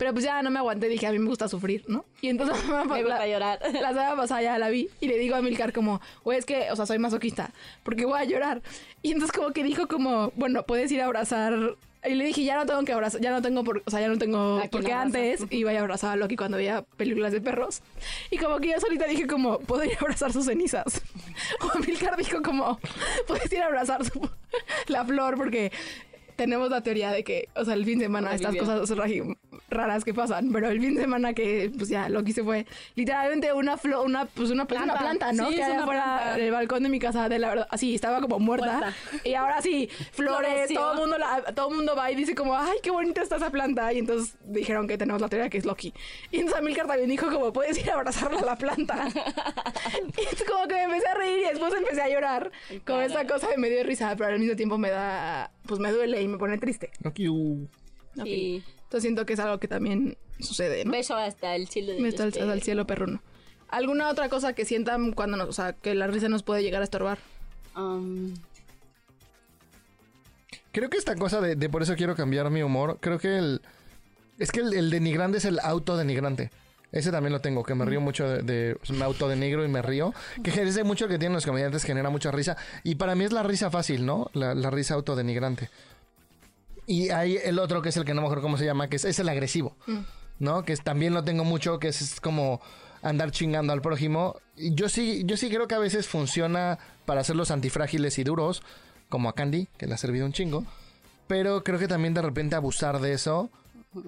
Pero 0.00 0.14
pues 0.14 0.24
ya 0.24 0.40
no 0.42 0.50
me 0.50 0.58
aguanté, 0.58 0.88
dije, 0.88 1.06
a 1.06 1.12
mí 1.12 1.18
me 1.18 1.28
gusta 1.28 1.46
sufrir, 1.46 1.84
¿no? 1.88 2.06
Y 2.22 2.28
entonces 2.30 2.56
Me 2.88 3.02
gusta 3.02 3.26
llorar. 3.26 3.60
la 3.70 3.88
semana 3.90 4.16
pasada 4.16 4.40
ya 4.40 4.56
la 4.58 4.70
vi 4.70 4.88
y 4.98 5.08
le 5.08 5.18
digo 5.18 5.36
a 5.36 5.42
Milcar 5.42 5.74
como, 5.74 6.00
güey, 6.24 6.38
es 6.38 6.46
que, 6.46 6.70
o 6.72 6.76
sea, 6.76 6.86
soy 6.86 6.98
masoquista, 6.98 7.50
porque 7.82 8.06
voy 8.06 8.18
a 8.18 8.24
llorar. 8.24 8.62
Y 9.02 9.12
entonces 9.12 9.36
como 9.36 9.50
que 9.52 9.62
dijo 9.62 9.88
como, 9.88 10.32
bueno, 10.36 10.62
puedes 10.62 10.90
ir 10.90 11.02
a 11.02 11.04
abrazar. 11.04 11.76
Y 12.02 12.14
le 12.14 12.24
dije, 12.24 12.44
ya 12.44 12.56
no 12.56 12.64
tengo 12.64 12.82
que 12.84 12.94
abrazar, 12.94 13.20
ya 13.20 13.30
no 13.30 13.42
tengo 13.42 13.62
por, 13.62 13.82
o 13.84 13.90
sea, 13.90 14.00
ya 14.00 14.08
no 14.08 14.16
tengo, 14.16 14.56
¿A 14.56 14.60
quién 14.60 14.70
porque 14.70 14.92
antes 14.94 15.44
iba 15.50 15.70
a 15.70 15.78
abrazar 15.80 16.12
a 16.12 16.16
Loki 16.16 16.34
cuando 16.34 16.56
veía 16.56 16.80
películas 16.96 17.30
de 17.32 17.42
perros. 17.42 17.82
Y 18.30 18.38
como 18.38 18.58
que 18.58 18.68
yo 18.70 18.80
solita 18.80 19.04
dije 19.04 19.26
como, 19.26 19.58
puedo 19.58 19.84
ir 19.84 19.92
a 19.96 20.00
abrazar 20.00 20.32
sus 20.32 20.46
cenizas. 20.46 21.02
O 21.60 21.78
Milcar 21.78 22.16
dijo 22.16 22.40
como, 22.40 22.80
puedes 23.26 23.52
ir 23.52 23.60
a 23.60 23.66
abrazar 23.66 24.02
su- 24.06 24.30
la 24.86 25.04
flor 25.04 25.36
porque 25.36 25.72
tenemos 26.36 26.70
la 26.70 26.82
teoría 26.82 27.10
de 27.12 27.22
que, 27.22 27.50
o 27.54 27.66
sea, 27.66 27.74
el 27.74 27.84
fin 27.84 27.98
de 27.98 28.06
semana 28.06 28.34
estas 28.34 28.48
Olivia. 28.52 28.62
cosas 28.62 28.80
raras 29.68 30.04
que 30.04 30.14
pasan, 30.14 30.50
pero 30.52 30.68
el 30.68 30.80
fin 30.80 30.94
de 30.94 31.02
semana 31.02 31.32
que, 31.32 31.70
pues 31.76 31.88
ya, 31.88 32.08
Loki 32.08 32.32
se 32.32 32.42
fue, 32.42 32.66
literalmente 32.94 33.52
una 33.52 33.76
flor, 33.76 34.04
una, 34.04 34.26
pues 34.26 34.50
una 34.50 34.66
planta, 34.66 34.94
una 34.94 35.00
Planta. 35.00 35.32
¿no? 35.32 35.48
Sí, 35.48 35.54
que 35.54 35.60
es 35.60 35.66
hay 35.66 35.72
una 35.72 35.82
afuera 35.82 36.04
planta. 36.04 36.36
del 36.36 36.50
balcón 36.52 36.82
de 36.82 36.88
mi 36.88 36.98
casa, 36.98 37.28
de 37.28 37.38
la 37.38 37.48
verdad, 37.48 37.68
así, 37.70 37.94
estaba 37.94 38.20
como 38.20 38.38
muerta. 38.38 38.78
Muerta. 38.78 38.94
Y 39.24 39.34
ahora 39.34 39.62
sí, 39.62 39.88
flores, 40.12 40.50
Floreció. 40.50 40.80
todo 40.80 40.92
el 40.92 40.98
mundo 40.98 41.18
la, 41.18 41.42
todo 41.54 41.70
el 41.70 41.76
mundo 41.76 41.96
va 41.96 42.10
y 42.10 42.14
dice 42.14 42.34
como, 42.34 42.56
ay, 42.56 42.78
qué 42.82 42.90
bonita 42.90 43.22
está 43.22 43.36
esa 43.36 43.50
planta. 43.50 43.92
Y 43.92 43.98
entonces 43.98 44.34
dijeron 44.44 44.86
que 44.86 44.98
tenemos 44.98 45.20
la 45.20 45.28
teoría 45.28 45.48
que 45.48 45.58
es 45.58 45.64
Loki. 45.64 45.92
Y 46.30 46.36
entonces 46.36 46.58
Amilcar 46.58 46.86
también 46.86 47.08
dijo 47.08 47.30
como, 47.30 47.52
puedes 47.52 47.78
ir 47.78 47.90
a 47.90 47.94
abrazarla 47.94 48.40
a 48.40 48.44
la 48.44 48.56
planta. 48.56 49.08
y 49.14 50.34
es 50.34 50.44
como 50.44 50.66
que 50.66 50.74
me 50.74 50.84
empecé 50.84 51.08
a 51.08 51.14
reír 51.14 51.38
y 51.40 51.48
después 51.50 51.72
empecé 51.74 52.02
a 52.02 52.08
llorar. 52.08 52.50
Con 52.84 53.02
esa 53.02 53.26
cosa 53.26 53.48
de 53.48 53.56
me 53.56 53.70
dio 53.70 53.82
risa, 53.84 54.14
pero 54.16 54.30
al 54.30 54.38
mismo 54.38 54.56
tiempo 54.56 54.78
me 54.78 54.90
da, 54.90 55.50
pues 55.66 55.80
me 55.80 55.92
duele 55.92 56.20
y 56.22 56.28
me 56.28 56.38
pone 56.38 56.58
triste. 56.58 56.90
Loki, 57.02 57.28
uh. 57.28 57.68
Ok. 58.18 58.24
Sí. 58.24 58.62
Entonces 58.90 59.02
siento 59.02 59.24
que 59.24 59.34
es 59.34 59.38
algo 59.38 59.60
que 59.60 59.68
también 59.68 60.18
sucede, 60.40 60.84
¿no? 60.84 60.90
Beso 60.90 61.14
hasta 61.14 61.54
el 61.54 61.68
cielo 61.68 61.92
de 61.92 62.00
Me 62.00 62.08
está 62.08 62.26
este- 62.26 62.40
alzado 62.40 62.50
al 62.50 62.60
cielo 62.62 62.88
perruno. 62.88 63.22
¿Alguna 63.68 64.08
otra 64.10 64.28
cosa 64.28 64.52
que 64.52 64.64
sientan 64.64 65.12
cuando 65.12 65.36
nos, 65.36 65.48
o 65.48 65.52
sea, 65.52 65.74
que 65.74 65.94
la 65.94 66.08
risa 66.08 66.28
nos 66.28 66.42
puede 66.42 66.64
llegar 66.64 66.80
a 66.80 66.84
estorbar? 66.84 67.18
Um, 67.76 68.34
Creo 70.72 70.90
que 70.90 70.96
esta 70.96 71.14
cosa 71.14 71.40
de, 71.40 71.54
de 71.54 71.68
por 71.68 71.82
eso 71.84 71.94
quiero 71.94 72.16
cambiar 72.16 72.50
mi 72.50 72.64
humor, 72.64 72.98
creo 73.00 73.20
que 73.20 73.38
el... 73.38 73.60
Es 74.40 74.50
que 74.50 74.58
el, 74.58 74.74
el 74.74 74.90
denigrante 74.90 75.38
es 75.38 75.44
el 75.44 75.60
autodenigrante. 75.60 76.50
Ese 76.90 77.12
también 77.12 77.32
lo 77.32 77.40
tengo, 77.40 77.62
que 77.62 77.76
me 77.76 77.84
río 77.84 78.00
mucho 78.00 78.28
de... 78.28 78.42
de 78.42 78.76
me 78.92 79.04
autodenigro 79.04 79.64
y 79.64 79.68
me 79.68 79.82
río. 79.82 80.12
Que 80.42 80.50
ese 80.50 80.82
mucho 80.82 81.06
que 81.06 81.16
tienen 81.20 81.34
los 81.34 81.46
comediantes, 81.46 81.84
genera 81.84 82.10
mucha 82.10 82.32
risa. 82.32 82.56
Y 82.82 82.96
para 82.96 83.14
mí 83.14 83.22
es 83.22 83.32
la 83.32 83.44
risa 83.44 83.70
fácil, 83.70 84.04
¿no? 84.04 84.32
La, 84.32 84.56
la 84.56 84.70
risa 84.70 84.94
autodenigrante. 84.94 85.70
Y 86.90 87.10
hay 87.10 87.36
el 87.36 87.58
otro 87.60 87.82
que 87.82 87.90
es 87.90 87.96
el 87.96 88.04
que 88.04 88.14
no 88.14 88.20
me 88.20 88.26
acuerdo 88.26 88.42
cómo 88.42 88.58
se 88.58 88.64
llama, 88.64 88.88
que 88.88 88.96
es, 88.96 89.04
es 89.04 89.18
el 89.20 89.28
agresivo. 89.28 89.76
¿no? 90.38 90.64
Que 90.64 90.72
es- 90.72 90.82
también 90.82 91.14
lo 91.14 91.22
tengo 91.22 91.44
mucho, 91.44 91.78
que 91.78 91.88
es, 91.88 92.00
es 92.02 92.20
como 92.20 92.60
andar 93.02 93.30
chingando 93.30 93.72
al 93.72 93.80
prójimo. 93.82 94.36
Yo 94.56 94.88
sí, 94.88 95.22
yo 95.24 95.36
sí 95.36 95.48
creo 95.50 95.68
que 95.68 95.74
a 95.74 95.78
veces 95.78 96.08
funciona 96.08 96.78
para 97.06 97.20
hacerlos 97.20 97.50
antifrágiles 97.50 98.18
y 98.18 98.24
duros, 98.24 98.62
como 99.08 99.28
a 99.28 99.34
Candy, 99.34 99.68
que 99.78 99.86
le 99.86 99.94
ha 99.94 99.98
servido 99.98 100.26
un 100.26 100.32
chingo. 100.32 100.64
Pero 101.28 101.62
creo 101.62 101.78
que 101.78 101.86
también 101.88 102.12
de 102.14 102.22
repente 102.22 102.56
abusar 102.56 103.00
de 103.00 103.12
eso 103.12 103.50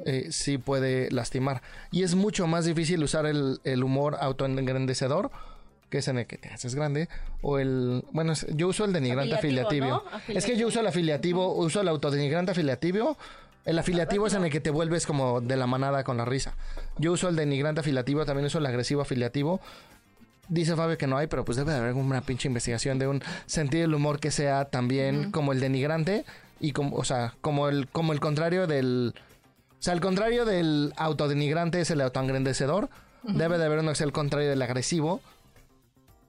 eh, 0.06 0.28
sí 0.30 0.58
puede 0.58 1.10
lastimar. 1.10 1.62
Y 1.90 2.02
es 2.02 2.14
mucho 2.16 2.46
más 2.46 2.64
difícil 2.64 3.02
usar 3.04 3.26
el, 3.26 3.60
el 3.64 3.84
humor 3.84 4.16
autoengrandecedor, 4.20 5.30
que 5.92 5.98
es 5.98 6.08
en 6.08 6.16
el 6.16 6.26
que 6.26 6.38
te 6.38 6.48
haces 6.48 6.74
grande, 6.74 7.10
o 7.42 7.58
el... 7.58 8.02
Bueno, 8.12 8.32
yo 8.54 8.68
uso 8.68 8.86
el 8.86 8.94
denigrante 8.94 9.34
Afiliativo, 9.34 9.96
afiliativo. 9.96 10.10
¿no? 10.26 10.38
Es 10.38 10.46
que 10.46 10.56
yo 10.56 10.66
uso 10.68 10.80
el 10.80 10.86
afiliativo, 10.86 11.54
uso 11.54 11.82
el 11.82 11.88
autodenigrante 11.88 12.52
afiliativo. 12.52 13.18
El 13.66 13.78
afiliativo 13.78 14.26
es 14.26 14.32
en 14.32 14.44
el 14.44 14.50
que 14.50 14.60
te 14.60 14.70
vuelves 14.70 15.06
como 15.06 15.42
de 15.42 15.54
la 15.58 15.66
manada 15.66 16.02
con 16.02 16.16
la 16.16 16.24
risa. 16.24 16.54
Yo 16.96 17.12
uso 17.12 17.28
el 17.28 17.36
denigrante 17.36 17.82
afiliativo, 17.82 18.24
también 18.24 18.46
uso 18.46 18.56
el 18.56 18.64
agresivo 18.64 19.02
afiliativo. 19.02 19.60
Dice 20.48 20.74
Fabio 20.76 20.96
que 20.96 21.06
no 21.06 21.18
hay, 21.18 21.26
pero 21.26 21.44
pues 21.44 21.58
debe 21.58 21.72
de 21.72 21.78
haber 21.78 21.92
una 21.92 22.22
pinche 22.22 22.48
investigación 22.48 22.98
de 22.98 23.08
un 23.08 23.22
sentido 23.44 23.82
del 23.82 23.92
humor 23.92 24.18
que 24.18 24.30
sea 24.30 24.64
también 24.64 25.30
como 25.30 25.52
el 25.52 25.60
denigrante 25.60 26.24
y 26.58 26.72
como, 26.72 26.96
o 26.96 27.04
sea, 27.04 27.34
como 27.42 27.68
el, 27.68 27.86
como 27.88 28.14
el 28.14 28.20
contrario 28.20 28.66
del... 28.66 29.14
O 29.14 29.82
sea, 29.82 29.92
el 29.92 30.00
contrario 30.00 30.46
del 30.46 30.94
autodenigrante 30.96 31.82
es 31.82 31.90
el 31.90 32.00
autoengrandecedor. 32.00 32.88
Debe 33.24 33.58
de 33.58 33.66
haber 33.66 33.80
uno 33.80 33.90
que 33.90 33.96
sea 33.96 34.06
el 34.06 34.12
contrario 34.12 34.48
del 34.48 34.62
agresivo, 34.62 35.20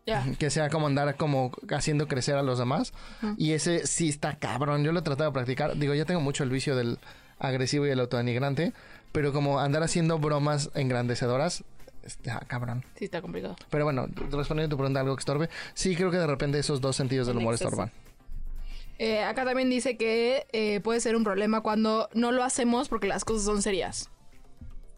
Que 0.40 0.50
sea 0.50 0.70
como 0.70 0.88
andar 0.88 1.16
como 1.16 1.52
haciendo 1.72 2.08
crecer 2.08 2.36
a 2.36 2.44
los 2.44 2.60
demás. 2.60 2.94
Y 3.38 3.54
ese 3.54 3.88
sí 3.88 4.10
está 4.10 4.36
cabrón. 4.36 4.84
Yo 4.84 4.92
lo 4.92 5.00
he 5.00 5.04
tratado 5.04 5.30
de 5.30 5.34
practicar. 5.34 5.78
Digo, 5.78 5.94
ya 5.94 6.06
tengo 6.06 6.22
mucho 6.22 6.44
el 6.44 6.50
vicio 6.50 6.76
del 6.76 7.00
agresivo 7.40 7.88
y 7.88 7.90
el 7.90 8.00
autodenigrante. 8.00 8.74
Pero 9.12 9.32
como 9.32 9.60
andar 9.60 9.84
haciendo 9.84 10.18
bromas 10.18 10.72
engrandecedoras, 10.74 11.64
está 12.04 12.40
cabrón. 12.48 12.84
Sí, 12.96 13.06
está 13.06 13.22
complicado. 13.22 13.56
Pero 13.70 13.86
bueno, 13.86 14.08
respondiendo 14.32 14.64
a 14.64 14.70
tu 14.70 14.78
pregunta, 14.78 15.00
algo 15.00 15.16
que 15.16 15.22
estorbe. 15.22 15.50
Sí, 15.74 15.96
creo 15.96 16.12
que 16.12 16.18
de 16.18 16.28
repente 16.28 16.60
esos 16.60 16.82
dos 16.82 16.96
sentidos 16.96 17.28
del 17.28 17.38
humor 17.38 17.54
estorban. 17.54 17.92
Eh, 19.00 19.24
acá 19.24 19.44
también 19.44 19.70
dice 19.70 19.98
que 19.98 20.46
eh, 20.52 20.80
puede 20.82 21.00
ser 21.00 21.16
un 21.16 21.24
problema 21.24 21.62
cuando 21.62 22.10
no 22.14 22.32
lo 22.32 22.44
hacemos 22.44 22.90
porque 22.90 23.08
las 23.08 23.26
cosas 23.26 23.44
son 23.44 23.62
serias. 23.62 24.10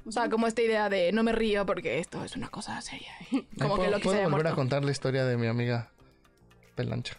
O 0.07 0.11
sea, 0.11 0.29
como 0.29 0.45
esta 0.47 0.61
idea 0.61 0.87
de 0.89 1.11
no 1.11 1.23
me 1.23 1.31
río 1.31 1.65
porque 1.65 1.99
esto 1.99 2.23
es 2.23 2.35
una 2.35 2.49
cosa 2.49 2.79
seria. 2.81 3.11
Como 3.31 3.41
Ay, 3.41 3.45
que 3.49 3.67
¿puedo- 3.67 3.91
lo 3.91 3.97
que 3.97 4.03
¿Puedo 4.03 4.17
se 4.19 4.27
volver 4.27 4.47
a 4.47 4.53
contar 4.55 4.83
la 4.85 4.91
historia 4.91 5.25
de 5.25 5.35
mi 5.37 5.47
amiga 5.47 5.89
Pelancha? 6.75 7.17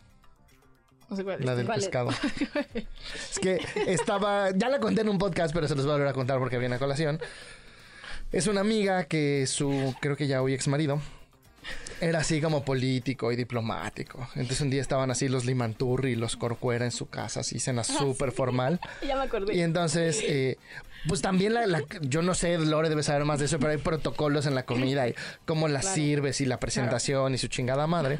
No 1.09 1.17
sé 1.17 1.25
cuál 1.25 1.41
es. 1.41 1.47
La 1.47 1.55
del 1.57 1.67
¿Cuál 1.67 1.79
es? 1.79 1.85
pescado. 1.85 2.11
es 2.75 3.39
que 3.41 3.61
estaba. 3.87 4.51
Ya 4.53 4.69
la 4.69 4.81
conté 4.81 5.03
en 5.03 5.09
un 5.09 5.19
podcast, 5.19 5.55
pero 5.55 5.69
se 5.69 5.75
los 5.77 5.85
voy 5.85 5.93
a 5.93 5.97
volver 5.97 6.09
a 6.09 6.13
contar 6.13 6.39
porque 6.39 6.59
viene 6.59 6.77
a 6.77 6.79
colación. 6.79 7.21
Es 8.33 8.47
una 8.49 8.61
amiga 8.61 9.05
que 9.05 9.47
su, 9.47 9.95
creo 10.01 10.17
que 10.17 10.27
ya 10.27 10.43
hoy 10.43 10.53
ex 10.55 10.67
marido, 10.67 11.01
era 12.01 12.21
así 12.21 12.41
como 12.41 12.65
político 12.65 13.33
y 13.33 13.37
diplomático. 13.37 14.19
Entonces 14.35 14.61
un 14.61 14.71
día 14.71 14.81
estaban 14.83 15.11
así 15.11 15.29
los 15.29 15.45
Limanturri 15.45 16.13
y 16.13 16.17
los 16.17 16.37
Corcuera 16.37 16.85
en 16.85 16.91
su 16.93 17.09
casa, 17.09 17.41
así 17.41 17.59
cena 17.59 17.85
súper 17.85 18.33
formal. 18.33 18.81
Ya 19.07 19.17
me 19.17 19.23
acordé. 19.23 19.55
Y 19.55 19.61
entonces, 19.61 20.21
eh, 20.27 20.57
pues 21.09 21.23
también 21.23 21.55
la, 21.55 21.67
la- 21.67 21.83
yo 22.03 22.23
no 22.23 22.35
sé, 22.35 22.59
Lore 22.59 22.89
debe 22.89 23.03
saber 23.03 23.25
más 23.25 23.39
de 23.39 23.45
eso, 23.47 23.59
pero 23.59 23.71
hay 23.73 23.79
protocolos 23.79 24.47
en 24.47 24.55
la 24.55 24.65
comida 24.65 25.09
y 25.09 25.15
cómo 25.45 25.69
la 25.69 25.81
sirves 25.95 26.41
y 26.41 26.47
la 26.47 26.59
presentación 26.59 27.35
y 27.35 27.39
su 27.39 27.47
chingada 27.49 27.87
madre. 27.87 28.19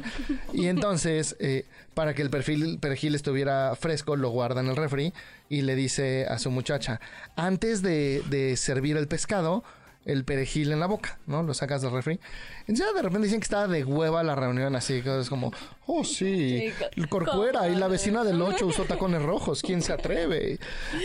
Y 0.53 0.67
entonces, 0.67 1.35
eh, 1.39 1.65
para 1.93 2.13
que 2.13 2.21
el 2.21 2.29
perfil 2.29 2.79
perejil 2.79 3.15
estuviera 3.15 3.75
fresco, 3.75 4.15
lo 4.15 4.29
guarda 4.29 4.61
en 4.61 4.67
el 4.67 4.75
refri 4.75 5.13
y 5.49 5.61
le 5.63 5.75
dice 5.75 6.25
a 6.29 6.39
su 6.39 6.49
muchacha, 6.51 6.99
antes 7.35 7.81
de, 7.81 8.21
de 8.29 8.55
servir 8.57 8.95
el 8.97 9.07
pescado, 9.07 9.63
el 10.07 10.23
perejil 10.23 10.71
en 10.71 10.79
la 10.79 10.87
boca, 10.87 11.19
¿no? 11.27 11.43
Lo 11.43 11.53
sacas 11.53 11.81
del 11.81 11.91
refri. 11.91 12.19
Entonces 12.61 12.95
de 12.95 13.01
repente 13.01 13.25
dicen 13.25 13.41
que 13.41 13.43
estaba 13.43 13.67
de 13.67 13.83
hueva 13.83 14.23
la 14.23 14.35
reunión, 14.35 14.75
así 14.75 15.01
que 15.01 15.19
es 15.19 15.29
como, 15.29 15.51
oh 15.87 16.03
sí, 16.03 16.71
el 16.95 17.09
corcuera 17.09 17.67
y 17.67 17.75
la 17.75 17.87
vecina 17.87 18.23
del 18.23 18.41
8 18.41 18.65
usó 18.65 18.83
tacones 18.85 19.21
rojos, 19.21 19.61
¿quién 19.61 19.81
se 19.81 19.93
atreve? 19.93 20.59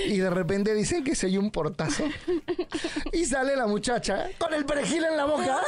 Y 0.07 0.18
de 0.18 0.30
repente 0.30 0.74
dicen 0.74 1.03
que 1.05 1.14
se 1.14 1.33
un 1.39 1.51
portazo 1.51 2.05
y 3.12 3.24
sale 3.24 3.57
la 3.57 3.66
muchacha 3.66 4.28
con 4.39 4.53
el 4.53 4.64
perejil 4.64 5.05
en 5.05 5.16
la 5.16 5.24
boca. 5.24 5.61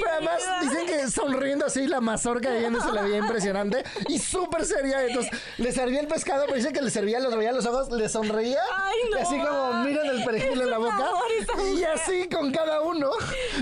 Pero 0.00 0.12
además 0.12 0.42
dicen 0.62 0.86
que 0.86 1.08
sonriendo 1.10 1.66
así, 1.66 1.86
la 1.86 2.00
mazorca 2.00 2.50
se 2.50 2.92
le 2.92 3.02
veía 3.02 3.16
impresionante 3.18 3.82
y 4.08 4.18
súper 4.18 4.64
seria. 4.64 5.04
Entonces 5.04 5.32
le 5.56 5.72
servía 5.72 6.00
el 6.00 6.06
pescado, 6.08 6.44
pero 6.44 6.56
dicen 6.56 6.72
que 6.72 6.82
le 6.82 6.90
servía, 6.90 7.20
los 7.20 7.34
veía 7.36 7.52
los 7.52 7.64
ojos, 7.66 7.90
le 7.90 8.08
sonreía. 8.08 8.60
Ay, 8.76 8.96
no. 9.10 9.18
Y 9.18 9.22
así 9.22 9.38
como 9.38 9.72
miran 9.84 10.06
el 10.06 10.24
perejil 10.24 10.60
en 10.60 10.70
la 10.70 10.78
boca. 10.78 11.10
Y 11.74 11.84
así 11.84 12.28
con 12.28 12.50
cada 12.52 12.82
uno. 12.82 13.10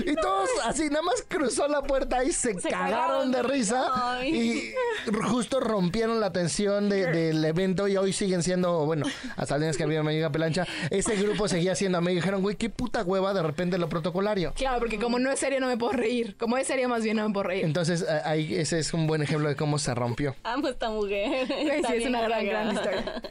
Y 0.05 0.15
todos 0.15 0.49
así, 0.65 0.89
nada 0.89 1.01
más 1.03 1.23
cruzó 1.27 1.67
la 1.67 1.81
puerta 1.81 2.23
y 2.23 2.31
se, 2.31 2.59
Se 2.59 2.69
cagaron 2.69 3.31
de- 3.31 3.43
risa. 3.43 3.89
Ay. 3.93 4.35
Y 4.35 4.73
justo 5.29 5.59
rompieron 5.59 6.19
la 6.19 6.31
tensión 6.31 6.89
de- 6.89 7.05
del 7.11 7.43
evento 7.45 7.87
y 7.87 7.97
hoy 7.97 8.13
siguen 8.13 8.43
siendo, 8.43 8.85
bueno, 8.85 9.05
hasta 9.35 9.55
el 9.55 9.61
día 9.61 9.71
que 9.71 9.83
había 9.83 9.99
amiga 9.99 10.29
Pelancha, 10.31 10.65
ese 10.89 11.15
grupo 11.15 11.47
seguía 11.47 11.75
siendo 11.75 11.97
amigo 11.97 12.13
y 12.13 12.15
dijeron, 12.15 12.41
güey, 12.41 12.55
qué 12.55 12.69
puta 12.69 13.03
hueva 13.03 13.33
de 13.33 13.43
repente 13.43 13.77
lo 13.77 13.89
protocolario. 13.89 14.53
Claro, 14.55 14.79
porque 14.79 14.97
como 14.99 15.19
no 15.19 15.31
es 15.31 15.39
serio 15.39 15.59
no 15.59 15.67
me 15.67 15.77
puedo 15.77 15.93
reír. 15.93 16.35
Como 16.37 16.57
es 16.57 16.67
serio 16.67 16.89
más 16.89 17.03
bien 17.03 17.17
no 17.17 17.27
me 17.27 17.33
puedo 17.33 17.43
reír. 17.43 17.65
Entonces, 17.65 18.05
ahí 18.25 18.55
ese 18.55 18.79
es 18.79 18.93
un 18.93 19.07
buen 19.07 19.21
ejemplo 19.21 19.47
de 19.49 19.55
cómo 19.55 19.77
se 19.79 19.93
rompió. 19.95 20.35
Amo 20.43 20.67
esta 20.67 20.89
mujer. 20.89 21.47
Sí, 21.47 21.53
Está 21.69 21.95
es 21.95 22.05
una 22.05 22.21
gran, 22.21 22.45
gran 22.45 22.73
historia. 22.73 23.21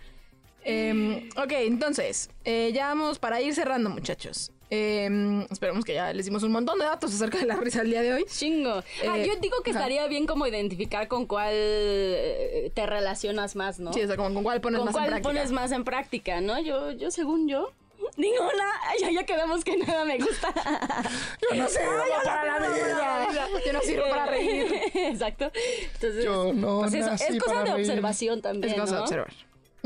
Em, 0.68 1.28
ok, 1.36 1.52
entonces, 1.52 2.28
eh, 2.44 2.72
ya 2.74 2.88
vamos 2.88 3.18
para 3.18 3.40
ir 3.40 3.54
cerrando, 3.54 3.88
muchachos. 3.90 4.50
Em, 4.68 5.42
esperemos 5.42 5.84
que 5.84 5.94
ya 5.94 6.12
les 6.12 6.24
dimos 6.26 6.42
un 6.42 6.50
montón 6.50 6.78
de 6.80 6.86
datos 6.86 7.14
acerca 7.14 7.38
de 7.38 7.46
la 7.46 7.54
risa 7.54 7.82
el 7.82 7.90
día 7.90 8.02
de 8.02 8.12
hoy. 8.14 8.24
Chingo. 8.28 8.70
ah, 9.08 9.18
Eh, 9.18 9.24
yo 9.28 9.36
digo 9.36 9.56
que 9.62 9.70
ajá. 9.70 9.78
estaría 9.78 10.06
bien 10.08 10.26
como 10.26 10.44
identificar 10.44 11.06
con 11.06 11.26
cuál 11.26 11.52
eh, 11.52 12.72
te 12.74 12.84
relacionas 12.84 13.54
más, 13.54 13.78
¿no? 13.78 13.92
Sí, 13.92 14.02
o 14.02 14.06
sea, 14.08 14.16
como 14.16 14.34
con 14.34 14.42
cuál 14.42 14.60
pones 14.60 14.78
con 14.78 14.86
más 14.86 14.94
en 14.94 14.98
cuál 15.00 15.08
práctica. 15.10 15.28
pones 15.28 15.52
más 15.52 15.70
en 15.70 15.84
práctica, 15.84 16.40
¿no? 16.40 16.58
Yo, 16.60 16.90
yo 16.90 17.12
según 17.12 17.46
yo, 17.48 17.70
ninguna. 18.16 18.64
Ya, 19.00 19.10
ya 19.12 19.24
quedamos 19.24 19.62
que 19.62 19.76
nada 19.76 20.04
me 20.04 20.18
gusta. 20.18 20.52
Yo 21.42 21.56
no 21.56 21.68
sé, 21.68 21.80
para 22.24 22.58
la 22.58 22.68
vida. 22.68 23.48
Yo 23.66 23.72
no 23.72 23.80
sirvo 23.82 24.08
para 24.10 24.26
reír. 24.26 24.66
Exacto. 24.94 25.50
Entonces, 25.94 26.24
Yo 26.24 26.52
no 26.52 26.80
pues 26.80 26.94
eso, 26.94 27.12
es 27.12 27.40
cosa 27.42 27.62
de 27.62 27.72
observación 27.72 28.42
también, 28.42 28.74
Es 28.74 28.80
cosa 28.80 28.92
de 28.94 28.98
¿no? 28.98 29.02
observar. 29.04 29.32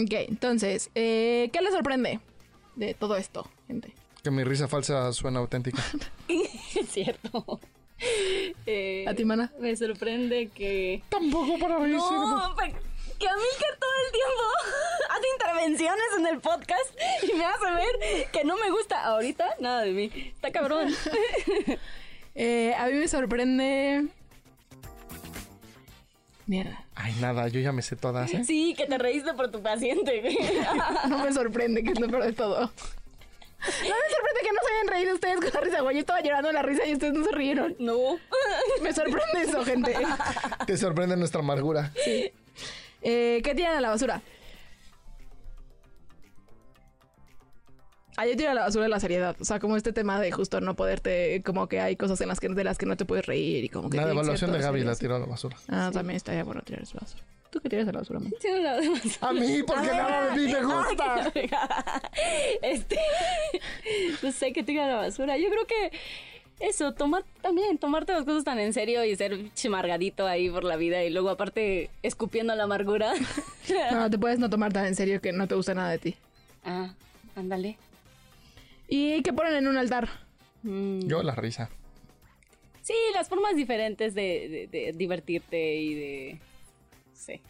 Ok, 0.02 0.12
entonces, 0.28 0.90
eh, 0.94 1.50
¿qué 1.52 1.60
les 1.60 1.72
sorprende 1.72 2.20
de 2.76 2.94
todo 2.94 3.16
esto, 3.16 3.46
gente? 3.66 3.92
Que 4.22 4.30
mi 4.30 4.44
risa 4.44 4.66
falsa 4.68 5.12
suena 5.12 5.40
auténtica. 5.40 5.82
es 6.28 6.88
cierto. 6.90 7.60
Eh, 8.66 9.04
¿A 9.06 9.14
ti, 9.14 9.24
mana? 9.24 9.52
Me 9.58 9.76
sorprende 9.76 10.48
que... 10.48 11.02
Tampoco 11.10 11.58
para 11.58 11.78
reír. 11.78 11.96
No, 11.96 12.54
pero 12.56 12.78
que 13.18 13.28
Amilcar 13.28 13.78
todo 13.78 13.90
el 14.06 14.12
tiempo 14.12 14.42
hace 15.10 15.26
intervenciones 15.34 16.06
en 16.18 16.26
el 16.26 16.40
podcast 16.40 17.24
y 17.24 17.36
me 17.36 17.44
hace 17.44 17.70
ver 17.74 18.30
que 18.32 18.44
no 18.44 18.56
me 18.56 18.70
gusta 18.70 19.04
ahorita 19.04 19.56
nada 19.60 19.82
de 19.82 19.92
mí. 19.92 20.10
Está 20.34 20.50
cabrón. 20.50 20.94
Eh, 22.36 22.74
a 22.78 22.86
mí 22.86 22.94
me 22.94 23.08
sorprende... 23.08 24.06
Mierda. 26.50 26.84
Ay, 26.96 27.14
nada, 27.20 27.46
yo 27.46 27.60
ya 27.60 27.70
me 27.70 27.80
sé 27.80 27.94
todas, 27.94 28.34
¿eh? 28.34 28.42
Sí, 28.44 28.74
que 28.76 28.86
te 28.86 28.98
reíste 28.98 29.34
por 29.34 29.52
tu 29.52 29.62
paciente. 29.62 30.20
güey. 30.20 30.36
No 31.08 31.18
me 31.24 31.32
sorprende, 31.32 31.84
que 31.84 31.92
es 31.92 32.00
lo 32.00 32.08
peor 32.08 32.24
de 32.24 32.32
todo. 32.32 32.58
No 32.62 32.66
me 33.62 34.10
sorprende 34.10 34.40
que 34.42 34.52
no 34.52 34.58
se 34.66 34.72
hayan 34.74 34.88
reído 34.88 35.14
ustedes 35.14 35.36
con 35.36 35.50
la 35.54 35.60
risa, 35.60 35.80
güey. 35.82 35.94
Yo 35.94 36.00
estaba 36.00 36.20
llorando 36.22 36.50
la 36.50 36.62
risa 36.62 36.84
y 36.86 36.94
ustedes 36.94 37.12
no 37.12 37.22
se 37.22 37.30
rieron. 37.30 37.76
No. 37.78 37.96
Me 38.82 38.92
sorprende 38.92 39.42
eso, 39.44 39.64
gente. 39.64 39.94
Te 40.66 40.76
sorprende 40.76 41.16
nuestra 41.16 41.38
amargura. 41.38 41.92
Eh, 43.02 43.40
¿Qué 43.44 43.54
tiran 43.54 43.76
a 43.76 43.80
la 43.80 43.90
basura? 43.90 44.20
Ah, 48.20 48.26
yo 48.26 48.36
tiro 48.36 48.50
a 48.50 48.54
la 48.54 48.60
basura 48.62 48.86
la 48.86 49.00
seriedad. 49.00 49.34
O 49.40 49.44
sea, 49.46 49.60
como 49.60 49.78
este 49.78 49.94
tema 49.94 50.20
de 50.20 50.30
justo 50.30 50.60
no 50.60 50.74
poderte... 50.76 51.42
Como 51.42 51.68
que 51.68 51.80
hay 51.80 51.96
cosas 51.96 52.20
en 52.20 52.28
las 52.28 52.38
que, 52.38 52.50
de 52.50 52.64
las 52.64 52.76
que 52.76 52.84
no 52.84 52.94
te 52.96 53.06
puedes 53.06 53.24
reír 53.24 53.64
y 53.64 53.70
como 53.70 53.88
que... 53.88 53.96
La 53.96 54.06
devaluación 54.06 54.52
de 54.52 54.58
Gaby 54.58 54.84
la 54.84 54.94
tiró 54.94 55.16
a 55.16 55.20
la 55.20 55.24
basura. 55.24 55.56
Ah, 55.68 55.90
también 55.90 56.16
estaría 56.18 56.44
bueno 56.44 56.60
tirar 56.60 56.82
a 56.82 56.84
la 56.84 57.00
basura. 57.00 57.22
¿Tú 57.50 57.60
qué 57.60 57.70
tiras 57.70 57.88
a 57.88 57.92
la 57.92 58.00
basura, 58.00 58.20
man? 58.20 58.30
A 59.22 59.32
mí, 59.32 59.62
porque 59.62 59.86
nada 59.86 60.34
de 60.34 60.36
mí 60.46 60.52
me 60.52 60.62
gusta. 60.64 61.32
Este. 62.62 62.98
No 64.22 64.30
sé 64.32 64.52
qué 64.52 64.62
tira 64.62 64.84
a 64.84 64.88
la 64.88 64.96
basura. 64.96 65.38
Yo 65.38 65.48
creo 65.48 65.66
que. 65.66 65.96
Eso, 66.60 66.92
tomar 66.92 67.24
también, 67.40 67.78
tomarte 67.78 68.12
las 68.12 68.24
cosas 68.26 68.44
tan 68.44 68.58
en 68.58 68.74
serio 68.74 69.02
y 69.02 69.16
ser 69.16 69.50
chimargadito 69.54 70.26
ahí 70.26 70.50
por 70.50 70.62
la 70.64 70.76
vida 70.76 71.02
y 71.02 71.08
luego 71.08 71.30
aparte 71.30 71.88
escupiendo 72.02 72.54
la 72.54 72.64
amargura. 72.64 73.14
No, 73.92 74.10
te 74.10 74.18
puedes 74.18 74.38
no 74.38 74.50
tomar 74.50 74.72
tan 74.72 74.84
en 74.84 74.94
serio 74.94 75.20
que 75.22 75.32
no 75.32 75.46
te 75.48 75.54
gusta 75.54 75.74
nada 75.74 75.88
de 75.90 75.98
ti. 75.98 76.16
ah, 76.66 76.92
ándale. 77.34 77.78
¿Y 78.90 79.22
qué 79.22 79.32
ponen 79.32 79.54
en 79.54 79.68
un 79.68 79.76
altar? 79.78 80.08
Mm. 80.62 81.06
Yo 81.06 81.22
la 81.22 81.34
risa. 81.34 81.70
Sí, 82.82 82.94
las 83.14 83.28
formas 83.28 83.54
diferentes 83.56 84.14
de, 84.14 84.68
de- 84.70 84.82
de 84.86 84.92
divertirte 84.92 85.76
y 85.76 85.94
de... 85.94 86.38
Sí. 87.14 87.40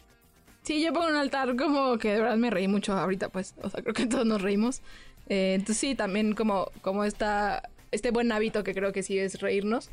Sí, 0.63 0.81
yo 0.83 0.93
pongo 0.93 1.07
en 1.07 1.15
un 1.15 1.19
altar 1.19 1.55
como 1.55 1.97
que 1.97 2.13
de 2.13 2.19
verdad 2.21 2.37
me 2.37 2.49
reí 2.51 2.67
mucho 2.67 2.93
ahorita, 2.93 3.29
pues. 3.29 3.55
O 3.63 3.69
sea, 3.69 3.81
creo 3.81 3.93
que 3.95 4.05
todos 4.05 4.25
nos 4.25 4.41
reímos. 4.41 4.81
Eh, 5.27 5.53
entonces 5.55 5.77
sí, 5.77 5.95
también 5.95 6.33
como, 6.35 6.69
como 6.81 7.03
esta 7.03 7.69
este 7.91 8.11
buen 8.11 8.31
hábito 8.31 8.63
que 8.63 8.73
creo 8.73 8.91
que 8.93 9.01
sí 9.03 9.17
es 9.17 9.41
reírnos. 9.41 9.89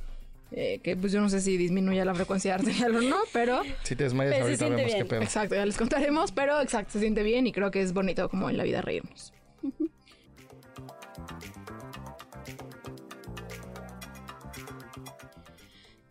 eh, 0.53 0.81
que 0.83 0.97
pues 0.97 1.13
yo 1.13 1.21
no 1.21 1.29
sé 1.31 1.41
si 1.41 1.57
disminuye 1.57 2.05
la 2.05 2.15
frecuencia 2.15 2.55
arterial 2.57 2.97
o 2.97 3.01
no, 3.03 3.17
pero 3.33 3.63
Si 3.85 3.97
te 3.97 4.05
desmayas 4.05 4.41
ahorita 4.41 4.69
vemos 4.69 4.83
qué 4.91 4.95
bien. 4.95 5.09
pedo. 5.09 5.23
exacto, 5.23 5.55
ya 5.55 5.65
les 5.67 5.77
contaremos, 5.79 6.33
pero 6.33 6.61
exacto, 6.61 6.93
se 6.93 7.01
siente 7.01 7.23
bien 7.23 7.47
y 7.47 7.53
creo 7.53 7.71
que 7.71 7.81
es 7.83 7.93
bonito 7.93 8.29
como 8.29 8.49
en 8.51 8.57
la 8.59 8.65
vida 8.65 8.81
reírnos. 8.83 9.33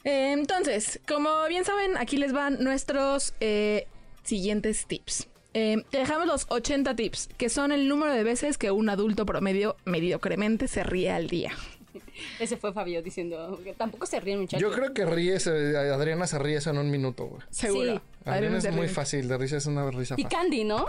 Eh, 0.07 0.31
Entonces, 0.31 1.01
como 1.05 1.45
bien 1.49 1.65
saben, 1.65 1.97
aquí 1.97 2.15
les 2.15 2.31
van 2.31 2.63
nuestros 2.63 3.33
eh, 3.41 3.87
siguientes 4.23 4.85
tips. 4.85 5.27
Eh, 5.53 5.83
te 5.89 5.97
dejamos 5.97 6.27
los 6.27 6.45
80 6.49 6.95
tips, 6.95 7.29
que 7.37 7.49
son 7.49 7.73
el 7.73 7.89
número 7.89 8.13
de 8.13 8.23
veces 8.23 8.57
que 8.57 8.71
un 8.71 8.87
adulto 8.89 9.25
promedio 9.25 9.75
mediocremente 9.83 10.69
se 10.69 10.83
ríe 10.83 11.11
al 11.11 11.27
día. 11.27 11.51
Ese 12.39 12.55
fue 12.55 12.71
Fabio 12.71 13.01
diciendo 13.01 13.59
que 13.65 13.73
tampoco 13.73 14.05
se 14.05 14.21
ríen 14.21 14.39
muchachos. 14.39 14.61
Yo 14.61 14.71
creo 14.73 14.93
que 14.93 15.05
ríes, 15.05 15.45
eh, 15.47 15.75
Adriana 15.75 16.25
se 16.25 16.39
ríe 16.39 16.55
eso 16.57 16.69
en 16.69 16.77
un 16.77 16.89
minuto, 16.89 17.25
güey. 17.25 17.41
Seguro. 17.49 17.95
Sí. 17.95 18.01
Adriana 18.23 18.59
es 18.59 18.71
muy 18.71 18.85
ríe. 18.85 18.89
fácil, 18.89 19.27
de 19.27 19.37
risa 19.37 19.57
es 19.57 19.65
una 19.65 19.89
risa 19.91 20.15
Y 20.17 20.23
fácil. 20.23 20.27
Candy, 20.39 20.63
¿no? 20.63 20.85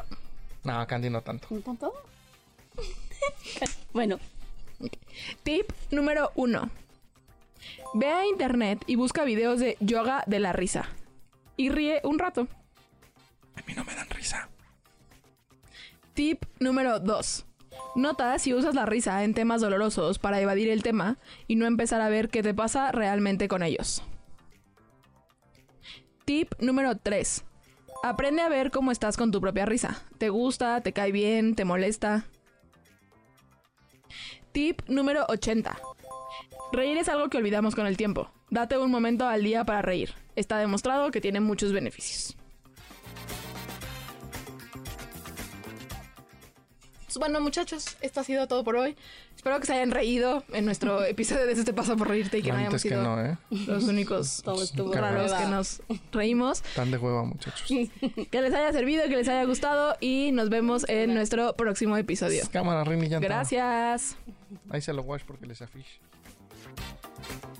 No, 0.62 0.86
Candy 0.86 1.10
no 1.10 1.22
tanto. 1.22 1.48
¿Un 1.50 1.62
tanto? 1.62 1.92
bueno, 3.92 4.20
Tip 5.42 5.72
número 5.90 6.30
1. 6.36 6.70
Ve 7.94 8.06
a 8.06 8.26
internet 8.26 8.82
y 8.86 8.96
busca 8.96 9.24
videos 9.24 9.61
de 9.61 9.76
yoga 9.80 10.24
de 10.26 10.40
la 10.40 10.52
risa. 10.52 10.88
Y 11.56 11.70
ríe 11.70 12.00
un 12.04 12.18
rato. 12.18 12.48
A 13.56 13.66
mí 13.66 13.74
no 13.74 13.84
me 13.84 13.94
dan 13.94 14.09
risa. 14.11 14.48
Tip 16.14 16.44
número 16.61 17.00
2. 17.00 17.46
Nota 17.96 18.38
si 18.38 18.54
usas 18.54 18.74
la 18.74 18.86
risa 18.86 19.24
en 19.24 19.34
temas 19.34 19.61
dolorosos 19.61 20.18
para 20.18 20.40
evadir 20.40 20.68
el 20.68 20.82
tema 20.82 21.16
y 21.46 21.56
no 21.56 21.66
empezar 21.66 22.00
a 22.00 22.09
ver 22.09 22.28
qué 22.28 22.42
te 22.42 22.54
pasa 22.54 22.92
realmente 22.92 23.48
con 23.48 23.62
ellos. 23.62 24.02
Tip 26.24 26.52
número 26.61 26.96
3. 26.96 27.44
Aprende 28.02 28.42
a 28.42 28.48
ver 28.48 28.70
cómo 28.70 28.92
estás 28.92 29.16
con 29.16 29.32
tu 29.32 29.40
propia 29.40 29.66
risa. 29.66 30.02
¿Te 30.18 30.28
gusta? 30.28 30.80
¿Te 30.82 30.92
cae 30.92 31.11
bien? 31.11 31.54
¿Te 31.54 31.64
molesta? 31.64 32.26
Tip 34.52 34.82
número 34.88 35.24
80. 35.28 35.78
Reír 36.72 36.98
es 36.98 37.08
algo 37.08 37.28
que 37.30 37.38
olvidamos 37.38 37.74
con 37.74 37.86
el 37.86 37.96
tiempo. 37.96 38.30
Date 38.50 38.76
un 38.76 38.90
momento 38.90 39.26
al 39.26 39.42
día 39.42 39.64
para 39.64 39.80
reír. 39.80 40.12
Está 40.36 40.58
demostrado 40.58 41.10
que 41.10 41.20
tiene 41.20 41.40
muchos 41.40 41.72
beneficios. 41.72 42.36
Pues 47.06 47.16
Bueno, 47.16 47.40
muchachos, 47.40 47.96
esto 48.02 48.20
ha 48.20 48.24
sido 48.24 48.46
todo 48.46 48.64
por 48.64 48.76
hoy. 48.76 48.94
Espero 49.34 49.58
que 49.60 49.66
se 49.66 49.72
hayan 49.72 49.92
reído 49.92 50.44
en 50.52 50.66
nuestro 50.66 51.02
episodio 51.06 51.46
de 51.46 51.52
Eso 51.52 51.64
te 51.64 51.72
pasa 51.72 51.96
por 51.96 52.08
reírte 52.08 52.38
y 52.38 52.42
que 52.42 52.52
no 52.52 52.58
hayamos 52.58 52.82
sido 52.82 53.02
no, 53.02 53.24
¿eh? 53.24 53.38
los 53.66 53.84
únicos 53.84 54.42
raros 54.92 55.32
que 55.32 55.46
nos 55.46 55.80
reímos. 56.12 56.62
Tan 56.76 56.90
de 56.90 56.98
hueva, 56.98 57.24
muchachos. 57.24 57.66
Que 58.30 58.42
les 58.42 58.52
haya 58.52 58.72
servido, 58.72 59.04
que 59.04 59.16
les 59.16 59.28
haya 59.28 59.44
gustado 59.44 59.96
y 60.00 60.32
nos 60.32 60.50
vemos 60.50 60.86
en 60.86 61.14
nuestro 61.14 61.56
próximo 61.56 61.96
episodio. 61.96 62.44
Cámara, 62.52 62.84
Rini, 62.84 63.08
ya 63.08 63.20
Gracias. 63.20 64.16
Ahí 64.68 64.82
se 64.82 64.92
lo 64.92 65.00
wash 65.00 65.22
porque 65.26 65.46
les 65.46 65.62
afiche. 65.62 65.98
Thank 67.20 67.44
you. 67.44 67.57